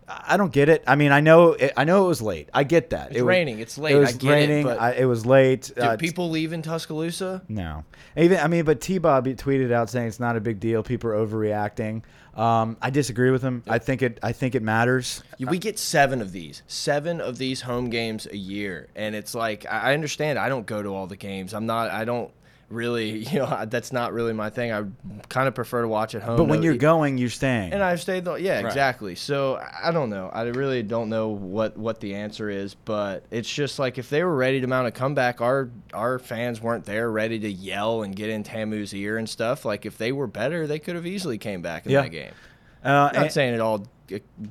I 0.08 0.38
don't 0.38 0.52
get 0.52 0.70
it. 0.70 0.84
I 0.88 0.96
mean, 0.96 1.12
I 1.12 1.20
know 1.20 1.54
it, 1.54 1.74
I 1.78 1.84
know 1.84 2.06
it 2.06 2.08
was 2.08 2.22
late. 2.22 2.50
I 2.54 2.64
get 2.64 2.90
that. 2.92 3.12
It's 3.12 3.20
it 3.20 3.24
raining. 3.24 3.60
it's 3.60 3.78
late. 3.78 3.96
It 3.96 4.00
was 4.00 4.24
raining. 4.24 4.68
It, 4.68 4.78
I, 4.80 4.92
it, 4.94 5.06
was 5.06 5.26
late. 5.26 5.72
Did 5.76 5.80
uh, 5.80 5.98
people 5.98 6.30
leave 6.30 6.54
in 6.54 6.62
Tuscaloosa? 6.62 7.42
No. 7.48 7.84
Even 8.18 8.40
I 8.40 8.48
mean, 8.48 8.66
but 8.66 8.82
T. 8.82 8.98
Bob 8.98 9.26
tweeted 9.26 9.72
out 9.72 9.90
saying 9.90 10.08
it's 10.08 10.20
not 10.20 10.36
a 10.36 10.42
big 10.42 10.60
deal. 10.60 10.84
People 10.84 11.12
are 11.12 11.16
overreacting. 11.16 12.04
Um, 12.36 12.78
I 12.82 12.90
disagree 12.90 13.30
with 13.30 13.42
him. 13.42 13.64
Yep. 13.66 13.76
I 13.76 13.80
think 13.80 14.02
it. 14.02 14.20
I 14.24 14.32
think 14.32 14.56
it 14.56 14.64
matters. 14.64 15.24
We 15.40 15.60
get 15.60 15.78
seven 15.78 16.22
of 16.22 16.32
these, 16.32 16.64
seven 16.68 17.22
of 17.22 17.38
these 17.38 17.62
home 17.62 17.90
games 17.90 18.28
a 18.28 18.38
year, 18.38 18.90
and 18.96 19.16
it's 19.16 19.36
like 19.36 19.66
I 19.70 19.94
understand. 19.94 20.40
I 20.40 20.50
don't 20.50 20.66
go 20.66 20.82
to 20.82 20.90
all 20.90 21.08
the 21.08 21.16
games. 21.16 21.54
I'm 21.54 21.66
not. 21.66 21.92
I 21.92 22.06
don't 22.06 22.32
really, 22.74 23.18
you 23.32 23.40
know, 23.40 23.66
that's 23.68 23.92
not 23.92 24.14
really 24.14 24.34
my 24.34 24.50
thing. 24.50 24.72
I 24.72 24.84
kind 25.30 25.48
of 25.48 25.56
prefer 25.56 25.82
to 25.82 25.88
watch 25.88 26.16
at 26.16 26.24
home. 26.24 26.38
But 26.38 26.46
when 26.46 26.64
you're 26.64 26.78
going, 26.78 27.18
you're 27.18 27.30
staying. 27.30 27.74
And 27.74 27.84
I've 27.84 28.02
stayed, 28.02 28.26
though. 28.26 28.36
Yeah, 28.36 28.56
right. 28.56 28.66
exactly. 28.66 29.16
So 29.16 29.64
I 29.82 29.92
don't 29.92 30.10
know. 30.10 30.30
I 30.34 30.44
really 30.44 30.84
don't 30.84 31.10
know 31.10 31.30
what 31.30 31.78
what 31.78 32.00
the 32.00 32.16
answer 32.16 32.50
is, 32.50 32.76
but 32.76 33.24
it's 33.32 33.52
just 33.52 33.80
like 33.80 33.98
if 33.98 34.10
they 34.10 34.24
were 34.24 34.36
ready 34.36 34.62
to 34.62 34.68
mount 34.68 34.88
a 34.88 34.92
comeback, 34.92 35.42
our 35.42 35.70
our 35.94 36.20
fans 36.20 36.62
weren't 36.62 36.86
there 36.86 37.10
ready 37.12 37.40
to 37.40 37.52
yell 37.52 38.04
and 38.04 38.16
get 38.16 38.30
in 38.30 38.44
Ta'amu's 38.44 38.94
ear 38.94 39.18
and 39.18 39.30
stuff. 39.30 39.66
Like 39.66 39.86
if 39.86 39.98
they 39.98 40.12
were 40.12 40.28
better, 40.28 40.68
they 40.68 40.80
could 40.80 40.96
have 40.96 41.06
easily 41.06 41.38
came 41.38 41.62
back 41.62 41.86
in 41.86 41.92
yeah. 41.92 42.02
that 42.02 42.10
game. 42.10 42.32
Uh, 42.84 43.10
I'm 43.14 43.22
not 43.22 43.32
saying 43.32 43.54
it 43.54 43.62
all 43.62 43.88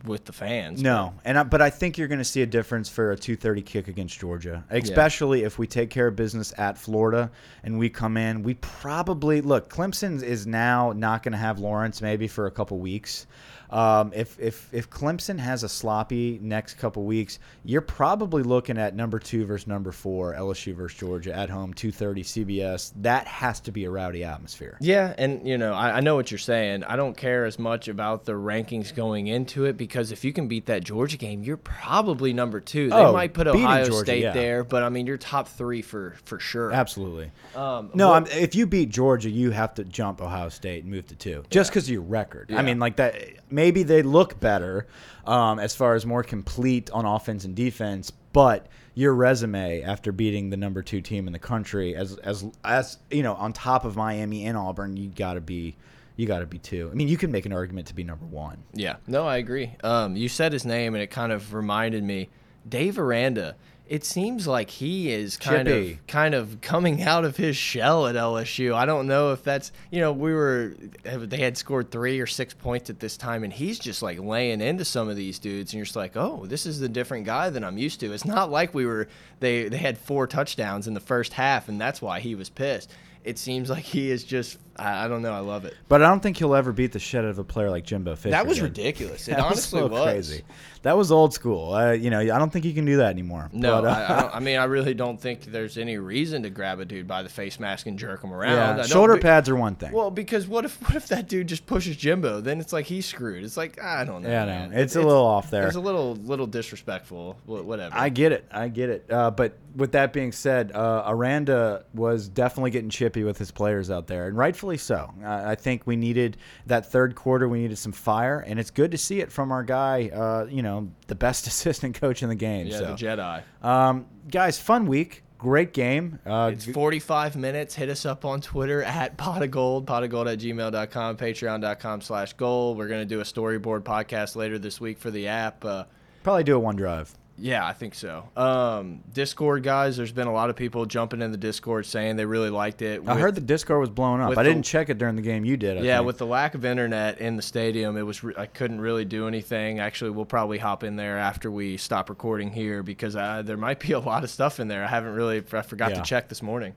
with 0.04 0.24
the 0.24 0.32
fans. 0.32 0.82
No, 0.82 1.12
but. 1.16 1.22
and 1.24 1.38
I, 1.38 1.42
but 1.42 1.62
I 1.62 1.70
think 1.70 1.98
you're 1.98 2.08
going 2.08 2.18
to 2.18 2.24
see 2.24 2.42
a 2.42 2.46
difference 2.46 2.88
for 2.88 3.12
a 3.12 3.16
2:30 3.16 3.64
kick 3.64 3.88
against 3.88 4.18
Georgia, 4.18 4.64
especially 4.70 5.40
yeah. 5.40 5.46
if 5.46 5.58
we 5.58 5.66
take 5.66 5.90
care 5.90 6.06
of 6.06 6.16
business 6.16 6.52
at 6.58 6.78
Florida 6.78 7.30
and 7.62 7.78
we 7.78 7.88
come 7.88 8.16
in. 8.16 8.42
We 8.42 8.54
probably 8.54 9.40
look. 9.40 9.68
Clemson 9.68 10.22
is 10.22 10.46
now 10.46 10.92
not 10.92 11.22
going 11.22 11.32
to 11.32 11.38
have 11.38 11.58
Lawrence 11.58 12.00
maybe 12.00 12.28
for 12.28 12.46
a 12.46 12.50
couple 12.50 12.78
weeks. 12.78 13.26
Um, 13.72 14.12
if 14.14 14.38
if 14.38 14.68
if 14.72 14.90
Clemson 14.90 15.38
has 15.38 15.62
a 15.62 15.68
sloppy 15.68 16.38
next 16.42 16.74
couple 16.74 17.04
weeks, 17.04 17.38
you're 17.64 17.80
probably 17.80 18.42
looking 18.42 18.76
at 18.76 18.94
number 18.94 19.18
two 19.18 19.46
versus 19.46 19.66
number 19.66 19.92
four, 19.92 20.34
LSU 20.34 20.74
versus 20.74 20.98
Georgia 20.98 21.32
at 21.32 21.48
home, 21.48 21.72
two 21.72 21.90
thirty 21.90 22.22
CBS. 22.22 22.92
That 22.96 23.26
has 23.26 23.60
to 23.60 23.72
be 23.72 23.86
a 23.86 23.90
rowdy 23.90 24.24
atmosphere. 24.24 24.76
Yeah, 24.80 25.14
and 25.16 25.48
you 25.48 25.56
know 25.56 25.72
I, 25.72 25.96
I 25.96 26.00
know 26.00 26.14
what 26.14 26.30
you're 26.30 26.36
saying. 26.36 26.84
I 26.84 26.96
don't 26.96 27.16
care 27.16 27.46
as 27.46 27.58
much 27.58 27.88
about 27.88 28.26
the 28.26 28.32
rankings 28.32 28.94
going 28.94 29.28
into 29.42 29.64
it 29.64 29.76
because 29.76 30.12
if 30.12 30.24
you 30.24 30.32
can 30.32 30.46
beat 30.46 30.66
that 30.66 30.84
Georgia 30.84 31.16
game, 31.16 31.42
you're 31.42 31.56
probably 31.56 32.32
number 32.32 32.60
two. 32.60 32.88
They 32.88 32.96
oh, 32.96 33.12
might 33.12 33.34
put 33.34 33.48
Ohio 33.48 33.84
Georgia, 33.84 34.04
State 34.04 34.22
yeah. 34.22 34.32
there, 34.32 34.64
but 34.64 34.84
I 34.84 34.88
mean 34.88 35.06
you're 35.06 35.18
top 35.18 35.48
three 35.48 35.82
for 35.82 36.14
for 36.24 36.38
sure. 36.38 36.72
Absolutely. 36.72 37.32
Um, 37.56 37.90
no, 37.94 38.14
if 38.14 38.54
you 38.54 38.66
beat 38.66 38.90
Georgia, 38.90 39.28
you 39.28 39.50
have 39.50 39.74
to 39.74 39.84
jump 39.84 40.22
Ohio 40.22 40.48
State 40.48 40.84
and 40.84 40.92
move 40.92 41.08
to 41.08 41.16
two, 41.16 41.42
just 41.50 41.70
because 41.70 41.88
yeah. 41.88 41.94
of 41.98 42.04
your 42.04 42.10
record. 42.10 42.50
Yeah. 42.50 42.58
I 42.58 42.62
mean, 42.62 42.78
like 42.78 42.96
that 42.96 43.16
maybe 43.50 43.82
they 43.82 44.02
look 44.02 44.38
better 44.38 44.86
um, 45.26 45.58
as 45.58 45.74
far 45.74 45.94
as 45.94 46.06
more 46.06 46.22
complete 46.22 46.90
on 46.92 47.04
offense 47.04 47.44
and 47.44 47.56
defense, 47.56 48.12
but 48.32 48.68
your 48.94 49.14
resume 49.14 49.82
after 49.82 50.12
beating 50.12 50.50
the 50.50 50.56
number 50.56 50.82
two 50.82 51.00
team 51.00 51.26
in 51.26 51.32
the 51.32 51.38
country, 51.38 51.96
as 51.96 52.16
as 52.18 52.44
as 52.62 52.98
you 53.10 53.22
know, 53.22 53.34
on 53.34 53.52
top 53.52 53.84
of 53.84 53.96
Miami 53.96 54.46
and 54.46 54.56
Auburn, 54.56 54.96
you 54.96 55.08
got 55.08 55.34
to 55.34 55.40
be 55.40 55.74
you 56.16 56.26
got 56.26 56.40
to 56.40 56.46
be 56.46 56.58
two. 56.58 56.88
I 56.90 56.94
mean, 56.94 57.08
you 57.08 57.16
can 57.16 57.30
make 57.32 57.46
an 57.46 57.52
argument 57.52 57.88
to 57.88 57.94
be 57.94 58.04
number 58.04 58.26
one. 58.26 58.62
Yeah, 58.74 58.96
no, 59.06 59.26
I 59.26 59.38
agree. 59.38 59.74
Um, 59.82 60.16
you 60.16 60.28
said 60.28 60.52
his 60.52 60.64
name, 60.64 60.94
and 60.94 61.02
it 61.02 61.10
kind 61.10 61.32
of 61.32 61.54
reminded 61.54 62.04
me, 62.04 62.28
Dave 62.68 62.98
Aranda 62.98 63.56
it 63.92 64.04
seems 64.06 64.46
like 64.46 64.70
he 64.70 65.12
is 65.12 65.36
kind 65.36 65.66
Chippy. 65.68 65.92
of 65.92 66.06
kind 66.06 66.34
of 66.34 66.62
coming 66.62 67.02
out 67.02 67.26
of 67.26 67.36
his 67.36 67.58
shell 67.58 68.06
at 68.06 68.14
LSU. 68.14 68.74
I 68.74 68.86
don't 68.86 69.06
know 69.06 69.32
if 69.32 69.44
that's 69.44 69.70
you 69.90 70.00
know 70.00 70.12
we 70.12 70.32
were 70.32 70.74
they 71.04 71.36
had 71.36 71.58
scored 71.58 71.90
three 71.90 72.18
or 72.18 72.26
six 72.26 72.54
points 72.54 72.88
at 72.88 73.00
this 73.00 73.18
time, 73.18 73.44
and 73.44 73.52
he's 73.52 73.78
just 73.78 74.02
like 74.02 74.18
laying 74.18 74.62
into 74.62 74.86
some 74.86 75.10
of 75.10 75.16
these 75.16 75.38
dudes, 75.38 75.72
and 75.72 75.78
you're 75.78 75.84
just 75.84 75.94
like, 75.94 76.16
oh, 76.16 76.46
this 76.46 76.64
is 76.64 76.80
the 76.80 76.88
different 76.88 77.26
guy 77.26 77.50
than 77.50 77.64
I'm 77.64 77.76
used 77.76 78.00
to. 78.00 78.14
It's 78.14 78.24
not 78.24 78.50
like 78.50 78.72
we 78.72 78.86
were 78.86 79.08
they 79.40 79.68
they 79.68 79.76
had 79.76 79.98
four 79.98 80.26
touchdowns 80.26 80.86
in 80.86 80.94
the 80.94 81.00
first 81.00 81.34
half, 81.34 81.68
and 81.68 81.78
that's 81.78 82.00
why 82.00 82.20
he 82.20 82.34
was 82.34 82.48
pissed. 82.48 82.90
it 83.24 83.38
seems 83.38 83.68
like 83.68 83.84
he 83.84 84.10
is 84.10 84.24
just 84.24 84.58
I, 84.76 85.04
I 85.04 85.08
don't 85.08 85.22
know. 85.22 85.32
I 85.32 85.40
love 85.40 85.64
it. 85.64 85.74
But 85.88 86.02
I 86.02 86.08
don't 86.08 86.20
think 86.20 86.36
he'll 86.36 86.54
ever 86.54 86.72
beat 86.72 86.92
the 86.92 86.98
shit 86.98 87.20
out 87.24 87.30
of 87.30 87.38
a 87.38 87.44
player 87.44 87.70
like 87.70 87.84
Jimbo 87.84 88.16
Fisher. 88.16 88.30
That 88.30 88.46
was 88.46 88.56
did. 88.58 88.64
ridiculous. 88.64 89.28
It 89.28 89.32
That 89.36 89.40
honestly 89.40 89.80
so 89.80 89.86
was. 89.88 90.02
crazy. 90.04 90.42
That 90.82 90.96
was 90.96 91.12
old 91.12 91.32
school. 91.32 91.74
Uh, 91.74 91.92
you 91.92 92.10
know, 92.10 92.18
I 92.18 92.24
don't 92.38 92.52
think 92.52 92.64
you 92.64 92.74
can 92.74 92.84
do 92.84 92.96
that 92.96 93.10
anymore. 93.10 93.48
No, 93.52 93.82
But, 93.82 93.88
uh, 93.88 93.90
I, 93.90 94.14
I, 94.14 94.30
I 94.36 94.40
mean, 94.40 94.58
I 94.58 94.64
really 94.64 94.94
don't 94.94 95.20
think 95.20 95.44
there's 95.44 95.78
any 95.78 95.96
reason 95.98 96.42
to 96.42 96.50
grab 96.50 96.80
a 96.80 96.84
dude 96.84 97.06
by 97.06 97.22
the 97.22 97.28
face 97.28 97.60
mask 97.60 97.86
and 97.86 97.96
jerk 97.98 98.24
him 98.24 98.32
around. 98.32 98.78
Yeah, 98.78 98.82
shoulder 98.84 99.14
be- 99.14 99.20
pads 99.20 99.48
are 99.48 99.54
one 99.56 99.76
thing. 99.76 99.92
Well, 99.92 100.10
because 100.10 100.48
what 100.48 100.64
if 100.64 100.80
what 100.88 100.96
if 100.96 101.06
that 101.08 101.28
dude 101.28 101.46
just 101.46 101.66
pushes 101.66 101.96
Jimbo? 101.96 102.40
Then 102.40 102.58
it's 102.58 102.72
like 102.72 102.86
he's 102.86 103.06
screwed. 103.06 103.44
It's 103.44 103.56
like 103.56 103.80
I 103.82 104.04
don't 104.04 104.22
know. 104.22 104.28
Yeah, 104.28 104.44
man. 104.46 104.70
know. 104.70 104.78
It's 104.78 104.96
a 104.96 105.02
little 105.02 105.24
off 105.24 105.50
there. 105.50 105.66
It's 105.66 105.76
a 105.76 105.80
little 105.80 106.16
little 106.16 106.46
disrespectful. 106.48 107.38
Whatever. 107.46 107.94
I 107.94 108.08
get 108.08 108.32
it. 108.32 108.46
I 108.50 108.68
get 108.68 108.88
it. 108.90 109.06
Uh, 109.10 109.30
but 109.30 109.56
with 109.76 109.92
that 109.92 110.12
being 110.12 110.32
said, 110.32 110.72
uh, 110.72 111.04
Aranda 111.06 111.84
was 111.94 112.28
definitely 112.28 112.70
getting 112.72 112.90
chippy 112.90 113.22
with 113.24 113.38
his 113.38 113.50
players 113.50 113.90
out 113.90 114.06
there, 114.06 114.26
and 114.26 114.36
rightfully 114.62 114.78
so. 114.78 115.12
Uh, 115.24 115.42
I 115.44 115.54
think 115.56 115.86
we 115.86 115.96
needed 115.96 116.36
that 116.66 116.86
third 116.86 117.14
quarter. 117.16 117.48
We 117.48 117.60
needed 117.60 117.78
some 117.78 117.92
fire, 117.92 118.38
and 118.40 118.60
it's 118.60 118.70
good 118.70 118.92
to 118.92 118.98
see 118.98 119.20
it 119.20 119.32
from 119.32 119.50
our 119.50 119.64
guy. 119.64 120.08
Uh, 120.08 120.46
you 120.48 120.62
know, 120.62 120.88
the 121.08 121.14
best 121.14 121.46
assistant 121.48 121.96
coach 122.00 122.22
in 122.22 122.28
the 122.28 122.34
game. 122.34 122.66
yeah, 122.68 122.78
so, 122.78 122.84
the 122.86 122.92
Jedi. 122.94 123.42
um, 123.62 124.06
guys, 124.30 124.58
fun 124.60 124.86
week. 124.86 125.24
Great 125.38 125.72
game. 125.72 126.20
Uh, 126.24 126.52
It's 126.54 126.66
45 126.66 127.34
minutes. 127.34 127.74
Hit 127.74 127.88
us 127.88 128.06
up 128.06 128.24
on 128.24 128.40
Twitter 128.40 128.82
at 128.84 129.16
pot 129.16 129.42
of 129.42 129.50
gold, 129.50 129.88
pot 129.88 130.04
of 130.04 130.10
gold 130.10 130.28
at 130.28 130.38
gmail.com, 130.38 131.16
patreon.com 131.16 132.00
slash 132.00 132.34
gold. 132.34 132.78
We're 132.78 132.86
going 132.86 133.00
to 133.00 133.14
do 133.14 133.18
a 133.20 133.24
storyboard 133.24 133.80
podcast 133.80 134.36
later 134.36 134.60
this 134.60 134.80
week 134.80 134.98
for 134.98 135.10
the 135.10 135.26
app. 135.26 135.64
Uh, 135.64 135.84
probably 136.22 136.44
do 136.44 136.56
a 136.56 136.60
OneDrive. 136.60 137.12
Yeah, 137.42 137.66
I 137.66 137.72
think 137.72 137.96
so. 137.96 138.22
Um, 138.36 139.00
Discord 139.12 139.64
guys, 139.64 139.96
there's 139.96 140.12
been 140.12 140.28
a 140.28 140.32
lot 140.32 140.48
of 140.48 140.54
people 140.54 140.86
jumping 140.86 141.20
in 141.22 141.32
the 141.32 141.36
Discord 141.36 141.86
saying 141.86 142.14
they 142.14 142.24
really 142.24 142.50
liked 142.50 142.82
it. 142.82 143.02
I 143.04 143.16
heard 143.18 143.34
the 143.34 143.40
Discord 143.40 143.80
was 143.80 143.90
blown 143.90 144.20
up. 144.20 144.30
I 144.30 144.34
the- 144.36 144.42
didn't 144.44 144.64
check 144.64 144.88
it 144.88 144.98
during 144.98 145.16
the 145.16 145.22
game. 145.22 145.44
You 145.44 145.56
did. 145.56 145.76
I 145.76 145.80
yeah, 145.80 145.96
think. 145.96 146.06
with 146.06 146.18
the 146.18 146.26
lack 146.26 146.54
of 146.54 146.64
internet 146.64 147.18
in 147.20 147.34
the 147.34 147.42
stadium, 147.42 147.96
it 147.96 148.02
was 148.02 148.22
I 148.38 148.46
couldn't 148.46 148.80
really 148.80 149.04
do 149.04 149.26
anything. 149.26 149.80
Actually, 149.80 150.12
we'll 150.12 150.24
probably 150.24 150.58
hop 150.58 150.84
in 150.84 150.94
there 150.94 151.18
after 151.18 151.50
we 151.50 151.76
stop 151.78 152.08
recording 152.08 152.50
here 152.52 152.84
because 152.84 153.16
uh, 153.16 153.42
there 153.44 153.56
might 153.56 153.80
be 153.80 153.92
a 153.92 153.98
lot 154.00 154.22
of 154.22 154.30
stuff 154.30 154.60
in 154.60 154.68
there. 154.68 154.84
I 154.84 154.88
haven't 154.88 155.14
really 155.14 155.38
I 155.52 155.62
forgot 155.62 155.90
Yeah. 155.90 155.96
to 155.96 156.02
check 156.02 156.28
this 156.28 156.42
morning. 156.42 156.74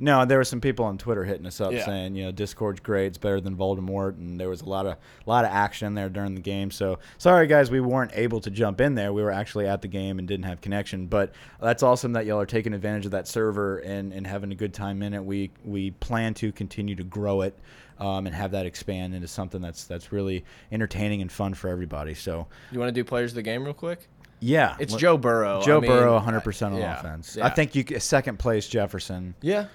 No, 0.00 0.24
there 0.24 0.38
were 0.38 0.44
some 0.44 0.60
people 0.60 0.84
on 0.84 0.96
Twitter 0.98 1.24
hitting 1.24 1.46
us 1.46 1.60
up 1.60 1.72
Yeah. 1.72 1.84
saying, 1.84 2.14
you 2.14 2.24
know, 2.24 2.30
Discord's 2.32 2.80
great, 2.80 3.06
it's 3.06 3.18
better 3.18 3.40
than 3.40 3.56
Voldemort, 3.56 4.16
and 4.16 4.38
there 4.40 4.48
was 4.48 4.60
a 4.62 4.68
lot 4.68 4.86
of 4.86 4.96
lot 5.26 5.44
of 5.44 5.50
action 5.50 5.94
there 5.94 6.08
during 6.08 6.34
the 6.34 6.40
game. 6.40 6.70
So 6.70 6.98
sorry, 7.18 7.46
guys, 7.46 7.70
we 7.70 7.80
weren't 7.80 8.12
able 8.14 8.40
to 8.42 8.50
jump 8.50 8.80
in 8.80 8.94
there. 8.94 9.12
We 9.12 9.22
were 9.22 9.32
actually 9.32 9.66
at 9.66 9.82
the 9.82 9.88
game 9.88 10.18
and 10.18 10.28
didn't 10.28 10.44
have 10.46 10.60
connection. 10.60 11.06
But 11.06 11.32
that's 11.60 11.82
awesome 11.82 12.12
that 12.12 12.26
y'all 12.26 12.40
are 12.40 12.46
taking 12.46 12.72
advantage 12.74 13.06
of 13.06 13.12
that 13.12 13.26
server 13.28 13.78
and, 13.78 14.12
and 14.12 14.26
having 14.26 14.52
a 14.52 14.54
good 14.54 14.72
time 14.74 15.02
in 15.02 15.14
it. 15.14 15.24
We 15.24 15.50
we 15.64 15.90
plan 15.92 16.34
to 16.34 16.52
continue 16.52 16.94
to 16.96 17.04
grow 17.04 17.42
it. 17.42 17.58
Um, 18.00 18.26
and 18.28 18.36
have 18.36 18.52
that 18.52 18.64
expand 18.64 19.12
into 19.12 19.26
something 19.26 19.60
that's 19.60 19.82
that's 19.82 20.12
really 20.12 20.44
entertaining 20.70 21.20
and 21.20 21.32
fun 21.32 21.52
for 21.54 21.66
everybody. 21.68 22.14
So, 22.14 22.46
You 22.70 22.78
want 22.78 22.90
to 22.90 22.92
do 22.92 23.02
players 23.02 23.32
of 23.32 23.34
the 23.34 23.42
game 23.42 23.64
real 23.64 23.74
quick? 23.74 24.08
yeah, 24.38 24.76
It's 24.78 24.94
Joe 24.94 25.16
Burrow. 25.18 25.60
Joe 25.62 25.78
I 25.78 25.80
mean, 25.80 25.90
Burrow, 25.90 26.16
100% 26.20 26.66
on 26.66 26.76
yeah, 26.76 27.00
offense. 27.00 27.34
yeah. 27.34 27.44
I 27.44 27.50
think 27.50 27.74
you 27.74 27.98
second 27.98 28.38
place 28.38 28.68
Jefferson. 28.68 29.34
Yeah. 29.40 29.66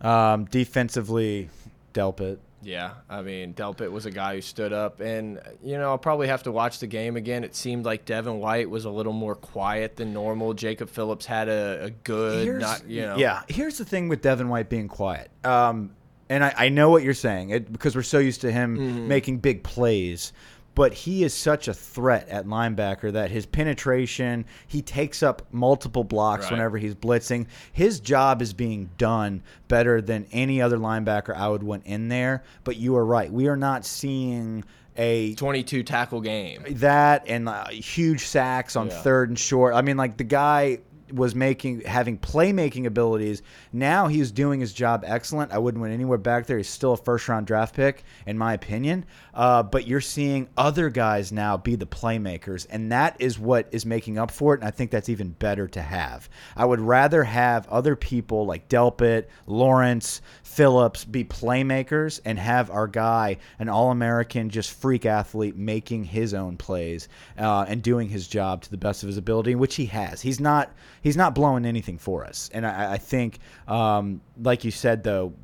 Um, 0.00 0.44
defensively, 0.46 1.48
Delpit. 1.94 2.38
Yeah, 2.62 2.94
I 3.08 3.22
mean, 3.22 3.54
Delpit 3.54 3.92
was 3.92 4.06
a 4.06 4.10
guy 4.10 4.34
who 4.34 4.40
stood 4.40 4.72
up, 4.72 5.00
and 5.00 5.40
you 5.62 5.78
know, 5.78 5.90
I'll 5.90 5.98
probably 5.98 6.26
have 6.26 6.42
to 6.44 6.52
watch 6.52 6.80
the 6.80 6.86
game 6.88 7.16
again. 7.16 7.44
It 7.44 7.54
seemed 7.54 7.84
like 7.84 8.04
Devin 8.04 8.40
White 8.40 8.68
was 8.68 8.84
a 8.86 8.90
little 8.90 9.12
more 9.12 9.36
quiet 9.36 9.94
than 9.96 10.12
normal. 10.12 10.52
Jacob 10.52 10.88
Phillips 10.90 11.26
had 11.26 11.48
a, 11.48 11.84
a 11.84 11.90
good, 11.90 12.60
not 12.60 12.88
you 12.88 13.02
know, 13.02 13.16
Yeah, 13.16 13.42
here's 13.48 13.78
the 13.78 13.84
thing 13.84 14.08
with 14.08 14.20
Devin 14.20 14.48
White 14.48 14.68
being 14.68 14.88
quiet. 14.88 15.30
Um, 15.44 15.94
and 16.28 16.42
I, 16.42 16.54
I 16.56 16.68
know 16.70 16.90
what 16.90 17.04
you're 17.04 17.14
saying 17.14 17.50
it, 17.50 17.70
because 17.72 17.94
we're 17.94 18.02
so 18.02 18.18
used 18.18 18.40
to 18.40 18.50
him 18.50 18.76
Mm-hmm. 18.76 19.06
making 19.08 19.38
big 19.38 19.62
plays. 19.62 20.32
But 20.76 20.92
he 20.92 21.24
is 21.24 21.34
such 21.34 21.66
a 21.66 21.74
threat 21.74 22.28
at 22.28 22.46
linebacker 22.46 23.10
that 23.14 23.30
his 23.32 23.46
penetration, 23.46 24.44
he 24.68 24.82
takes 24.82 25.22
up 25.24 25.42
multiple 25.50 26.04
blocks 26.04 26.44
Right. 26.44 26.52
whenever 26.52 26.78
he's 26.78 26.94
blitzing. 26.94 27.46
His 27.72 27.98
job 27.98 28.40
is 28.42 28.52
being 28.52 28.90
done 28.98 29.42
better 29.68 30.00
than 30.00 30.26
any 30.32 30.60
other 30.62 30.76
linebacker 30.78 31.34
I 31.34 31.48
would 31.48 31.62
want 31.64 31.86
in 31.86 32.08
there. 32.08 32.44
But 32.62 32.76
you 32.76 32.94
are 32.96 33.04
right. 33.04 33.32
We 33.32 33.48
are 33.48 33.56
not 33.56 33.84
seeing 33.86 34.64
a 34.98 35.34
22 35.34 35.82
tackle 35.82 36.20
game. 36.20 36.62
that 36.68 37.24
and 37.26 37.48
uh, 37.48 37.68
huge 37.68 38.26
sacks 38.26 38.76
on 38.76 38.88
Yeah. 38.88 39.00
third 39.02 39.30
and 39.30 39.38
short. 39.38 39.74
I 39.74 39.80
mean, 39.82 39.96
like 39.96 40.16
the 40.18 40.24
guy 40.24 40.78
was 41.12 41.34
making 41.34 41.80
having 41.82 42.18
playmaking 42.18 42.86
abilities. 42.86 43.42
Now 43.72 44.08
he's 44.08 44.30
doing 44.30 44.60
his 44.60 44.72
job 44.72 45.04
excellent. 45.06 45.52
I 45.52 45.58
wouldn't 45.58 45.80
went 45.80 45.94
anywhere 45.94 46.18
back 46.18 46.46
there. 46.46 46.56
He's 46.56 46.68
still 46.68 46.92
a 46.92 46.96
first 46.96 47.28
round 47.28 47.46
draft 47.46 47.74
pick, 47.74 48.04
in 48.26 48.38
my 48.38 48.54
opinion. 48.54 49.04
Uh, 49.34 49.62
but 49.62 49.86
you're 49.86 50.00
seeing 50.00 50.48
other 50.56 50.90
guys 50.90 51.32
now 51.32 51.56
be 51.56 51.76
the 51.76 51.86
playmakers, 51.86 52.66
and 52.70 52.92
that 52.92 53.16
is 53.20 53.38
what 53.38 53.68
is 53.72 53.86
making 53.86 54.18
up 54.18 54.30
for 54.30 54.54
it. 54.54 54.60
And 54.60 54.68
I 54.68 54.70
think 54.70 54.90
that's 54.90 55.08
even 55.08 55.30
better 55.30 55.68
to 55.68 55.82
have. 55.82 56.28
I 56.56 56.64
would 56.64 56.80
rather 56.80 57.24
have 57.24 57.68
other 57.68 57.96
people 57.96 58.46
like 58.46 58.68
Delpit, 58.68 59.26
Lawrence, 59.46 60.20
Phillips 60.56 61.04
be 61.04 61.22
playmakers 61.22 62.18
and 62.24 62.38
have 62.38 62.70
our 62.70 62.86
guy, 62.86 63.36
an 63.58 63.68
All 63.68 63.90
American, 63.90 64.48
just 64.48 64.72
freak 64.72 65.04
athlete, 65.04 65.54
making 65.54 66.04
his 66.04 66.32
own 66.32 66.56
plays 66.56 67.08
uh, 67.38 67.66
and 67.68 67.82
doing 67.82 68.08
his 68.08 68.26
job 68.26 68.62
to 68.62 68.70
the 68.70 68.78
best 68.78 69.02
of 69.02 69.08
his 69.08 69.18
ability, 69.18 69.54
which 69.54 69.74
he 69.74 69.84
has. 69.84 70.22
He's 70.22 70.40
not 70.40 70.72
he's 71.02 71.16
not 71.16 71.34
blowing 71.34 71.66
anything 71.66 71.98
for 71.98 72.24
us, 72.24 72.48
and 72.54 72.66
I, 72.66 72.94
I 72.94 72.96
think, 72.96 73.38
um, 73.68 74.22
like 74.40 74.64
you 74.64 74.70
said 74.70 75.04
though. 75.04 75.34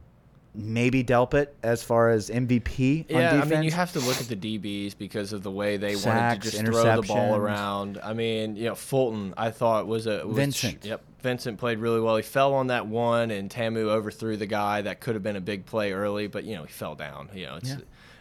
Maybe 0.54 1.02
Delpit 1.02 1.46
as 1.62 1.82
far 1.82 2.10
as 2.10 2.28
MVP 2.28 3.10
on 3.10 3.20
Yeah, 3.20 3.36
defense. 3.36 3.52
I 3.52 3.54
mean, 3.54 3.64
you 3.64 3.70
have 3.70 3.90
to 3.94 4.00
look 4.00 4.20
at 4.20 4.28
the 4.28 4.36
DBs 4.36 4.98
because 4.98 5.32
of 5.32 5.42
the 5.42 5.50
way 5.50 5.78
they 5.78 5.96
wanted 5.96 6.42
to 6.42 6.50
just 6.50 6.62
throw 6.62 7.00
the 7.00 7.08
ball 7.08 7.36
around. 7.36 7.98
I 8.02 8.12
mean, 8.12 8.56
you 8.56 8.64
know, 8.64 8.74
Fulton, 8.74 9.32
I 9.38 9.50
thought 9.50 9.86
was 9.86 10.06
a 10.06 10.26
was, 10.26 10.36
Vincent. 10.36 10.84
Yep, 10.84 11.00
Vincent 11.22 11.58
played 11.58 11.78
really 11.78 12.00
well. 12.00 12.16
He 12.16 12.22
fell 12.22 12.54
on 12.54 12.66
that 12.66 12.86
one, 12.86 13.30
and 13.30 13.50
Ta'amu 13.50 13.88
overthrew 13.88 14.36
the 14.36 14.46
guy. 14.46 14.82
That 14.82 15.00
could 15.00 15.14
have 15.14 15.22
been 15.22 15.36
a 15.36 15.40
big 15.40 15.66
play 15.66 15.92
early, 15.92 16.26
but 16.26 16.44
you 16.44 16.56
know, 16.56 16.64
he 16.64 16.72
fell 16.72 16.94
down. 16.94 17.30
You 17.34 17.46
know, 17.46 17.56
it's 17.56 17.76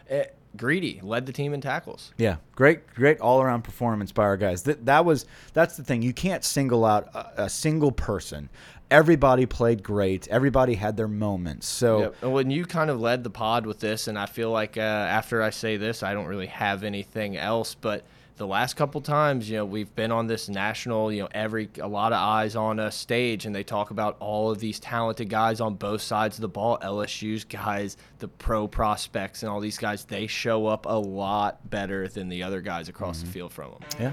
eh, 0.08 0.24
Greedy. 0.56 1.00
Led 1.02 1.26
the 1.26 1.32
team 1.32 1.54
in 1.54 1.60
tackles. 1.60 2.12
Yeah, 2.16 2.36
great, 2.54 2.86
great 2.94 3.20
all-around 3.20 3.62
performance 3.62 4.12
by 4.12 4.24
our 4.24 4.36
guys. 4.36 4.62
That 4.62 4.86
that 4.86 5.04
was 5.04 5.26
that's 5.52 5.76
the 5.76 5.84
thing. 5.84 6.02
You 6.02 6.12
can't 6.12 6.44
single 6.44 6.84
out 6.84 7.08
a, 7.14 7.44
a 7.44 7.48
single 7.48 7.92
person. 7.92 8.48
Everybody 8.90 9.46
played 9.46 9.82
great. 9.82 10.28
Everybody 10.28 10.74
had 10.74 10.98
their 10.98 11.08
moments. 11.08 11.66
So 11.66 12.00
Yep. 12.00 12.14
And 12.20 12.32
when 12.34 12.50
you 12.50 12.66
kind 12.66 12.90
of 12.90 13.00
led 13.00 13.24
the 13.24 13.30
pod 13.30 13.64
with 13.64 13.80
this, 13.80 14.06
and 14.06 14.18
I 14.18 14.26
feel 14.26 14.50
like 14.50 14.76
uh, 14.76 14.80
after 14.80 15.42
I 15.42 15.48
say 15.50 15.78
this, 15.78 16.02
I 16.02 16.12
don't 16.12 16.26
really 16.26 16.48
have 16.48 16.84
anything 16.84 17.36
else. 17.38 17.74
But 17.74 18.04
the 18.36 18.46
last 18.46 18.74
couple 18.74 19.00
times, 19.00 19.48
you 19.48 19.58
know, 19.58 19.64
we've 19.64 19.94
been 19.94 20.10
on 20.10 20.26
this 20.26 20.48
national, 20.48 21.12
you 21.12 21.22
know, 21.22 21.28
every 21.32 21.68
a 21.80 21.86
lot 21.86 22.12
of 22.12 22.18
eyes 22.18 22.56
on 22.56 22.78
a 22.78 22.90
stage, 22.90 23.46
and 23.46 23.54
they 23.54 23.62
talk 23.62 23.90
about 23.90 24.16
all 24.20 24.50
of 24.50 24.58
these 24.58 24.80
talented 24.80 25.28
guys 25.28 25.60
on 25.60 25.74
both 25.74 26.00
sides 26.02 26.38
of 26.38 26.42
the 26.42 26.48
ball. 26.48 26.78
LSU's 26.82 27.44
guys, 27.44 27.96
the 28.18 28.28
pro 28.28 28.66
prospects, 28.66 29.42
and 29.42 29.50
all 29.50 29.60
these 29.60 29.78
guys, 29.78 30.04
they 30.04 30.26
show 30.26 30.66
up 30.66 30.86
a 30.86 30.98
lot 30.98 31.68
better 31.70 32.08
than 32.08 32.28
the 32.28 32.42
other 32.42 32.60
guys 32.60 32.88
across 32.88 33.18
Mm-hmm. 33.18 33.26
the 33.26 33.32
field 33.32 33.52
from 33.52 33.70
them. 33.72 33.80
yeah, 34.00 34.12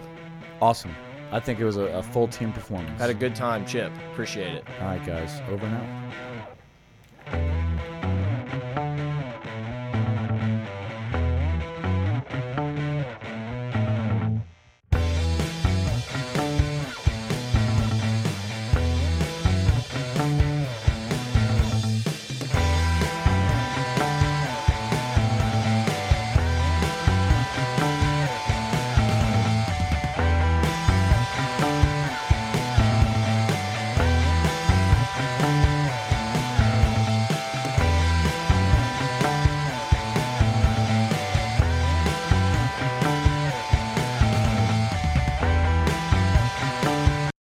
awesome. 0.62 0.94
I 1.32 1.40
think 1.40 1.60
it 1.60 1.66
was 1.66 1.78
a, 1.78 1.84
a 1.84 2.04
full 2.04 2.28
team 2.28 2.52
performance. 2.52 3.00
Had 3.00 3.10
a 3.10 3.14
good 3.14 3.36
time, 3.36 3.66
Chip. 3.66 3.92
Appreciate 4.12 4.54
it. 4.54 4.64
All 4.82 4.88
right, 4.88 5.06
guys, 5.06 5.42
over 5.50 5.68
now. 5.68 7.59